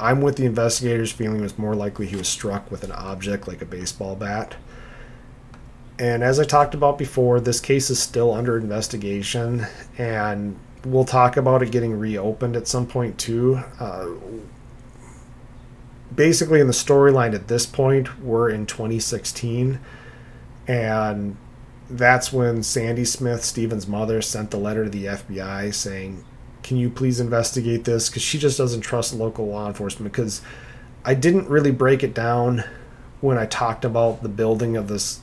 I'm 0.00 0.20
with 0.20 0.36
the 0.36 0.46
investigators 0.46 1.12
feeling 1.12 1.38
it 1.38 1.42
was 1.42 1.58
more 1.58 1.76
likely 1.76 2.06
he 2.06 2.16
was 2.16 2.26
struck 2.26 2.70
with 2.70 2.82
an 2.82 2.90
object 2.92 3.46
like 3.46 3.62
a 3.62 3.66
baseball 3.66 4.16
bat 4.16 4.56
and 5.98 6.22
as 6.22 6.40
I 6.40 6.44
talked 6.44 6.74
about 6.74 6.98
before, 6.98 7.40
this 7.40 7.60
case 7.60 7.90
is 7.90 8.00
still 8.00 8.32
under 8.32 8.56
investigation, 8.56 9.66
and 9.96 10.58
we'll 10.84 11.04
talk 11.04 11.36
about 11.36 11.62
it 11.62 11.70
getting 11.70 11.98
reopened 11.98 12.56
at 12.56 12.66
some 12.66 12.86
point 12.86 13.18
too. 13.18 13.60
Uh, 13.78 14.08
basically, 16.14 16.60
in 16.60 16.66
the 16.66 16.72
storyline 16.72 17.34
at 17.34 17.48
this 17.48 17.66
point, 17.66 18.20
we're 18.20 18.50
in 18.50 18.66
2016, 18.66 19.78
and 20.66 21.36
that's 21.88 22.32
when 22.32 22.62
Sandy 22.62 23.04
Smith, 23.04 23.44
Stephen's 23.44 23.86
mother, 23.86 24.22
sent 24.22 24.50
the 24.50 24.56
letter 24.56 24.84
to 24.84 24.90
the 24.90 25.04
FBI 25.04 25.72
saying, 25.74 26.24
can 26.64 26.78
you 26.78 26.88
please 26.88 27.20
investigate 27.20 27.84
this? 27.84 28.08
Because 28.08 28.22
she 28.22 28.38
just 28.38 28.58
doesn't 28.58 28.80
trust 28.80 29.14
local 29.14 29.46
law 29.46 29.68
enforcement. 29.68 30.10
Because 30.10 30.40
I 31.04 31.14
didn't 31.14 31.48
really 31.48 31.70
break 31.70 32.02
it 32.02 32.14
down 32.14 32.64
when 33.20 33.36
I 33.38 33.46
talked 33.46 33.84
about 33.84 34.22
the 34.22 34.28
building 34.28 34.76
of 34.76 34.88
this 34.88 35.20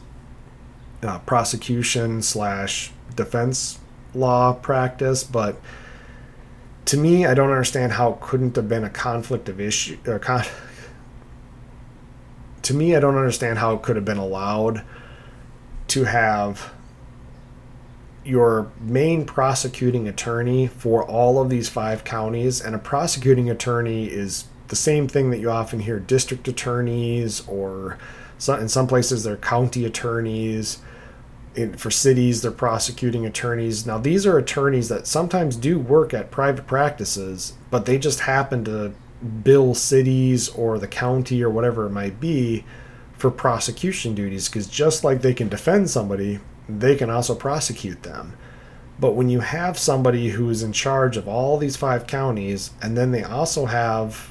uh, 1.03 1.19
prosecution 1.19 2.21
slash 2.21 2.91
defense 3.15 3.79
law 4.13 4.53
practice, 4.53 5.23
but 5.23 5.59
to 6.85 6.97
me, 6.97 7.25
I 7.25 7.33
don't 7.33 7.49
understand 7.49 7.93
how 7.93 8.13
it 8.13 8.21
couldn't 8.21 8.55
have 8.55 8.67
been 8.67 8.83
a 8.83 8.89
conflict 8.89 9.47
of 9.49 9.59
issue. 9.59 9.97
Or 10.05 10.19
con- 10.19 10.45
to 12.63 12.73
me, 12.73 12.95
I 12.95 12.99
don't 12.99 13.15
understand 13.15 13.59
how 13.59 13.73
it 13.73 13.81
could 13.81 13.95
have 13.95 14.05
been 14.05 14.17
allowed 14.17 14.83
to 15.89 16.05
have 16.05 16.73
your 18.23 18.71
main 18.79 19.25
prosecuting 19.25 20.07
attorney 20.07 20.67
for 20.67 21.03
all 21.03 21.41
of 21.41 21.49
these 21.49 21.69
five 21.69 22.03
counties, 22.03 22.61
and 22.61 22.75
a 22.75 22.79
prosecuting 22.79 23.49
attorney 23.49 24.05
is 24.05 24.45
the 24.67 24.75
same 24.75 25.07
thing 25.07 25.31
that 25.31 25.39
you 25.39 25.49
often 25.49 25.79
hear 25.79 25.99
district 25.99 26.47
attorneys 26.47 27.45
or 27.47 27.97
in 28.47 28.69
some 28.69 28.87
places 28.87 29.23
they're 29.23 29.37
county 29.37 29.85
attorneys 29.85 30.79
for 31.77 31.91
cities, 31.91 32.41
they're 32.41 32.51
prosecuting 32.51 33.25
attorneys. 33.25 33.85
Now, 33.85 33.97
these 33.97 34.25
are 34.25 34.37
attorneys 34.37 34.89
that 34.89 35.07
sometimes 35.07 35.55
do 35.55 35.77
work 35.77 36.13
at 36.13 36.31
private 36.31 36.65
practices, 36.65 37.53
but 37.69 37.85
they 37.85 37.97
just 37.97 38.21
happen 38.21 38.63
to 38.65 38.93
bill 39.43 39.75
cities 39.75 40.49
or 40.49 40.79
the 40.79 40.87
county 40.87 41.43
or 41.43 41.49
whatever 41.49 41.85
it 41.85 41.91
might 41.91 42.19
be 42.19 42.63
for 43.17 43.29
prosecution 43.29 44.15
duties 44.15 44.49
because 44.49 44.65
just 44.65 45.03
like 45.03 45.21
they 45.21 45.33
can 45.33 45.47
defend 45.47 45.89
somebody, 45.89 46.39
they 46.67 46.95
can 46.95 47.09
also 47.09 47.35
prosecute 47.35 48.01
them. 48.01 48.35
But 48.99 49.15
when 49.15 49.29
you 49.29 49.41
have 49.41 49.77
somebody 49.77 50.29
who 50.29 50.49
is 50.49 50.63
in 50.63 50.73
charge 50.73 51.17
of 51.17 51.27
all 51.27 51.57
these 51.57 51.75
five 51.75 52.07
counties, 52.07 52.71
and 52.81 52.97
then 52.97 53.11
they 53.11 53.23
also 53.23 53.65
have, 53.65 54.30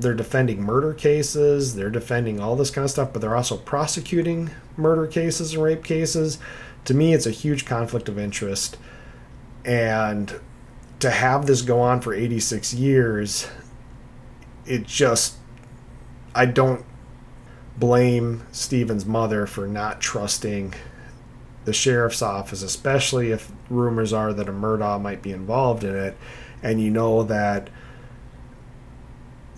they're 0.00 0.14
defending 0.14 0.62
murder 0.62 0.94
cases, 0.94 1.74
they're 1.74 1.90
defending 1.90 2.40
all 2.40 2.56
this 2.56 2.70
kind 2.70 2.84
of 2.84 2.90
stuff, 2.90 3.12
but 3.12 3.20
they're 3.20 3.36
also 3.36 3.56
prosecuting 3.56 4.50
murder 4.76 5.06
cases 5.06 5.54
and 5.54 5.62
rape 5.62 5.84
cases. 5.84 6.38
To 6.86 6.94
me, 6.94 7.12
it's 7.12 7.26
a 7.26 7.30
huge 7.30 7.66
conflict 7.66 8.08
of 8.08 8.18
interest. 8.18 8.78
And 9.64 10.40
to 11.00 11.10
have 11.10 11.46
this 11.46 11.62
go 11.62 11.80
on 11.80 12.00
for 12.00 12.14
86 12.14 12.72
years, 12.74 13.48
it 14.66 14.86
just, 14.86 15.36
I 16.34 16.46
don't 16.46 16.84
blame 17.76 18.46
Stephen's 18.52 19.04
mother 19.04 19.46
for 19.46 19.66
not 19.66 20.00
trusting 20.00 20.74
the 21.64 21.72
sheriff's 21.72 22.22
office, 22.22 22.62
especially 22.62 23.30
if 23.32 23.52
rumors 23.68 24.12
are 24.12 24.32
that 24.32 24.48
a 24.48 24.52
Murdaugh 24.52 25.00
might 25.00 25.22
be 25.22 25.32
involved 25.32 25.84
in 25.84 25.94
it, 25.94 26.16
and 26.62 26.80
you 26.80 26.90
know 26.90 27.22
that 27.22 27.68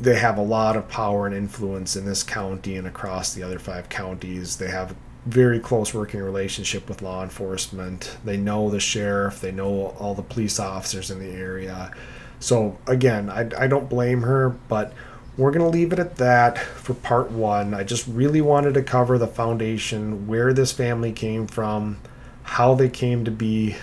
they 0.03 0.17
have 0.17 0.37
a 0.37 0.43
lot 0.43 0.77
of 0.77 0.89
power 0.89 1.27
and 1.27 1.35
influence 1.35 1.95
in 1.95 2.05
this 2.05 2.25
county 2.25 2.77
and 2.77 2.89
across 2.89 3.33
the 3.33 3.43
other 3.43 3.61
five 3.61 3.89
counties. 3.89 4.57
They 4.57 4.69
have 4.69 4.97
very 5.27 5.61
close 5.61 5.95
working 5.95 6.21
relationship 6.21 6.89
with 6.89 7.03
law 7.03 7.23
enforcement. 7.23 8.17
They 8.25 8.37
know 8.37 8.69
the 8.69 8.81
sheriff, 8.81 9.41
they 9.41 9.53
know 9.53 9.95
all 10.01 10.15
the 10.15 10.23
police 10.23 10.59
officers 10.59 11.11
in 11.11 11.21
the 11.21 11.31
area. 11.31 11.93
So 12.41 12.77
again, 12.89 13.31
I, 13.31 13.49
I 13.57 13.69
don't 13.69 13.89
blame 13.89 14.23
her, 14.23 14.51
but 14.69 14.93
we're 15.37 15.53
going 15.53 15.65
to 15.65 15.69
leave 15.69 15.93
it 15.93 16.01
at 16.01 16.17
that 16.17 16.59
for 16.59 16.95
part 16.95 17.31
one. 17.31 17.73
I 17.73 17.85
just 17.85 18.09
really 18.09 18.41
wanted 18.41 18.75
to 18.75 18.83
cover 18.83 19.17
the 19.17 19.29
foundation, 19.29 20.27
where 20.27 20.53
this 20.53 20.73
family 20.73 21.13
came 21.13 21.47
from, 21.47 21.99
how 22.43 22.75
they 22.75 22.89
came 22.89 23.25
to 23.25 23.31
be 23.31 23.77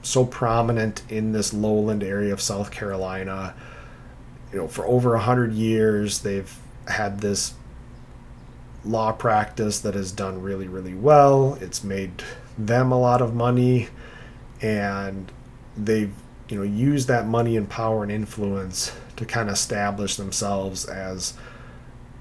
so 0.00 0.24
prominent 0.24 1.02
in 1.10 1.32
this 1.32 1.52
lowland 1.52 2.02
area 2.02 2.32
of 2.32 2.40
South 2.40 2.70
Carolina. 2.70 3.54
You 4.52 4.60
know, 4.60 4.68
for 4.68 4.86
over 4.86 5.14
a 5.14 5.20
hundred 5.20 5.52
years, 5.52 6.20
they've 6.20 6.52
had 6.88 7.20
this 7.20 7.54
law 8.84 9.12
practice 9.12 9.80
that 9.80 9.94
has 9.94 10.12
done 10.12 10.40
really, 10.40 10.68
really 10.68 10.94
well. 10.94 11.58
It's 11.60 11.82
made 11.82 12.22
them 12.56 12.92
a 12.92 12.98
lot 12.98 13.20
of 13.20 13.34
money, 13.34 13.88
and 14.62 15.30
they've 15.76 16.12
you 16.48 16.56
know 16.56 16.62
used 16.62 17.08
that 17.08 17.26
money 17.26 17.56
and 17.56 17.68
power 17.68 18.02
and 18.02 18.12
influence 18.12 18.92
to 19.16 19.24
kind 19.24 19.48
of 19.48 19.54
establish 19.54 20.16
themselves 20.16 20.84
as 20.84 21.34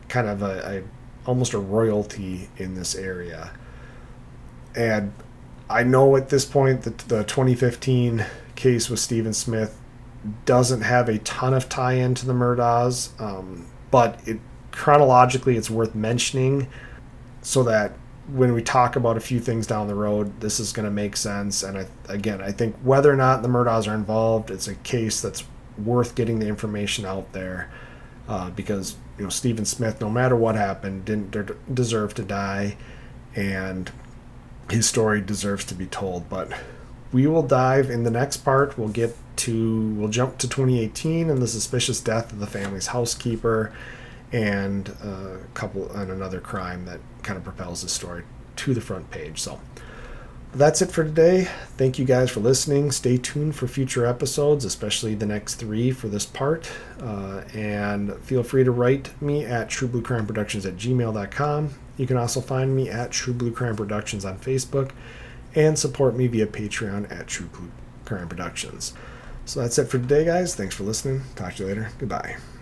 kind 0.08 0.28
of 0.28 0.42
a, 0.42 0.80
a 0.80 1.30
almost 1.30 1.54
a 1.54 1.60
royalty 1.60 2.50
in 2.58 2.76
this 2.76 2.96
area. 2.96 3.52
And 4.76 5.14
I 5.70 5.84
know 5.84 6.16
at 6.16 6.30
this 6.30 6.46
point 6.46 6.84
that 6.84 7.00
the 7.00 7.24
2015 7.24 8.26
case 8.56 8.90
with 8.90 9.00
Stephen 9.00 9.34
Smith 9.34 9.80
doesn't 10.46 10.82
have 10.82 11.10
a 11.10 11.20
ton 11.20 11.54
of 11.54 11.70
tie-in 11.70 12.16
to 12.16 12.26
the 12.26 12.34
Murdaughs, 12.34 13.20
um, 13.22 13.68
but 13.92 14.20
it 14.26 14.40
chronologically 14.72 15.56
it's 15.56 15.70
worth 15.70 15.96
mentioning 15.96 16.68
so 17.42 17.64
that 17.64 17.94
when 18.28 18.54
we 18.54 18.62
talk 18.62 18.96
about 18.96 19.18
a 19.18 19.20
few 19.20 19.40
things 19.40 19.68
down 19.68 19.88
the 19.88 19.96
road, 19.96 20.42
this 20.42 20.60
is 20.60 20.74
going 20.74 20.86
to 20.86 20.92
make 20.92 21.16
sense. 21.16 21.62
And 21.64 21.78
I, 21.78 21.88
again, 22.10 22.42
I 22.42 22.52
think 22.52 22.76
whether 22.78 23.12
or 23.12 23.16
not 23.16 23.44
the 23.44 23.48
Murdaughs 23.48 23.88
are 23.90 23.94
involved, 23.94 24.50
it's 24.50 24.68
a 24.68 24.76
case 24.76 25.22
that's 25.22 25.44
worth 25.78 26.16
getting 26.16 26.40
the 26.40 26.48
information 26.48 27.06
out 27.06 27.32
there 27.34 27.70
uh, 28.28 28.50
because 28.50 28.96
you 29.18 29.24
know 29.24 29.30
Stephen 29.30 29.66
Smith, 29.66 30.02
no 30.02 30.10
matter 30.10 30.36
what 30.36 30.56
happened, 30.56 31.06
didn't 31.06 31.32
de- 31.32 31.56
deserve 31.72 32.14
to 32.16 32.24
die, 32.24 32.78
and 33.36 33.92
his 34.70 34.88
story 34.88 35.22
deserves 35.22 35.64
to 35.66 35.76
be 35.76 35.86
told. 35.86 36.28
But 36.30 36.52
we 37.16 37.28
will 37.28 37.44
dive 37.44 37.90
in 37.90 38.04
the 38.04 38.12
next 38.12 38.38
part. 38.38 38.78
We'll 38.78 38.90
get 38.90 39.16
to 39.38 39.94
we'll 39.94 40.10
jump 40.10 40.38
to 40.40 40.50
2018 40.50 41.30
and 41.30 41.42
the 41.42 41.48
suspicious 41.48 42.02
death 42.02 42.34
of 42.34 42.40
the 42.40 42.46
family's 42.46 42.88
housekeeper 42.88 43.72
and 44.34 44.90
a 44.90 45.40
couple 45.54 45.90
and 45.94 46.12
another 46.12 46.42
crime 46.42 46.84
that 46.84 47.00
kind 47.24 47.38
of 47.38 47.46
propels 47.46 47.84
the 47.84 47.88
story 47.88 48.24
to 48.58 48.74
the 48.74 48.82
front 48.82 49.12
page. 49.12 49.40
So 49.40 49.62
that's 50.54 50.82
it 50.82 50.92
for 50.92 51.06
today. 51.06 51.48
Thank 51.78 51.98
you 51.98 52.04
guys 52.04 52.32
for 52.32 52.42
listening. 52.42 52.92
Stay 52.92 53.16
tuned 53.16 53.56
for 53.56 53.66
future 53.66 54.06
episodes, 54.06 54.66
especially 54.66 55.16
the 55.16 55.26
next 55.26 55.56
three 55.56 55.92
for 55.92 56.10
this 56.10 56.26
part. 56.26 56.70
Uh, 57.00 57.44
and 57.54 58.14
feel 58.24 58.44
free 58.44 58.66
to 58.66 58.72
write 58.72 59.22
me 59.22 59.46
at 59.46 59.70
truebluecrimeproductions 59.70 60.66
at 60.66 60.76
gmail.com. 60.76 61.76
You 61.96 62.08
can 62.08 62.18
also 62.18 62.42
find 62.42 62.76
me 62.76 62.90
at 62.90 63.12
True 63.12 63.34
Blue 63.34 63.54
Crime 63.54 63.78
Productions 63.78 64.26
on 64.26 64.38
Facebook 64.38 64.92
and 65.56 65.80
support 65.80 66.16
me 66.16 66.28
via 66.28 66.48
Patreon 66.48 67.12
at 67.12 67.28
True 67.28 67.50
Crime 68.04 68.28
Productions. 68.28 68.94
So 69.46 69.62
that's 69.62 69.78
it 69.78 69.86
for 69.86 69.98
today, 69.98 70.26
guys. 70.26 70.56
Thanks 70.56 70.76
for 70.76 70.84
listening. 70.84 71.22
Talk 71.36 71.56
to 71.56 71.64
you 71.64 71.70
later. 71.70 71.90
Goodbye. 71.98 72.38